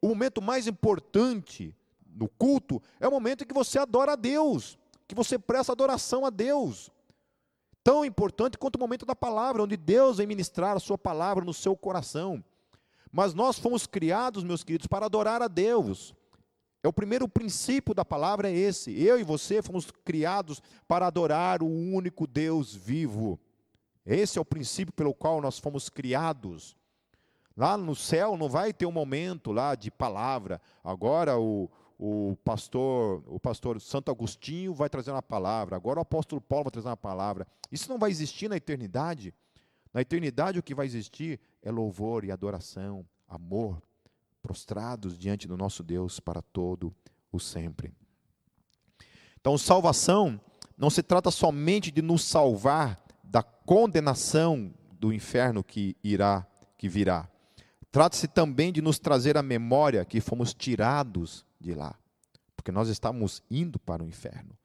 O 0.00 0.08
momento 0.08 0.42
mais 0.42 0.66
importante 0.66 1.74
no 2.06 2.28
culto 2.28 2.82
é 3.00 3.08
o 3.08 3.10
momento 3.10 3.44
em 3.44 3.46
que 3.46 3.54
você 3.54 3.78
adora 3.78 4.12
a 4.12 4.16
Deus, 4.16 4.78
que 5.08 5.14
você 5.14 5.38
presta 5.38 5.72
adoração 5.72 6.26
a 6.26 6.30
Deus. 6.30 6.90
Tão 7.82 8.04
importante 8.04 8.58
quanto 8.58 8.76
o 8.76 8.78
momento 8.78 9.06
da 9.06 9.16
palavra, 9.16 9.62
onde 9.62 9.76
Deus 9.76 10.18
vem 10.18 10.26
ministrar 10.26 10.76
a 10.76 10.80
sua 10.80 10.98
palavra 10.98 11.44
no 11.44 11.54
seu 11.54 11.76
coração. 11.76 12.44
Mas 13.10 13.34
nós 13.34 13.58
fomos 13.58 13.86
criados, 13.86 14.44
meus 14.44 14.62
queridos, 14.62 14.86
para 14.86 15.06
adorar 15.06 15.42
a 15.42 15.48
Deus. 15.48 16.14
É 16.82 16.88
o 16.88 16.92
primeiro 16.92 17.28
princípio 17.28 17.94
da 17.94 18.04
palavra 18.04 18.50
é 18.50 18.54
esse. 18.54 18.92
Eu 19.00 19.18
e 19.18 19.22
você 19.22 19.62
fomos 19.62 19.90
criados 20.04 20.60
para 20.88 21.06
adorar 21.06 21.62
o 21.62 21.68
único 21.68 22.26
Deus 22.26 22.74
vivo. 22.74 23.38
Esse 24.04 24.36
é 24.36 24.40
o 24.40 24.44
princípio 24.44 24.92
pelo 24.92 25.14
qual 25.14 25.40
nós 25.40 25.58
fomos 25.60 25.88
criados. 25.88 26.76
Lá 27.56 27.76
no 27.76 27.94
céu 27.94 28.36
não 28.36 28.48
vai 28.48 28.72
ter 28.72 28.86
um 28.86 28.92
momento 28.92 29.52
lá 29.52 29.76
de 29.76 29.92
palavra. 29.92 30.60
Agora 30.82 31.38
o, 31.38 31.70
o 31.96 32.36
pastor, 32.44 33.22
o 33.26 33.38
pastor 33.38 33.80
Santo 33.80 34.10
Agostinho 34.10 34.74
vai 34.74 34.88
trazer 34.88 35.12
uma 35.12 35.22
palavra. 35.22 35.76
Agora 35.76 36.00
o 36.00 36.02
apóstolo 36.02 36.40
Paulo 36.40 36.64
vai 36.64 36.72
trazer 36.72 36.88
uma 36.88 36.96
palavra. 36.96 37.46
Isso 37.70 37.88
não 37.88 37.98
vai 37.98 38.10
existir 38.10 38.48
na 38.48 38.56
eternidade. 38.56 39.32
Na 39.94 40.00
eternidade 40.00 40.58
o 40.58 40.62
que 40.62 40.74
vai 40.74 40.86
existir 40.86 41.38
é 41.62 41.70
louvor 41.70 42.24
e 42.24 42.32
adoração, 42.32 43.06
amor, 43.28 43.80
prostrados 44.42 45.16
diante 45.18 45.46
do 45.46 45.56
nosso 45.56 45.82
Deus 45.82 46.18
para 46.18 46.42
todo 46.42 46.94
o 47.30 47.38
sempre. 47.38 47.92
Então, 49.40 49.56
salvação 49.56 50.40
não 50.76 50.90
se 50.90 51.02
trata 51.02 51.30
somente 51.30 51.90
de 51.90 52.02
nos 52.02 52.24
salvar 52.24 53.02
da 53.22 53.42
condenação 53.42 54.74
do 54.98 55.12
inferno 55.12 55.64
que 55.64 55.96
irá, 56.02 56.46
que 56.76 56.88
virá. 56.88 57.28
Trata-se 57.90 58.28
também 58.28 58.72
de 58.72 58.80
nos 58.80 58.98
trazer 58.98 59.36
a 59.36 59.42
memória 59.42 60.04
que 60.04 60.20
fomos 60.20 60.54
tirados 60.54 61.44
de 61.60 61.74
lá, 61.74 61.94
porque 62.56 62.72
nós 62.72 62.88
estávamos 62.88 63.42
indo 63.50 63.78
para 63.78 64.02
o 64.02 64.06
inferno. 64.06 64.56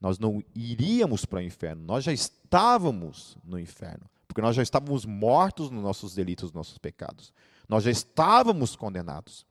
Nós 0.00 0.18
não 0.18 0.42
iríamos 0.54 1.24
para 1.26 1.40
o 1.40 1.42
inferno, 1.42 1.84
nós 1.84 2.04
já 2.04 2.12
estávamos 2.12 3.36
no 3.44 3.58
inferno, 3.58 4.08
porque 4.26 4.40
nós 4.40 4.56
já 4.56 4.62
estávamos 4.62 5.04
mortos 5.04 5.70
nos 5.70 5.82
nossos 5.82 6.14
delitos, 6.14 6.44
nos 6.44 6.54
nossos 6.54 6.78
pecados. 6.78 7.32
Nós 7.70 7.84
já 7.84 7.90
estávamos 7.92 8.74
condenados. 8.74 9.46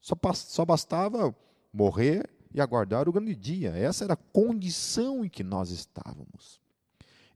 Só, 0.00 0.14
só 0.32 0.64
bastava 0.64 1.34
morrer 1.72 2.30
e 2.54 2.60
aguardar 2.60 3.08
o 3.08 3.12
grande 3.12 3.34
dia. 3.34 3.70
Essa 3.70 4.04
era 4.04 4.12
a 4.12 4.16
condição 4.16 5.24
em 5.24 5.28
que 5.28 5.42
nós 5.42 5.70
estávamos. 5.70 6.60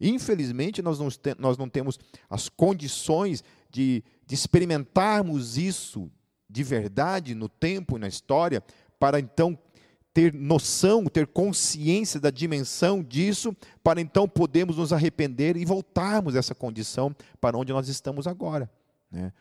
Infelizmente, 0.01 0.81
nós 0.81 1.01
não, 1.01 1.09
nós 1.41 1.59
não 1.59 1.69
temos 1.69 1.99
as 2.31 2.49
condições 2.49 3.43
de, 3.69 4.05
de 4.25 4.35
experimentarmos 4.37 5.59
isso 5.59 6.09
de 6.49 6.63
verdade 6.63 7.35
no 7.35 7.49
tempo 7.49 7.97
e 7.97 8.01
na 8.01 8.07
história, 8.07 8.63
para 9.01 9.19
então 9.19 9.59
ter 10.15 10.33
noção, 10.33 11.05
ter 11.07 11.27
consciência 11.27 12.21
da 12.21 12.31
dimensão 12.31 13.03
disso, 13.03 13.57
para 13.83 14.01
então 14.01 14.29
podermos 14.29 14.77
nos 14.77 14.93
arrepender 14.93 15.57
e 15.57 15.65
voltarmos 15.65 16.37
essa 16.37 16.55
condição 16.55 17.13
para 17.41 17.59
onde 17.59 17.73
nós 17.73 17.89
estamos 17.89 18.29
agora. 18.29 18.71
Né? 19.11 19.33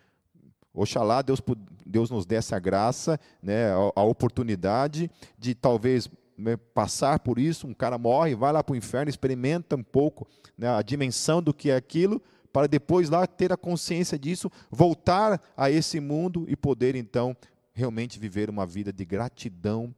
Oxalá 0.76 1.21
Deus, 1.21 1.41
Deus 1.86 2.09
nos 2.09 2.26
desse 2.26 2.53
a 2.53 2.59
graça, 2.59 3.19
né, 3.41 3.71
a, 3.71 4.01
a 4.01 4.03
oportunidade 4.03 5.09
de 5.38 5.55
talvez 5.55 6.09
né, 6.38 6.57
passar 6.57 7.19
por 7.19 7.39
isso. 7.39 7.67
Um 7.67 7.73
cara 7.73 7.97
morre, 7.97 8.36
vai 8.36 8.51
lá 8.51 8.63
para 8.63 8.73
o 8.73 8.76
inferno, 8.76 9.09
experimenta 9.09 9.76
um 9.76 9.84
pouco 9.84 10.28
né, 10.57 10.67
a 10.67 10.82
dimensão 10.82 11.41
do 11.41 11.53
que 11.53 11.69
é 11.69 11.76
aquilo, 11.76 12.21
para 12.51 12.67
depois 12.67 13.09
lá 13.09 13.26
ter 13.26 13.51
a 13.51 13.57
consciência 13.57 14.17
disso, 14.17 14.51
voltar 14.69 15.41
a 15.55 15.69
esse 15.69 15.99
mundo 15.99 16.45
e 16.47 16.55
poder 16.55 16.95
então 16.95 17.36
realmente 17.73 18.17
viver 18.17 18.49
uma 18.49 18.65
vida 18.65 18.93
de 18.93 19.03
gratidão 19.03 19.93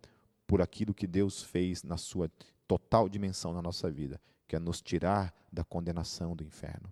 por 0.47 0.61
aquilo 0.61 0.93
que 0.93 1.05
Deus 1.05 1.43
fez 1.43 1.83
na 1.83 1.97
sua 1.97 2.31
total 2.67 3.07
dimensão 3.07 3.53
na 3.53 3.61
nossa 3.61 3.89
vida, 3.91 4.19
que 4.47 4.55
é 4.55 4.59
nos 4.59 4.81
tirar 4.81 5.33
da 5.51 5.63
condenação 5.63 6.35
do 6.35 6.43
inferno. 6.43 6.91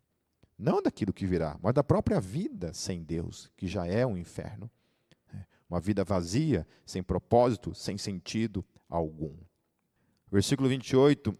Não 0.57 0.81
daquilo 0.81 1.13
que 1.13 1.25
virá, 1.25 1.59
mas 1.61 1.73
da 1.73 1.83
própria 1.83 2.19
vida 2.19 2.73
sem 2.73 3.03
Deus, 3.03 3.51
que 3.57 3.67
já 3.67 3.85
é 3.85 4.05
um 4.05 4.17
inferno. 4.17 4.71
É, 5.33 5.45
uma 5.69 5.79
vida 5.79 6.03
vazia, 6.03 6.65
sem 6.85 7.03
propósito, 7.03 7.75
sem 7.75 7.97
sentido 7.97 8.63
algum. 8.89 9.35
Versículo 10.31 10.69
28. 10.69 11.37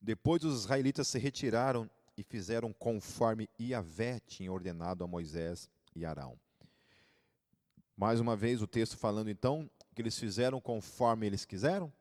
Depois 0.00 0.42
os 0.44 0.60
israelitas 0.60 1.08
se 1.08 1.18
retiraram 1.18 1.90
e 2.16 2.22
fizeram 2.22 2.72
conforme 2.72 3.48
Iavé 3.58 4.18
tinha 4.20 4.50
ordenado 4.50 5.04
a 5.04 5.06
Moisés 5.06 5.68
e 5.94 6.04
Arão. 6.04 6.38
Mais 7.96 8.18
uma 8.18 8.34
vez 8.34 8.62
o 8.62 8.66
texto 8.66 8.96
falando 8.96 9.28
então 9.28 9.70
que 9.94 10.00
eles 10.00 10.18
fizeram 10.18 10.58
conforme 10.58 11.26
eles 11.26 11.44
quiseram? 11.44 11.92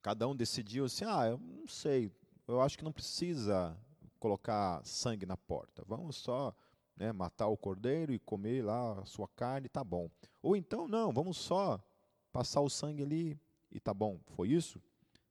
Cada 0.00 0.26
um 0.26 0.34
decidiu 0.34 0.86
assim: 0.86 1.04
ah, 1.04 1.26
eu 1.26 1.38
não 1.38 1.68
sei, 1.68 2.10
eu 2.48 2.60
acho 2.62 2.78
que 2.78 2.84
não 2.84 2.92
precisa 2.92 3.76
colocar 4.20 4.84
sangue 4.84 5.26
na 5.26 5.36
porta, 5.36 5.82
vamos 5.86 6.16
só 6.16 6.54
né, 6.96 7.10
matar 7.12 7.48
o 7.48 7.56
cordeiro 7.56 8.12
e 8.12 8.18
comer 8.18 8.62
lá 8.62 9.00
a 9.00 9.04
sua 9.06 9.26
carne, 9.28 9.68
tá 9.68 9.82
bom. 9.82 10.10
Ou 10.42 10.54
então, 10.54 10.86
não, 10.86 11.12
vamos 11.12 11.38
só 11.38 11.82
passar 12.30 12.60
o 12.60 12.68
sangue 12.68 13.02
ali 13.02 13.40
e 13.72 13.80
tá 13.80 13.94
bom. 13.94 14.20
Foi 14.36 14.50
isso? 14.50 14.80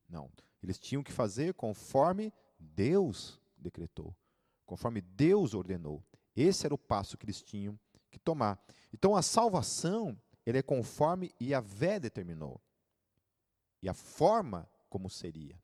Não. 0.10 0.30
Eles 0.62 0.80
tinham 0.80 1.04
que 1.04 1.12
fazer 1.12 1.54
conforme 1.54 2.34
Deus 2.60 3.40
decretou, 3.56 4.16
conforme 4.66 5.00
Deus 5.00 5.54
ordenou. 5.54 6.04
Esse 6.36 6.66
era 6.66 6.74
o 6.74 6.78
passo 6.78 7.18
que 7.18 7.26
eles 7.26 7.42
tinham 7.42 7.80
que 8.10 8.20
tomar. 8.20 8.60
Então 8.92 9.16
a 9.16 9.22
salvação, 9.22 10.20
ele 10.46 10.58
é 10.58 10.64
conforme 10.64 11.34
Yahvé 11.42 12.00
determinou. 12.00 12.60
E 13.82 13.88
a 13.88 13.94
forma 13.94 14.70
como 14.90 15.10
seria 15.10 15.58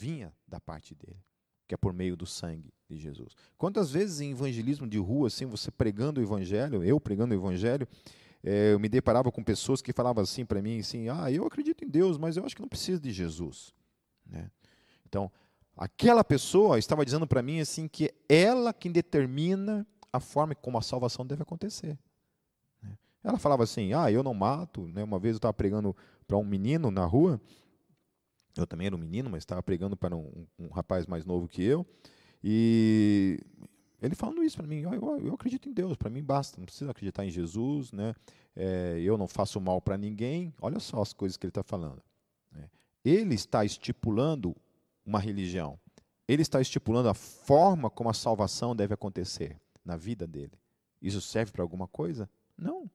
vinha 0.00 0.34
da 0.46 0.58
parte 0.58 0.94
dele, 0.94 1.22
que 1.70 1.74
é 1.74 1.78
por 1.78 1.92
meio 1.92 2.16
do 2.16 2.26
sangue 2.26 2.72
de 2.88 2.96
Jesus. 2.96 3.36
Quantas 3.56 3.92
vezes 3.92 4.20
em 4.20 4.32
evangelismo 4.32 4.88
de 4.88 4.98
rua, 4.98 5.28
assim, 5.28 5.46
você 5.46 5.70
pregando 5.70 6.20
o 6.20 6.22
evangelho, 6.22 6.82
eu 6.82 6.98
pregando 6.98 7.32
o 7.32 7.38
evangelho, 7.38 7.86
é, 8.42 8.72
eu 8.72 8.80
me 8.80 8.88
deparava 8.88 9.30
com 9.30 9.42
pessoas 9.42 9.80
que 9.80 9.92
falavam 9.92 10.22
assim 10.22 10.44
para 10.44 10.60
mim, 10.60 10.80
assim, 10.80 11.08
ah, 11.08 11.30
eu 11.30 11.46
acredito 11.46 11.84
em 11.84 11.88
Deus, 11.88 12.18
mas 12.18 12.36
eu 12.36 12.44
acho 12.44 12.56
que 12.56 12.62
não 12.62 12.68
preciso 12.68 13.00
de 13.00 13.12
Jesus. 13.12 13.72
Né? 14.26 14.50
Então, 15.06 15.30
Aquela 15.80 16.22
pessoa 16.22 16.78
estava 16.78 17.06
dizendo 17.06 17.26
para 17.26 17.40
mim 17.40 17.58
assim 17.58 17.88
que 17.88 18.12
ela 18.28 18.70
quem 18.70 18.92
determina 18.92 19.86
a 20.12 20.20
forma 20.20 20.54
como 20.54 20.76
a 20.76 20.82
salvação 20.82 21.26
deve 21.26 21.42
acontecer. 21.42 21.98
Né? 22.82 22.98
Ela 23.24 23.38
falava 23.38 23.64
assim: 23.64 23.94
Ah, 23.94 24.12
eu 24.12 24.22
não 24.22 24.34
mato. 24.34 24.86
Né? 24.88 25.02
Uma 25.02 25.18
vez 25.18 25.32
eu 25.32 25.38
estava 25.38 25.54
pregando 25.54 25.96
para 26.26 26.36
um 26.36 26.44
menino 26.44 26.90
na 26.90 27.06
rua. 27.06 27.40
Eu 28.56 28.66
também 28.66 28.86
era 28.86 28.96
um 28.96 28.98
menino, 28.98 29.30
mas 29.30 29.42
estava 29.42 29.62
pregando 29.62 29.96
para 29.96 30.16
um, 30.16 30.46
um, 30.58 30.68
rapaz 30.68 31.06
mais 31.06 31.24
novo 31.24 31.48
que 31.48 31.62
eu. 31.62 31.86
E 32.42 33.38
ele 34.02 34.14
falando 34.14 34.42
isso 34.42 34.56
para 34.56 34.66
mim: 34.66 34.80
eu, 34.80 34.92
eu, 34.92 35.26
eu, 35.26 35.34
acredito 35.34 35.68
em 35.68 35.72
Deus, 35.72 35.96
para 35.96 36.10
mim 36.10 36.22
basta, 36.22 36.58
não 36.58 36.66
precisa 36.66 36.90
acreditar 36.90 37.24
em 37.24 37.30
Jesus. 37.30 37.92
Né? 37.92 38.14
É, 38.56 38.98
eu 39.00 39.16
não 39.16 39.28
faço 39.28 39.60
mal 39.60 39.80
para 39.80 39.96
ninguém. 39.96 40.52
Olha 40.60 40.80
só 40.80 41.00
as 41.00 41.12
coisas 41.12 41.36
que 41.36 41.46
ele 41.46 41.50
está 41.50 41.62
falando. 41.62 42.02
Né? 42.50 42.68
Ele 43.04 43.34
está 43.34 43.64
estipulando 43.64 44.56
uma 45.04 45.18
religião. 45.18 45.78
Ele 46.26 46.42
está 46.42 46.60
estipulando 46.60 47.08
a 47.08 47.14
forma 47.14 47.90
como 47.90 48.08
a 48.08 48.14
salvação 48.14 48.74
deve 48.74 48.94
acontecer 48.94 49.60
na 49.84 49.96
vida 49.96 50.26
dele. 50.26 50.52
Isso 51.02 51.20
serve 51.20 51.50
para 51.50 51.62
alguma 51.62 51.88
coisa? 51.88 52.28
Não. 52.56 52.90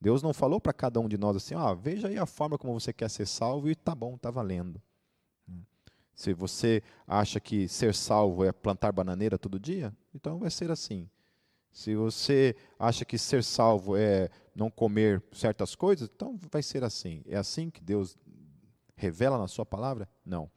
Deus 0.00 0.22
não 0.22 0.32
falou 0.32 0.60
para 0.60 0.72
cada 0.72 0.98
um 0.98 1.08
de 1.08 1.18
nós 1.18 1.36
assim, 1.36 1.54
ah, 1.54 1.74
veja 1.74 2.08
aí 2.08 2.16
a 2.16 2.26
forma 2.26 2.56
como 2.56 2.78
você 2.78 2.92
quer 2.92 3.10
ser 3.10 3.26
salvo 3.26 3.68
e 3.68 3.74
tá 3.74 3.94
bom, 3.94 4.16
tá 4.16 4.30
valendo. 4.30 4.80
Se 6.20 6.34
você 6.34 6.82
acha 7.06 7.40
que 7.40 7.66
ser 7.66 7.94
salvo 7.94 8.44
é 8.44 8.52
plantar 8.52 8.92
bananeira 8.92 9.38
todo 9.38 9.58
dia, 9.58 9.90
então 10.14 10.38
vai 10.38 10.50
ser 10.50 10.70
assim. 10.70 11.08
Se 11.72 11.94
você 11.94 12.54
acha 12.78 13.06
que 13.06 13.16
ser 13.16 13.42
salvo 13.42 13.96
é 13.96 14.28
não 14.54 14.70
comer 14.70 15.22
certas 15.32 15.74
coisas, 15.74 16.10
então 16.14 16.38
vai 16.52 16.62
ser 16.62 16.84
assim. 16.84 17.22
É 17.26 17.38
assim 17.38 17.70
que 17.70 17.80
Deus 17.80 18.18
revela 18.94 19.38
na 19.38 19.48
sua 19.48 19.64
palavra? 19.64 20.06
Não. 20.22 20.50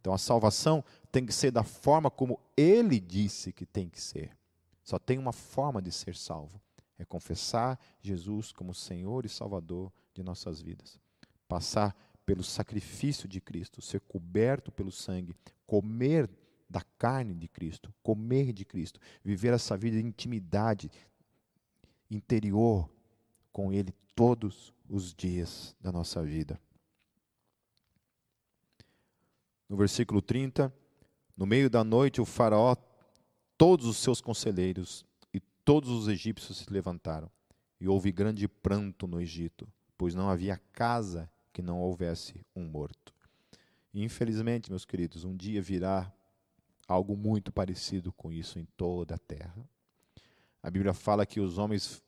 Então 0.00 0.12
a 0.12 0.18
salvação 0.18 0.84
tem 1.10 1.26
que 1.26 1.32
ser 1.32 1.50
da 1.50 1.64
forma 1.64 2.12
como 2.12 2.38
ele 2.56 3.00
disse 3.00 3.52
que 3.52 3.66
tem 3.66 3.88
que 3.88 4.00
ser. 4.00 4.36
Só 4.84 5.00
tem 5.00 5.18
uma 5.18 5.32
forma 5.32 5.82
de 5.82 5.90
ser 5.90 6.14
salvo: 6.14 6.60
é 6.98 7.04
confessar 7.04 7.78
Jesus 8.00 8.52
como 8.52 8.74
Senhor 8.74 9.24
e 9.24 9.28
Salvador 9.28 9.92
de 10.12 10.22
nossas 10.22 10.60
vidas. 10.60 10.98
Passar 11.46 11.96
pelo 12.26 12.42
sacrifício 12.42 13.28
de 13.28 13.40
Cristo, 13.40 13.80
ser 13.80 14.00
coberto 14.00 14.70
pelo 14.70 14.90
sangue, 14.90 15.34
comer 15.66 16.28
da 16.68 16.82
carne 16.98 17.34
de 17.34 17.48
Cristo, 17.48 17.94
comer 18.02 18.52
de 18.52 18.64
Cristo, 18.64 19.00
viver 19.24 19.54
essa 19.54 19.76
vida 19.76 19.96
de 19.96 20.06
intimidade 20.06 20.90
interior 22.10 22.90
com 23.52 23.72
Ele 23.72 23.92
todos 24.14 24.74
os 24.88 25.14
dias 25.14 25.74
da 25.80 25.90
nossa 25.90 26.22
vida. 26.22 26.60
no 29.68 29.76
versículo 29.76 30.22
30, 30.22 30.72
no 31.36 31.44
meio 31.44 31.68
da 31.68 31.84
noite 31.84 32.20
o 32.20 32.24
faraó, 32.24 32.74
todos 33.56 33.86
os 33.86 33.98
seus 33.98 34.20
conselheiros 34.20 35.04
todos 35.68 35.90
os 35.90 36.08
egípcios 36.08 36.56
se 36.56 36.72
levantaram, 36.72 37.30
e 37.78 37.86
houve 37.86 38.10
grande 38.10 38.48
pranto 38.48 39.06
no 39.06 39.20
Egito, 39.20 39.70
pois 39.98 40.14
não 40.14 40.30
havia 40.30 40.56
casa 40.72 41.30
que 41.52 41.60
não 41.60 41.78
houvesse 41.78 42.40
um 42.56 42.64
morto. 42.64 43.12
Infelizmente, 43.92 44.70
meus 44.70 44.86
queridos, 44.86 45.24
um 45.24 45.36
dia 45.36 45.60
virá 45.60 46.10
algo 46.86 47.14
muito 47.14 47.52
parecido 47.52 48.10
com 48.14 48.32
isso 48.32 48.58
em 48.58 48.64
toda 48.78 49.16
a 49.16 49.18
terra. 49.18 49.62
A 50.62 50.70
Bíblia 50.70 50.94
fala 50.94 51.26
que 51.26 51.38
os 51.38 51.58
homens 51.58 52.02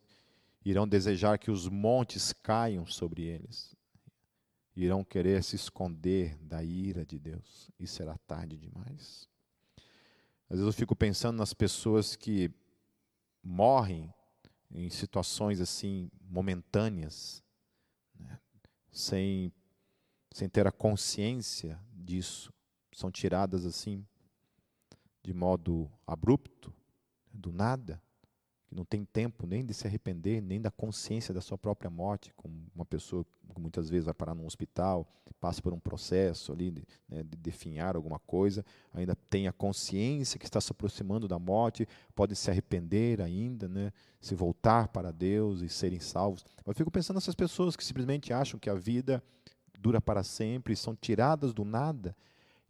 irão 0.65 0.87
desejar 0.87 1.37
que 1.37 1.51
os 1.51 1.67
montes 1.67 2.33
caiam 2.33 2.87
sobre 2.87 3.25
eles 3.25 3.75
irão 4.75 5.03
querer 5.03 5.43
se 5.43 5.55
esconder 5.55 6.35
da 6.41 6.63
ira 6.63 7.05
de 7.05 7.19
Deus 7.19 7.69
e 7.79 7.85
será 7.85 8.17
tarde 8.25 8.57
demais. 8.57 9.27
Às 10.49 10.57
vezes 10.57 10.65
eu 10.65 10.73
fico 10.73 10.95
pensando 10.95 11.37
nas 11.37 11.53
pessoas 11.53 12.15
que 12.15 12.49
morrem 13.43 14.13
em 14.69 14.89
situações 14.89 15.59
assim 15.59 16.09
momentâneas, 16.21 17.43
né, 18.17 18.39
sem, 18.91 19.51
sem 20.31 20.47
ter 20.47 20.65
a 20.67 20.71
consciência 20.71 21.79
disso, 21.93 22.53
são 22.93 23.11
tiradas 23.11 23.65
assim 23.65 24.05
de 25.23 25.33
modo 25.33 25.91
abrupto, 26.05 26.73
do 27.33 27.51
nada 27.51 28.01
que 28.71 28.75
não 28.75 28.85
tem 28.85 29.03
tempo 29.03 29.45
nem 29.45 29.65
de 29.65 29.73
se 29.73 29.85
arrepender, 29.85 30.41
nem 30.41 30.61
da 30.61 30.71
consciência 30.71 31.33
da 31.33 31.41
sua 31.41 31.57
própria 31.57 31.89
morte, 31.89 32.33
como 32.37 32.55
uma 32.73 32.85
pessoa 32.85 33.25
que 33.53 33.59
muitas 33.59 33.89
vezes 33.89 34.05
vai 34.05 34.13
parar 34.13 34.33
num 34.33 34.45
hospital, 34.45 35.05
passa 35.41 35.61
por 35.61 35.73
um 35.73 35.79
processo 35.79 36.53
ali 36.53 36.71
de, 36.71 36.87
né, 37.09 37.21
de 37.21 37.35
definhar 37.35 37.97
alguma 37.97 38.17
coisa, 38.19 38.63
ainda 38.93 39.13
tem 39.29 39.45
a 39.45 39.51
consciência 39.51 40.39
que 40.39 40.45
está 40.45 40.61
se 40.61 40.71
aproximando 40.71 41.27
da 41.27 41.37
morte, 41.37 41.85
podem 42.15 42.33
se 42.33 42.49
arrepender 42.49 43.19
ainda, 43.19 43.67
né, 43.67 43.91
se 44.21 44.35
voltar 44.35 44.87
para 44.87 45.11
Deus 45.11 45.59
e 45.59 45.67
serem 45.67 45.99
salvos. 45.99 46.45
Eu 46.65 46.73
fico 46.73 46.89
pensando 46.89 47.15
nessas 47.15 47.35
pessoas 47.35 47.75
que 47.75 47.83
simplesmente 47.83 48.31
acham 48.31 48.57
que 48.57 48.69
a 48.69 48.75
vida 48.75 49.21
dura 49.77 49.99
para 49.99 50.23
sempre, 50.23 50.77
são 50.77 50.95
tiradas 50.95 51.53
do 51.53 51.65
nada, 51.65 52.15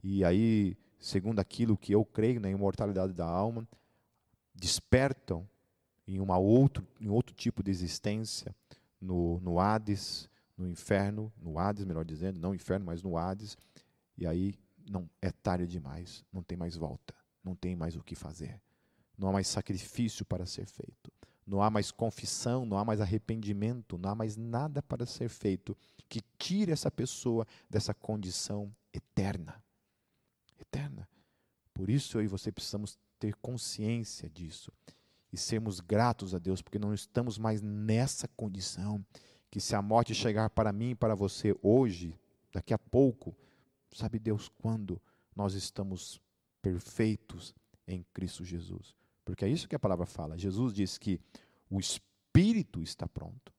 e 0.03 0.23
aí, 0.23 0.75
segundo 0.97 1.37
aquilo 1.37 1.77
que 1.77 1.93
eu 1.93 2.03
creio 2.03 2.39
na 2.39 2.49
imortalidade 2.49 3.13
da 3.13 3.27
alma, 3.27 3.67
despertam 4.55 5.47
em, 6.07 6.19
uma 6.19 6.37
outro, 6.37 6.87
em 6.99 7.09
outro 7.09 7.35
tipo 7.35 7.63
de 7.63 7.71
existência, 7.71 8.55
no, 8.99 9.39
no 9.39 9.59
Hades, 9.59 10.29
no 10.57 10.67
inferno, 10.67 11.31
no 11.37 11.57
Hades, 11.57 11.85
melhor 11.85 12.05
dizendo, 12.05 12.39
não 12.39 12.53
inferno, 12.53 12.85
mas 12.85 13.01
no 13.01 13.17
Hades, 13.17 13.57
e 14.17 14.27
aí 14.27 14.55
não 14.89 15.09
é 15.21 15.31
tarde 15.31 15.67
demais, 15.67 16.23
não 16.31 16.43
tem 16.43 16.57
mais 16.57 16.75
volta, 16.75 17.13
não 17.43 17.55
tem 17.55 17.75
mais 17.75 17.95
o 17.95 18.03
que 18.03 18.15
fazer, 18.15 18.61
não 19.17 19.29
há 19.29 19.31
mais 19.31 19.47
sacrifício 19.47 20.25
para 20.25 20.45
ser 20.45 20.65
feito, 20.65 21.11
não 21.45 21.61
há 21.61 21.69
mais 21.69 21.91
confissão, 21.91 22.65
não 22.65 22.77
há 22.77 22.85
mais 22.85 23.01
arrependimento, 23.01 23.97
não 23.97 24.09
há 24.09 24.15
mais 24.15 24.37
nada 24.37 24.81
para 24.81 25.05
ser 25.05 25.29
feito 25.29 25.75
que 26.07 26.21
tire 26.37 26.71
essa 26.71 26.91
pessoa 26.91 27.47
dessa 27.69 27.93
condição 27.93 28.73
eterna. 28.93 29.63
Eterna. 30.59 31.07
Por 31.73 31.89
isso 31.89 32.17
eu 32.17 32.23
e 32.23 32.27
você 32.27 32.51
precisamos 32.51 32.99
ter 33.17 33.35
consciência 33.35 34.29
disso 34.29 34.71
e 35.31 35.37
sermos 35.37 35.79
gratos 35.79 36.35
a 36.35 36.39
Deus, 36.39 36.61
porque 36.61 36.79
não 36.79 36.93
estamos 36.93 37.37
mais 37.37 37.61
nessa 37.61 38.27
condição 38.27 39.03
que 39.49 39.59
se 39.59 39.75
a 39.75 39.81
morte 39.81 40.13
chegar 40.13 40.49
para 40.49 40.71
mim 40.71 40.91
e 40.91 40.95
para 40.95 41.15
você 41.15 41.55
hoje, 41.61 42.17
daqui 42.53 42.73
a 42.73 42.77
pouco, 42.77 43.35
sabe 43.91 44.19
Deus 44.19 44.49
quando 44.57 45.01
nós 45.35 45.53
estamos 45.53 46.21
perfeitos 46.61 47.53
em 47.87 48.05
Cristo 48.13 48.45
Jesus. 48.45 48.95
Porque 49.25 49.45
é 49.45 49.49
isso 49.49 49.67
que 49.67 49.75
a 49.75 49.79
palavra 49.79 50.05
fala. 50.05 50.37
Jesus 50.37 50.73
diz 50.73 50.97
que 50.97 51.19
o 51.69 51.79
espírito 51.79 52.81
está 52.81 53.07
pronto. 53.07 53.53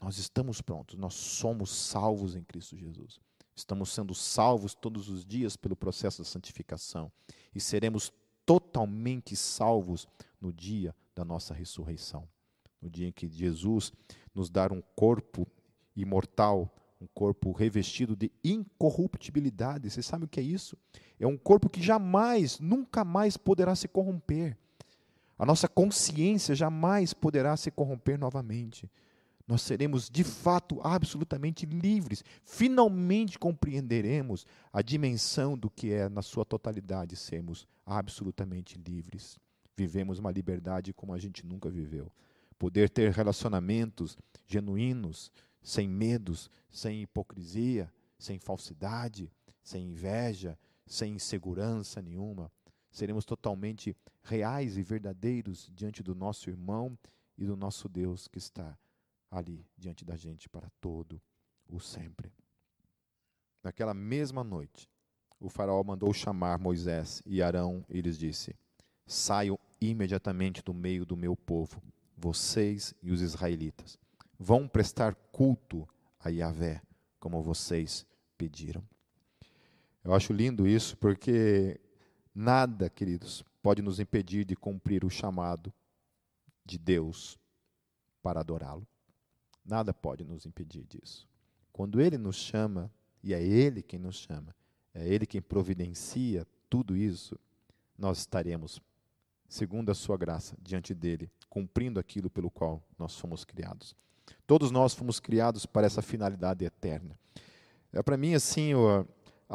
Nós 0.00 0.18
estamos 0.18 0.60
prontos, 0.60 0.96
nós 0.96 1.14
somos 1.14 1.70
salvos 1.70 2.36
em 2.36 2.44
Cristo 2.44 2.76
Jesus. 2.76 3.20
Estamos 3.54 3.92
sendo 3.92 4.14
salvos 4.14 4.74
todos 4.74 5.08
os 5.08 5.24
dias 5.24 5.56
pelo 5.56 5.74
processo 5.74 6.22
da 6.22 6.28
santificação 6.28 7.10
e 7.52 7.60
seremos 7.60 8.12
totalmente 8.46 9.34
salvos 9.34 10.06
no 10.40 10.52
dia 10.52 10.94
da 11.14 11.24
nossa 11.24 11.52
ressurreição. 11.54 12.28
No 12.80 12.88
dia 12.88 13.08
em 13.08 13.12
que 13.12 13.28
Jesus 13.28 13.92
nos 14.34 14.48
dar 14.48 14.72
um 14.72 14.80
corpo 14.94 15.46
imortal, 15.96 16.72
um 17.00 17.06
corpo 17.14 17.52
revestido 17.52 18.16
de 18.16 18.30
incorruptibilidade. 18.42 19.90
Você 19.90 20.02
sabe 20.02 20.24
o 20.24 20.28
que 20.28 20.40
é 20.40 20.42
isso? 20.42 20.76
É 21.18 21.26
um 21.26 21.36
corpo 21.36 21.68
que 21.68 21.82
jamais, 21.82 22.58
nunca 22.58 23.04
mais 23.04 23.36
poderá 23.36 23.74
se 23.74 23.88
corromper. 23.88 24.56
A 25.38 25.46
nossa 25.46 25.68
consciência 25.68 26.54
jamais 26.54 27.12
poderá 27.14 27.56
se 27.56 27.70
corromper 27.70 28.18
novamente. 28.18 28.90
Nós 29.46 29.62
seremos 29.62 30.10
de 30.10 30.24
fato 30.24 30.80
absolutamente 30.82 31.64
livres. 31.64 32.22
Finalmente 32.44 33.38
compreenderemos 33.38 34.46
a 34.72 34.82
dimensão 34.82 35.56
do 35.56 35.70
que 35.70 35.92
é, 35.92 36.08
na 36.08 36.22
sua 36.22 36.44
totalidade, 36.44 37.16
sermos 37.16 37.66
absolutamente 37.86 38.78
livres. 38.78 39.38
Vivemos 39.78 40.18
uma 40.18 40.32
liberdade 40.32 40.92
como 40.92 41.14
a 41.14 41.18
gente 41.20 41.46
nunca 41.46 41.70
viveu. 41.70 42.12
Poder 42.58 42.90
ter 42.90 43.12
relacionamentos 43.12 44.18
genuínos, 44.44 45.30
sem 45.62 45.88
medos, 45.88 46.50
sem 46.68 47.02
hipocrisia, 47.02 47.88
sem 48.18 48.40
falsidade, 48.40 49.30
sem 49.62 49.90
inveja, 49.90 50.58
sem 50.84 51.14
insegurança 51.14 52.02
nenhuma. 52.02 52.50
Seremos 52.90 53.24
totalmente 53.24 53.96
reais 54.24 54.76
e 54.76 54.82
verdadeiros 54.82 55.70
diante 55.72 56.02
do 56.02 56.12
nosso 56.12 56.50
irmão 56.50 56.98
e 57.36 57.46
do 57.46 57.56
nosso 57.56 57.88
Deus 57.88 58.26
que 58.26 58.38
está 58.38 58.76
ali 59.30 59.64
diante 59.76 60.04
da 60.04 60.16
gente 60.16 60.48
para 60.48 60.68
todo 60.80 61.22
o 61.68 61.78
sempre. 61.78 62.32
Naquela 63.62 63.94
mesma 63.94 64.42
noite, 64.42 64.90
o 65.38 65.48
faraó 65.48 65.84
mandou 65.84 66.12
chamar 66.12 66.58
Moisés 66.58 67.22
e 67.24 67.40
Arão 67.40 67.84
e 67.88 68.00
lhes 68.00 68.18
disse: 68.18 68.56
Saiam 69.06 69.56
imediatamente 69.80 70.62
do 70.62 70.74
meio 70.74 71.04
do 71.04 71.16
meu 71.16 71.36
povo, 71.36 71.82
vocês 72.16 72.94
e 73.02 73.10
os 73.10 73.20
israelitas. 73.20 73.98
Vão 74.38 74.68
prestar 74.68 75.14
culto 75.14 75.88
a 76.18 76.28
Yahvé, 76.28 76.82
como 77.18 77.42
vocês 77.42 78.06
pediram. 78.36 78.82
Eu 80.04 80.14
acho 80.14 80.32
lindo 80.32 80.66
isso 80.66 80.96
porque 80.96 81.80
nada, 82.34 82.88
queridos, 82.88 83.44
pode 83.62 83.82
nos 83.82 84.00
impedir 84.00 84.44
de 84.44 84.56
cumprir 84.56 85.04
o 85.04 85.10
chamado 85.10 85.72
de 86.64 86.78
Deus 86.78 87.38
para 88.22 88.40
adorá-lo. 88.40 88.86
Nada 89.64 89.92
pode 89.92 90.24
nos 90.24 90.46
impedir 90.46 90.84
disso. 90.84 91.28
Quando 91.72 92.00
Ele 92.00 92.16
nos 92.16 92.36
chama, 92.36 92.90
e 93.22 93.34
é 93.34 93.42
Ele 93.42 93.82
quem 93.82 93.98
nos 93.98 94.16
chama, 94.16 94.54
é 94.94 95.06
Ele 95.06 95.26
quem 95.26 95.42
providencia 95.42 96.46
tudo 96.68 96.96
isso, 96.96 97.38
nós 97.96 98.18
estaremos, 98.18 98.80
segundo 99.48 99.90
a 99.90 99.94
Sua 99.94 100.16
graça, 100.16 100.56
diante 100.60 100.94
dele, 100.94 101.30
cumprindo 101.48 101.98
aquilo 101.98 102.28
pelo 102.28 102.50
qual 102.50 102.82
nós 102.98 103.18
fomos 103.18 103.44
criados. 103.44 103.96
Todos 104.46 104.70
nós 104.70 104.94
fomos 104.94 105.18
criados 105.18 105.64
para 105.64 105.86
essa 105.86 106.02
finalidade 106.02 106.64
eterna. 106.64 107.18
É 107.92 108.02
para 108.02 108.18
mim 108.18 108.34
assim 108.34 108.72
a, 108.74 109.06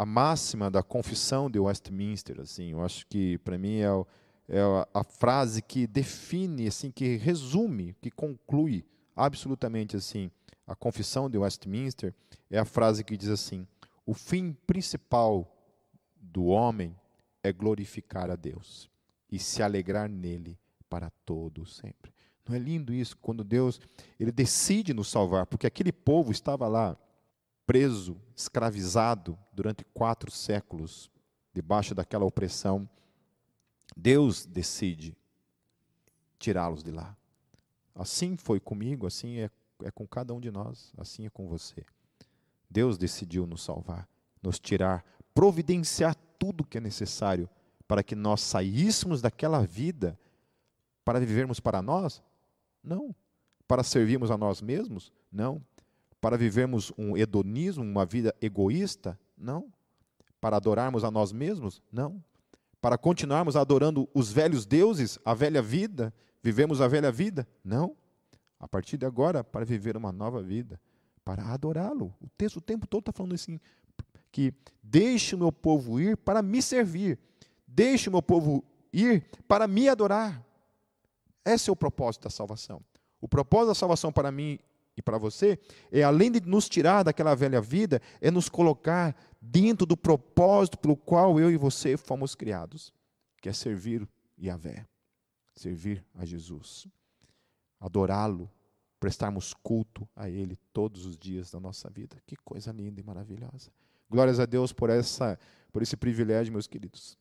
a 0.01 0.05
máxima 0.05 0.71
da 0.71 0.81
confissão 0.81 1.49
de 1.49 1.59
Westminster, 1.59 2.41
assim, 2.41 2.71
eu 2.71 2.83
acho 2.83 3.05
que 3.05 3.37
para 3.39 3.57
mim 3.57 3.77
é, 3.77 3.87
é 4.49 4.61
a, 4.61 4.87
a 5.01 5.03
frase 5.03 5.61
que 5.61 5.85
define, 5.85 6.67
assim, 6.67 6.89
que 6.89 7.17
resume, 7.17 7.95
que 8.01 8.09
conclui 8.09 8.83
absolutamente 9.15 9.95
assim. 9.95 10.31
A 10.65 10.75
confissão 10.75 11.29
de 11.29 11.37
Westminster 11.37 12.13
é 12.49 12.57
a 12.57 12.65
frase 12.65 13.03
que 13.03 13.15
diz 13.15 13.29
assim: 13.29 13.67
o 14.05 14.13
fim 14.15 14.53
principal 14.65 15.55
do 16.19 16.45
homem 16.45 16.95
é 17.43 17.51
glorificar 17.51 18.31
a 18.31 18.35
Deus 18.35 18.91
e 19.34 19.39
se 19.39 19.63
alegrar 19.63 20.07
nele 20.07 20.59
para 20.88 21.09
todo 21.25 21.65
sempre. 21.65 22.13
Não 22.47 22.55
é 22.55 22.59
lindo 22.59 22.93
isso 22.93 23.17
quando 23.17 23.43
Deus 23.43 23.81
ele 24.19 24.31
decide 24.31 24.93
nos 24.93 25.07
salvar, 25.07 25.47
porque 25.47 25.65
aquele 25.65 25.91
povo 25.91 26.31
estava 26.31 26.67
lá 26.67 26.95
preso, 27.65 28.15
escravizado 28.36 29.36
durante 29.51 29.84
quatro 29.86 30.29
séculos 30.29 31.09
debaixo 31.51 31.95
daquela 31.95 32.25
opressão. 32.25 32.88
Deus 33.97 34.45
decide 34.45 35.17
tirá-los 36.38 36.84
de 36.84 36.91
lá. 36.91 37.17
Assim 37.95 38.38
foi 38.38 38.59
comigo, 38.59 39.07
assim 39.07 39.39
é, 39.39 39.49
é 39.81 39.89
com 39.89 40.05
cada 40.05 40.31
um 40.31 40.39
de 40.39 40.51
nós, 40.51 40.93
assim 40.95 41.25
é 41.25 41.29
com 41.31 41.47
você. 41.47 41.84
Deus 42.69 42.99
decidiu 42.99 43.47
nos 43.47 43.63
salvar, 43.63 44.07
nos 44.43 44.59
tirar, 44.59 45.03
providenciar 45.34 46.15
tudo 46.38 46.63
que 46.63 46.77
é 46.77 46.81
necessário 46.81 47.49
para 47.88 48.03
que 48.03 48.15
nós 48.15 48.41
saíssemos 48.41 49.21
daquela 49.21 49.65
vida 49.65 50.17
para 51.03 51.19
vivermos 51.19 51.59
para 51.59 51.81
nós? 51.81 52.21
Não. 52.84 53.15
Para 53.67 53.84
servirmos 53.84 54.31
a 54.31 54.38
nós 54.38 54.61
mesmos? 54.61 55.11
Não. 55.31 55.61
Para 56.19 56.38
vivermos 56.38 56.91
um 56.97 57.17
hedonismo, 57.17 57.84
uma 57.84 58.05
vida 58.05 58.34
egoísta? 58.41 59.19
Não. 59.38 59.71
Para 60.39 60.57
adorarmos 60.57 61.03
a 61.03 61.11
nós 61.11 61.31
mesmos? 61.31 61.81
Não. 61.91 62.23
Para 62.81 62.97
continuarmos 62.97 63.55
adorando 63.55 64.09
os 64.13 64.31
velhos 64.31 64.65
deuses, 64.65 65.17
a 65.23 65.34
velha 65.34 65.61
vida, 65.61 66.13
Vivemos 66.43 66.81
a 66.81 66.88
velha 66.89 67.09
vida? 67.09 67.47
Não. 67.63 67.95
A 68.59 68.67
partir 68.67 68.97
de 68.97 69.05
agora, 69.05 69.43
para 69.43 69.63
viver 69.63 69.95
uma 69.95 70.11
nova 70.11 70.43
vida, 70.43 70.79
para 71.23 71.45
adorá-lo. 71.45 72.13
O 72.19 72.27
texto 72.38 72.57
o 72.57 72.61
tempo 72.61 72.86
todo 72.86 72.99
está 72.99 73.13
falando 73.13 73.34
assim, 73.34 73.59
que 74.29 74.53
deixe 74.81 75.36
o 75.36 75.38
meu 75.38 75.53
povo 75.53 76.01
ir 76.01 76.17
para 76.17 76.41
me 76.41 76.61
servir. 76.61 77.17
Deixe 77.74 78.09
o 78.09 78.11
meu 78.11 78.21
povo 78.21 78.63
ir 78.91 79.26
para 79.47 79.67
me 79.67 79.89
adorar. 79.89 80.45
Esse 81.45 81.69
é 81.69 81.74
o 81.74 81.76
propósito 81.76 82.24
da 82.24 82.30
salvação. 82.30 82.82
O 83.19 83.28
propósito 83.28 83.69
da 83.69 83.76
salvação 83.76 84.11
para 84.11 84.32
mim 84.32 84.59
e 84.95 85.01
para 85.01 85.17
você 85.17 85.57
é, 85.91 86.03
além 86.03 86.32
de 86.32 86.41
nos 86.41 86.69
tirar 86.69 87.03
daquela 87.03 87.34
velha 87.34 87.59
vida, 87.59 88.01
é 88.21 88.30
nos 88.30 88.47
colocar 88.47 89.15
dentro 89.41 89.86
do 89.86 89.97
propósito 89.97 90.78
pelo 90.78 90.95
qual 90.95 91.39
eu 91.39 91.49
e 91.49 91.57
você 91.57 91.97
fomos 91.97 92.36
criados, 92.36 92.93
que 93.41 93.49
é 93.49 93.53
servir 93.53 94.07
Yahvé 94.39 94.86
servir 95.55 96.03
a 96.15 96.26
Jesus, 96.26 96.88
adorá-lo, 97.80 98.49
prestarmos 98.99 99.53
culto 99.53 100.07
a 100.15 100.30
Ele 100.30 100.55
todos 100.71 101.05
os 101.05 101.17
dias 101.17 101.51
da 101.51 101.59
nossa 101.59 101.89
vida. 101.89 102.17
Que 102.26 102.36
coisa 102.38 102.71
linda 102.71 102.99
e 102.99 103.03
maravilhosa. 103.03 103.71
Glórias 104.09 104.39
a 104.39 104.45
Deus 104.45 104.71
por, 104.71 104.89
essa, 104.89 105.38
por 105.71 105.82
esse 105.82 105.97
privilégio, 105.97 106.53
meus 106.53 106.67
queridos. 106.67 107.17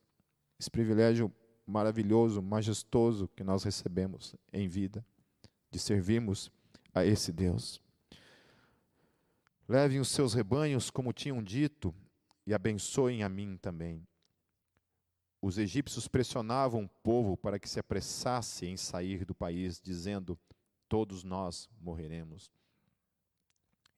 Esse 0.63 0.71
privilégio 0.71 1.35
maravilhoso, 1.67 2.41
majestoso 2.41 3.27
que 3.35 3.43
nós 3.43 3.65
recebemos 3.65 4.37
em 4.53 4.69
vida, 4.69 5.05
de 5.69 5.77
servirmos 5.77 6.53
a 6.95 7.05
esse 7.05 7.33
Deus. 7.33 7.83
Levem 9.67 9.99
os 9.99 10.07
seus 10.07 10.35
rebanhos 10.35 10.89
como 10.89 11.13
tinham 11.13 11.43
dito 11.43 11.93
e 12.47 12.55
abençoem 12.55 13.25
a 13.25 13.29
mim 13.29 13.57
também. 13.57 14.07
Os 15.41 15.59
egípcios 15.59 16.07
pressionavam 16.07 16.85
o 16.85 16.89
povo 17.03 17.37
para 17.37 17.59
que 17.59 17.69
se 17.69 17.81
apressasse 17.81 18.65
em 18.65 18.77
sair 18.77 19.25
do 19.25 19.35
país, 19.35 19.81
dizendo: 19.81 20.39
Todos 20.89 21.25
nós 21.25 21.69
morreremos. 21.81 22.53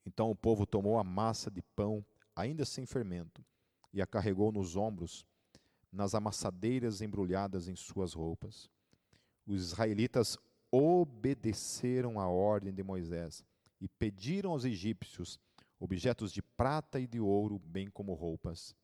Então 0.03 0.31
o 0.31 0.35
povo 0.35 0.65
tomou 0.65 0.97
a 0.97 1.03
massa 1.03 1.51
de 1.51 1.61
pão, 1.61 2.03
ainda 2.35 2.65
sem 2.65 2.87
fermento, 2.87 3.45
e 3.93 4.01
a 4.01 4.07
carregou 4.07 4.51
nos 4.51 4.75
ombros, 4.75 5.27
nas 5.95 6.13
amassadeiras 6.13 7.01
embrulhadas 7.01 7.67
em 7.67 7.75
suas 7.75 8.13
roupas. 8.13 8.69
os 9.47 9.61
israelitas 9.61 10.37
obedeceram 10.71 12.19
à 12.19 12.27
ordem 12.27 12.73
de 12.73 12.83
Moisés 12.83 13.43
e 13.79 13.87
pediram 13.87 14.51
aos 14.51 14.65
egípcios 14.65 15.39
objetos 15.79 16.31
de 16.31 16.41
prata 16.41 16.99
e 16.99 17.07
de 17.07 17.19
ouro, 17.19 17.59
bem 17.59 17.87
como 17.87 18.13
roupas. 18.13 18.75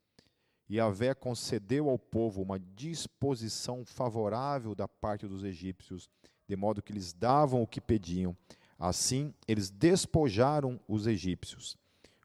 E 0.70 0.76
Yahvé 0.76 1.14
concedeu 1.14 1.90
ao 1.90 2.00
povo 2.00 2.42
uma 2.42 2.60
disposição 2.60 3.84
favorável 3.84 4.74
da 4.74 4.88
parte 4.88 5.28
dos 5.28 5.44
egípcios, 5.44 6.10
de 6.48 6.56
modo 6.56 6.82
que 6.82 6.94
lhes 6.94 7.12
davam 7.12 7.62
o 7.62 7.68
que 7.68 7.82
pediam. 7.82 8.38
Assim, 8.80 9.34
eles 9.48 9.70
despojaram 9.70 10.80
os 10.88 11.08
egípcios. 11.08 11.78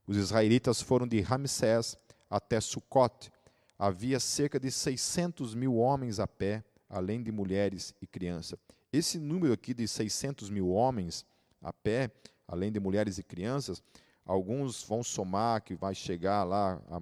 Os 0.06 0.16
israelitas 0.16 0.80
foram 0.80 1.06
de 1.06 1.20
Ramsés 1.20 1.98
até 2.30 2.60
Sucote. 2.60 3.32
Havia 3.78 4.18
cerca 4.18 4.58
de 4.58 4.70
600 4.70 5.54
mil 5.54 5.76
homens 5.76 6.18
a 6.18 6.26
pé, 6.26 6.64
além 6.88 7.22
de 7.22 7.30
mulheres 7.30 7.94
e 8.00 8.06
crianças. 8.06 8.58
Esse 8.92 9.18
número 9.18 9.52
aqui 9.52 9.74
de 9.74 9.86
600 9.86 10.48
mil 10.48 10.70
homens 10.70 11.26
a 11.60 11.72
pé, 11.72 12.10
além 12.48 12.72
de 12.72 12.80
mulheres 12.80 13.18
e 13.18 13.22
crianças, 13.22 13.82
alguns 14.24 14.82
vão 14.82 15.02
somar 15.02 15.62
que 15.62 15.74
vai 15.74 15.94
chegar 15.94 16.44
lá 16.44 16.80
a 16.90 17.00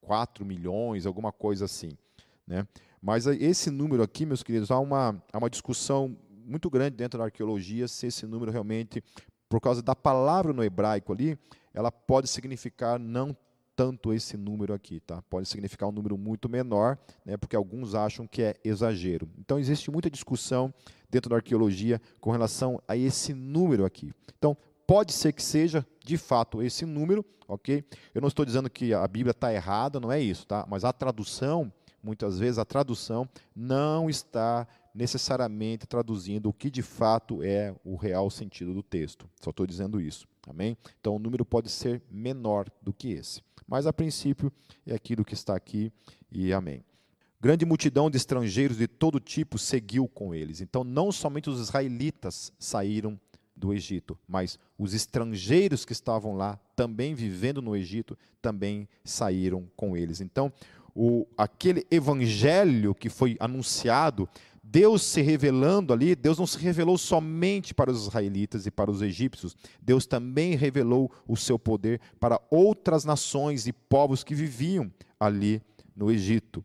4 0.00 0.44
milhões, 0.44 1.06
alguma 1.06 1.32
coisa 1.32 1.64
assim. 1.64 1.96
Né? 2.46 2.66
Mas 3.00 3.26
esse 3.26 3.70
número 3.70 4.02
aqui, 4.02 4.24
meus 4.24 4.42
queridos, 4.42 4.70
há 4.70 4.78
uma, 4.78 5.20
há 5.32 5.38
uma 5.38 5.50
discussão 5.50 6.16
muito 6.44 6.68
grande 6.70 6.96
dentro 6.96 7.18
da 7.18 7.24
arqueologia 7.24 7.88
se 7.88 8.06
esse 8.06 8.26
número 8.26 8.50
realmente, 8.50 9.02
por 9.48 9.60
causa 9.60 9.82
da 9.82 9.94
palavra 9.94 10.52
no 10.52 10.62
hebraico 10.62 11.12
ali, 11.12 11.38
ela 11.72 11.90
pode 11.90 12.28
significar 12.28 12.98
não 12.98 13.36
tanto 13.74 14.12
esse 14.12 14.36
número 14.36 14.74
aqui, 14.74 15.00
tá? 15.00 15.22
Pode 15.22 15.48
significar 15.48 15.88
um 15.88 15.92
número 15.92 16.16
muito 16.18 16.48
menor, 16.48 16.98
né? 17.24 17.36
Porque 17.36 17.56
alguns 17.56 17.94
acham 17.94 18.26
que 18.26 18.42
é 18.42 18.56
exagero. 18.64 19.28
Então 19.38 19.58
existe 19.58 19.90
muita 19.90 20.10
discussão 20.10 20.72
dentro 21.10 21.30
da 21.30 21.36
arqueologia 21.36 22.00
com 22.20 22.30
relação 22.30 22.80
a 22.86 22.96
esse 22.96 23.34
número 23.34 23.84
aqui. 23.84 24.12
Então 24.36 24.56
pode 24.86 25.12
ser 25.12 25.32
que 25.32 25.42
seja 25.42 25.86
de 26.04 26.16
fato 26.16 26.62
esse 26.62 26.84
número, 26.84 27.24
ok? 27.48 27.84
Eu 28.14 28.20
não 28.20 28.28
estou 28.28 28.44
dizendo 28.44 28.68
que 28.68 28.92
a 28.92 29.06
Bíblia 29.06 29.30
está 29.30 29.52
errada, 29.52 30.00
não 30.00 30.12
é 30.12 30.20
isso, 30.20 30.46
tá? 30.46 30.66
Mas 30.68 30.84
a 30.84 30.92
tradução, 30.92 31.72
muitas 32.02 32.38
vezes 32.38 32.58
a 32.58 32.64
tradução 32.64 33.28
não 33.54 34.10
está 34.10 34.66
necessariamente 34.94 35.86
traduzindo 35.86 36.48
o 36.48 36.52
que 36.52 36.70
de 36.70 36.82
fato 36.82 37.42
é 37.42 37.74
o 37.84 37.96
real 37.96 38.30
sentido 38.30 38.74
do 38.74 38.82
texto. 38.82 39.28
Só 39.40 39.50
estou 39.50 39.66
dizendo 39.66 40.00
isso, 40.00 40.26
amém? 40.50 40.76
Então 41.00 41.16
o 41.16 41.18
número 41.18 41.44
pode 41.44 41.70
ser 41.70 42.02
menor 42.10 42.68
do 42.80 42.92
que 42.92 43.12
esse. 43.12 43.42
Mas 43.66 43.86
a 43.86 43.92
princípio 43.92 44.52
é 44.86 44.94
aquilo 44.94 45.24
que 45.24 45.34
está 45.34 45.54
aqui 45.54 45.92
e 46.30 46.52
amém. 46.52 46.84
Grande 47.40 47.64
multidão 47.64 48.08
de 48.08 48.16
estrangeiros 48.16 48.76
de 48.76 48.86
todo 48.86 49.18
tipo 49.18 49.58
seguiu 49.58 50.06
com 50.08 50.34
eles. 50.34 50.60
Então 50.60 50.84
não 50.84 51.10
somente 51.10 51.50
os 51.50 51.60
israelitas 51.60 52.52
saíram 52.58 53.18
do 53.56 53.72
Egito, 53.72 54.18
mas 54.26 54.58
os 54.78 54.94
estrangeiros 54.94 55.84
que 55.84 55.92
estavam 55.92 56.36
lá, 56.36 56.58
também 56.74 57.14
vivendo 57.14 57.62
no 57.62 57.76
Egito, 57.76 58.18
também 58.40 58.88
saíram 59.04 59.68
com 59.76 59.96
eles. 59.96 60.20
Então, 60.20 60.52
o, 60.94 61.26
aquele 61.38 61.86
evangelho 61.90 62.94
que 62.94 63.08
foi 63.08 63.36
anunciado, 63.38 64.28
Deus 64.72 65.02
se 65.02 65.20
revelando 65.20 65.92
ali, 65.92 66.16
Deus 66.16 66.38
não 66.38 66.46
se 66.46 66.56
revelou 66.56 66.96
somente 66.96 67.74
para 67.74 67.90
os 67.90 68.06
israelitas 68.06 68.64
e 68.64 68.70
para 68.70 68.90
os 68.90 69.02
egípcios, 69.02 69.54
Deus 69.82 70.06
também 70.06 70.56
revelou 70.56 71.12
o 71.28 71.36
seu 71.36 71.58
poder 71.58 72.00
para 72.18 72.40
outras 72.50 73.04
nações 73.04 73.66
e 73.66 73.72
povos 73.74 74.24
que 74.24 74.34
viviam 74.34 74.90
ali 75.20 75.60
no 75.94 76.10
Egito. 76.10 76.64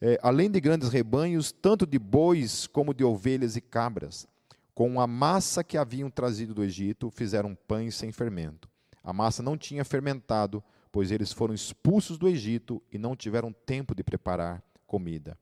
É, 0.00 0.18
além 0.22 0.50
de 0.50 0.58
grandes 0.58 0.88
rebanhos, 0.88 1.52
tanto 1.52 1.86
de 1.86 1.98
bois 1.98 2.66
como 2.66 2.94
de 2.94 3.04
ovelhas 3.04 3.56
e 3.56 3.60
cabras. 3.60 4.26
Com 4.74 4.98
a 4.98 5.06
massa 5.06 5.62
que 5.62 5.76
haviam 5.76 6.08
trazido 6.08 6.54
do 6.54 6.64
Egito, 6.64 7.10
fizeram 7.10 7.54
pães 7.68 7.94
sem 7.94 8.10
fermento. 8.10 8.70
A 9.02 9.12
massa 9.12 9.42
não 9.42 9.58
tinha 9.58 9.84
fermentado, 9.84 10.64
pois 10.90 11.10
eles 11.10 11.30
foram 11.30 11.52
expulsos 11.52 12.16
do 12.16 12.26
Egito 12.26 12.82
e 12.90 12.96
não 12.96 13.14
tiveram 13.14 13.54
tempo 13.66 13.94
de 13.94 14.02
preparar 14.02 14.62
comida. 14.86 15.36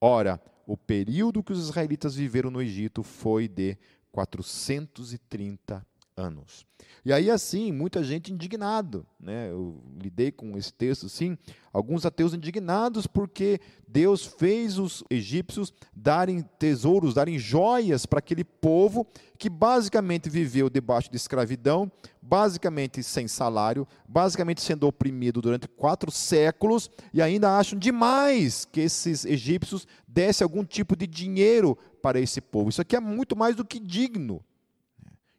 Ora, 0.00 0.40
o 0.68 0.76
período 0.76 1.42
que 1.42 1.50
os 1.50 1.58
israelitas 1.58 2.14
viveram 2.14 2.50
no 2.50 2.60
Egito 2.60 3.02
foi 3.02 3.48
de 3.48 3.78
430 4.12 5.86
anos. 6.18 6.66
E 7.04 7.12
aí, 7.12 7.30
assim, 7.30 7.72
muita 7.72 8.02
gente 8.02 8.32
indignado. 8.32 9.06
Né? 9.18 9.50
Eu 9.50 9.80
lidei 10.02 10.30
com 10.30 10.58
esse 10.58 10.72
texto, 10.72 11.08
sim. 11.08 11.38
Alguns 11.72 12.04
ateus 12.04 12.34
indignados 12.34 13.06
porque 13.06 13.60
Deus 13.86 14.24
fez 14.24 14.78
os 14.78 15.04
egípcios 15.08 15.72
darem 15.94 16.42
tesouros, 16.58 17.14
darem 17.14 17.38
joias 17.38 18.04
para 18.04 18.18
aquele 18.18 18.44
povo 18.44 19.06
que 19.38 19.48
basicamente 19.48 20.28
viveu 20.28 20.68
debaixo 20.68 21.10
de 21.10 21.16
escravidão, 21.16 21.90
basicamente 22.20 23.02
sem 23.02 23.28
salário, 23.28 23.86
basicamente 24.06 24.60
sendo 24.60 24.86
oprimido 24.86 25.40
durante 25.40 25.68
quatro 25.68 26.10
séculos, 26.10 26.90
e 27.14 27.22
ainda 27.22 27.56
acham 27.56 27.78
demais 27.78 28.64
que 28.64 28.80
esses 28.80 29.24
egípcios 29.24 29.86
dessem 30.06 30.44
algum 30.44 30.64
tipo 30.64 30.96
de 30.96 31.06
dinheiro 31.06 31.78
para 32.02 32.20
esse 32.20 32.40
povo. 32.40 32.68
Isso 32.68 32.82
aqui 32.82 32.96
é 32.96 33.00
muito 33.00 33.36
mais 33.36 33.54
do 33.54 33.64
que 33.64 33.78
digno. 33.78 34.44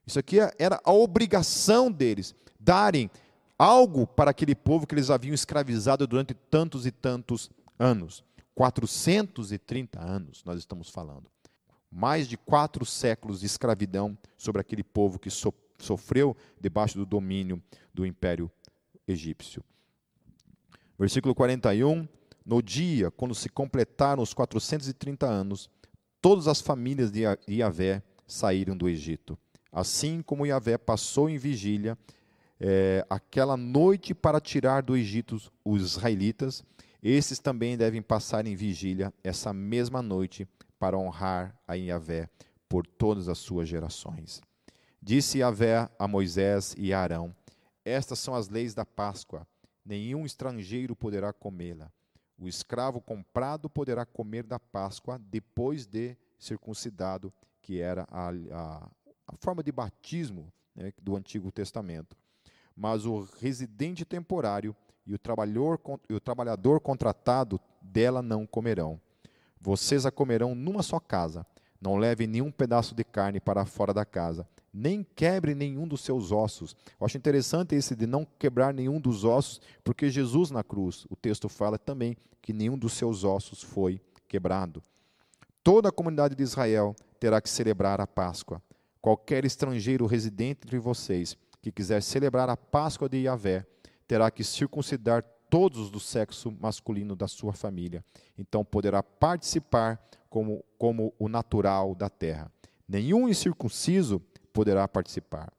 Isso 0.09 0.17
aqui 0.17 0.37
era 0.57 0.81
a 0.83 0.91
obrigação 0.91 1.91
deles, 1.91 2.33
darem 2.59 3.11
algo 3.59 4.07
para 4.07 4.31
aquele 4.31 4.55
povo 4.55 4.87
que 4.87 4.95
eles 4.95 5.11
haviam 5.11 5.35
escravizado 5.35 6.07
durante 6.07 6.33
tantos 6.33 6.87
e 6.87 6.91
tantos 6.91 7.51
anos. 7.77 8.23
430 8.55 10.01
anos 10.01 10.43
nós 10.43 10.57
estamos 10.57 10.89
falando. 10.89 11.29
Mais 11.91 12.27
de 12.27 12.37
quatro 12.37 12.87
séculos 12.87 13.41
de 13.41 13.45
escravidão 13.45 14.17
sobre 14.35 14.59
aquele 14.59 14.83
povo 14.83 15.19
que 15.19 15.29
so, 15.29 15.53
sofreu 15.77 16.35
debaixo 16.59 16.97
do 16.97 17.05
domínio 17.05 17.61
do 17.93 18.03
império 18.03 18.51
egípcio. 19.07 19.63
Versículo 20.97 21.35
41. 21.35 22.07
No 22.43 22.63
dia, 22.63 23.11
quando 23.11 23.35
se 23.35 23.47
completaram 23.47 24.23
os 24.23 24.33
430 24.33 25.27
anos, 25.27 25.69
todas 26.19 26.47
as 26.47 26.61
famílias 26.61 27.11
de 27.11 27.25
Yahvé 27.47 28.01
saíram 28.25 28.75
do 28.75 28.89
Egito 28.89 29.37
Assim 29.71 30.21
como 30.21 30.45
Yahvé 30.45 30.77
passou 30.77 31.29
em 31.29 31.37
vigília 31.37 31.97
é, 32.59 33.05
aquela 33.09 33.55
noite 33.55 34.13
para 34.13 34.41
tirar 34.41 34.83
do 34.83 34.97
Egito 34.97 35.39
os 35.63 35.81
israelitas, 35.81 36.63
esses 37.01 37.39
também 37.39 37.77
devem 37.77 38.01
passar 38.01 38.45
em 38.45 38.55
vigília 38.55 39.13
essa 39.23 39.53
mesma 39.53 40.01
noite 40.01 40.47
para 40.77 40.97
honrar 40.97 41.55
a 41.67 41.75
Yahvé 41.75 42.29
por 42.67 42.85
todas 42.85 43.29
as 43.29 43.37
suas 43.37 43.69
gerações. 43.69 44.41
Disse 45.01 45.39
Yahvé 45.39 45.89
a 45.97 46.07
Moisés 46.07 46.75
e 46.77 46.93
a 46.93 46.99
Arão: 46.99 47.33
Estas 47.85 48.19
são 48.19 48.35
as 48.35 48.49
leis 48.49 48.73
da 48.73 48.85
Páscoa. 48.85 49.47
Nenhum 49.85 50.25
estrangeiro 50.25 50.95
poderá 50.95 51.31
comê-la. 51.31 51.89
O 52.37 52.47
escravo 52.47 53.01
comprado 53.01 53.69
poderá 53.69 54.05
comer 54.05 54.43
da 54.43 54.59
Páscoa 54.59 55.19
depois 55.19 55.85
de 55.85 56.17
circuncidado, 56.37 57.33
que 57.61 57.79
era 57.79 58.05
a, 58.09 58.29
a, 58.29 58.89
a 59.29 59.37
forma 59.37 59.63
de 59.63 59.71
batismo 59.71 60.51
né, 60.75 60.91
do 61.01 61.15
Antigo 61.15 61.51
Testamento. 61.51 62.17
Mas 62.75 63.05
o 63.05 63.27
residente 63.39 64.03
temporário 64.03 64.75
e 65.05 65.13
o 65.13 65.19
trabalhador, 65.19 65.79
e 66.09 66.13
o 66.13 66.19
trabalhador 66.19 66.79
contratado 66.79 67.59
dela 67.81 68.21
não 68.21 68.45
comerão. 68.45 68.99
Vocês 69.59 70.05
a 70.05 70.11
comerão 70.11 70.55
numa 70.55 70.81
só 70.81 70.99
casa. 70.99 71.45
Não 71.81 71.95
leve 71.95 72.27
nenhum 72.27 72.51
pedaço 72.51 72.93
de 72.93 73.03
carne 73.03 73.39
para 73.39 73.65
fora 73.65 73.93
da 73.93 74.03
casa, 74.03 74.45
nem 74.73 75.01
quebre 75.01 75.55
nenhum 75.55 75.87
dos 75.87 76.01
seus 76.01 76.29
ossos. 76.29 76.75
Eu 76.99 77.05
acho 77.05 77.17
interessante 77.17 77.73
esse 77.73 77.95
de 77.95 78.05
não 78.05 78.25
quebrar 78.37 78.73
nenhum 78.73 78.99
dos 78.99 79.23
ossos, 79.23 79.61
porque 79.81 80.09
Jesus 80.09 80.51
na 80.51 80.61
cruz, 80.61 81.05
o 81.09 81.15
texto 81.15 81.47
fala 81.47 81.77
também 81.77 82.17
que 82.41 82.51
nenhum 82.51 82.77
dos 82.77 82.93
seus 82.93 83.23
ossos 83.23 83.63
foi 83.63 84.01
quebrado. 84.27 84.83
Toda 85.63 85.87
a 85.87 85.91
comunidade 85.91 86.35
de 86.35 86.43
Israel 86.43 86.93
terá 87.17 87.39
que 87.39 87.49
celebrar 87.49 88.01
a 88.01 88.07
Páscoa. 88.07 88.61
Qualquer 89.01 89.45
estrangeiro 89.45 90.05
residente 90.05 90.61
entre 90.63 90.77
vocês 90.77 91.37
que 91.61 91.71
quiser 91.71 92.01
celebrar 92.01 92.49
a 92.49 92.57
Páscoa 92.57 93.07
de 93.07 93.17
Yahvé 93.17 93.65
terá 94.07 94.29
que 94.29 94.43
circuncidar 94.43 95.23
todos 95.49 95.89
do 95.89 95.99
sexo 95.99 96.51
masculino 96.59 97.15
da 97.15 97.27
sua 97.27 97.53
família. 97.53 98.03
Então 98.37 98.63
poderá 98.63 99.01
participar 99.01 99.99
como, 100.29 100.63
como 100.77 101.13
o 101.17 101.27
natural 101.27 101.95
da 101.95 102.09
terra. 102.09 102.51
Nenhum 102.87 103.27
incircunciso 103.27 104.19
poderá 104.53 104.87
participar. 104.87 105.51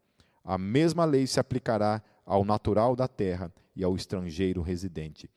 A 0.45 0.59
mesma 0.59 1.05
lei 1.05 1.27
se 1.27 1.41
aplicará 1.41 2.03
ao 2.25 2.45
natural 2.45 2.95
da 2.95 3.09
terra 3.09 3.53
e 3.75 3.83
ao 3.83 3.97
estrangeiro 3.97 4.63
residente. 4.63 5.29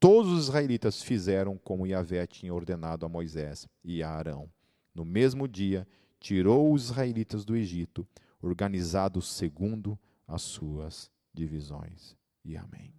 Todos 0.00 0.32
os 0.32 0.44
israelitas 0.44 1.02
fizeram 1.02 1.56
como 1.56 1.86
Yahvé 1.86 2.26
tinha 2.26 2.52
ordenado 2.52 3.06
a 3.06 3.08
Moisés 3.08 3.68
e 3.84 4.02
a 4.02 4.10
Arão. 4.10 4.48
No 4.94 5.04
mesmo 5.04 5.46
dia, 5.46 5.86
tirou 6.22 6.72
os 6.72 6.84
israelitas 6.84 7.44
do 7.44 7.56
Egito, 7.56 8.06
organizados 8.40 9.28
segundo 9.28 9.98
as 10.26 10.42
suas 10.42 11.10
divisões. 11.34 12.16
E 12.44 12.56
amém. 12.56 12.94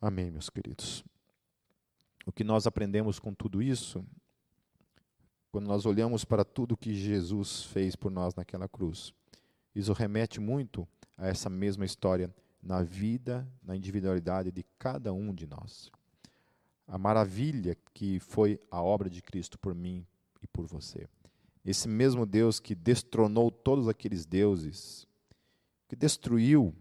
Amém, 0.00 0.30
meus 0.30 0.50
queridos. 0.50 1.04
O 2.26 2.32
que 2.32 2.44
nós 2.44 2.66
aprendemos 2.66 3.18
com 3.18 3.32
tudo 3.32 3.62
isso? 3.62 4.04
quando 5.54 5.68
nós 5.68 5.86
olhamos 5.86 6.24
para 6.24 6.44
tudo 6.44 6.76
que 6.76 6.92
Jesus 6.92 7.62
fez 7.62 7.94
por 7.94 8.10
nós 8.10 8.34
naquela 8.34 8.68
cruz, 8.68 9.14
isso 9.72 9.92
remete 9.92 10.40
muito 10.40 10.84
a 11.16 11.28
essa 11.28 11.48
mesma 11.48 11.84
história 11.84 12.28
na 12.60 12.82
vida, 12.82 13.46
na 13.62 13.76
individualidade 13.76 14.50
de 14.50 14.64
cada 14.76 15.12
um 15.12 15.32
de 15.32 15.46
nós. 15.46 15.92
A 16.88 16.98
maravilha 16.98 17.76
que 17.92 18.18
foi 18.18 18.58
a 18.68 18.82
obra 18.82 19.08
de 19.08 19.22
Cristo 19.22 19.56
por 19.56 19.76
mim 19.76 20.04
e 20.42 20.46
por 20.48 20.66
você. 20.66 21.06
Esse 21.64 21.88
mesmo 21.88 22.26
Deus 22.26 22.60
que 22.60 22.74
destronou 22.74 23.50
todos 23.50 23.88
aqueles 23.88 24.26
deuses, 24.26 25.06
que 25.88 25.96
destruiu 25.96 26.74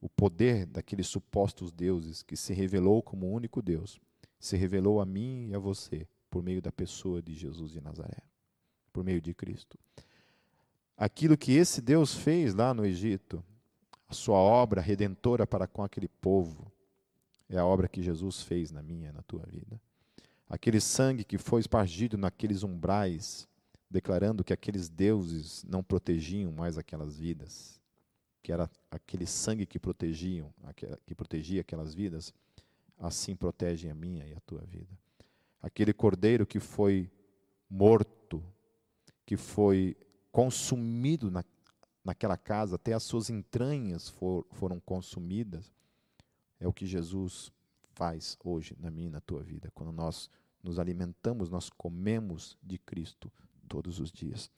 o 0.00 0.08
poder 0.08 0.66
daqueles 0.66 1.08
supostos 1.08 1.72
deuses, 1.72 2.22
que 2.22 2.36
se 2.36 2.54
revelou 2.54 3.02
como 3.02 3.26
o 3.26 3.32
único 3.32 3.60
Deus, 3.60 4.00
se 4.38 4.56
revelou 4.56 5.00
a 5.00 5.04
mim 5.04 5.48
e 5.48 5.54
a 5.54 5.58
você 5.58 6.06
por 6.30 6.42
meio 6.42 6.62
da 6.62 6.70
pessoa 6.70 7.20
de 7.20 7.34
Jesus 7.34 7.72
de 7.72 7.80
Nazaré, 7.80 8.22
por 8.92 9.04
meio 9.04 9.20
de 9.20 9.34
Cristo. 9.34 9.78
Aquilo 10.96 11.36
que 11.36 11.52
esse 11.52 11.80
Deus 11.80 12.14
fez 12.14 12.54
lá 12.54 12.72
no 12.72 12.86
Egito, 12.86 13.44
a 14.08 14.14
sua 14.14 14.36
obra 14.36 14.80
redentora 14.80 15.46
para 15.46 15.66
com 15.66 15.82
aquele 15.82 16.08
povo, 16.08 16.70
é 17.48 17.58
a 17.58 17.66
obra 17.66 17.88
que 17.88 18.02
Jesus 18.02 18.42
fez 18.42 18.70
na 18.70 18.82
minha 18.82 19.12
na 19.12 19.22
tua 19.22 19.44
vida. 19.46 19.80
Aquele 20.48 20.80
sangue 20.80 21.24
que 21.24 21.38
foi 21.38 21.60
espargido 21.60 22.16
naqueles 22.16 22.62
umbrais, 22.62 23.48
declarando 23.90 24.44
que 24.44 24.52
aqueles 24.52 24.88
deuses 24.88 25.64
não 25.64 25.82
protegiam 25.82 26.52
mais 26.52 26.78
aquelas 26.78 27.18
vidas, 27.18 27.80
que 28.42 28.52
era 28.52 28.70
aquele 28.90 29.26
sangue 29.26 29.66
que 29.66 29.78
protegiam, 29.78 30.54
que 31.04 31.14
protegia 31.14 31.62
aquelas 31.62 31.92
vidas, 31.92 32.32
assim 32.96 33.34
protege 33.34 33.90
a 33.90 33.94
minha 33.94 34.24
e 34.26 34.32
a 34.32 34.40
tua 34.40 34.60
vida. 34.60 34.96
Aquele 35.60 35.92
cordeiro 35.92 36.46
que 36.46 36.60
foi 36.60 37.10
morto, 37.68 38.42
que 39.26 39.36
foi 39.36 39.96
consumido 40.30 41.30
na, 41.30 41.44
naquela 42.04 42.36
casa, 42.36 42.76
até 42.76 42.92
as 42.92 43.02
suas 43.02 43.28
entranhas 43.28 44.08
for, 44.08 44.46
foram 44.52 44.78
consumidas, 44.78 45.72
é 46.60 46.68
o 46.68 46.72
que 46.72 46.86
Jesus 46.86 47.52
faz 47.94 48.38
hoje 48.44 48.76
na 48.78 48.90
minha 48.90 49.08
e 49.08 49.10
na 49.10 49.20
tua 49.20 49.42
vida. 49.42 49.70
Quando 49.74 49.92
nós 49.92 50.30
nos 50.62 50.78
alimentamos, 50.78 51.50
nós 51.50 51.68
comemos 51.68 52.56
de 52.62 52.78
Cristo 52.78 53.30
todos 53.70 54.00
os 54.00 54.10
dias. 54.10 54.50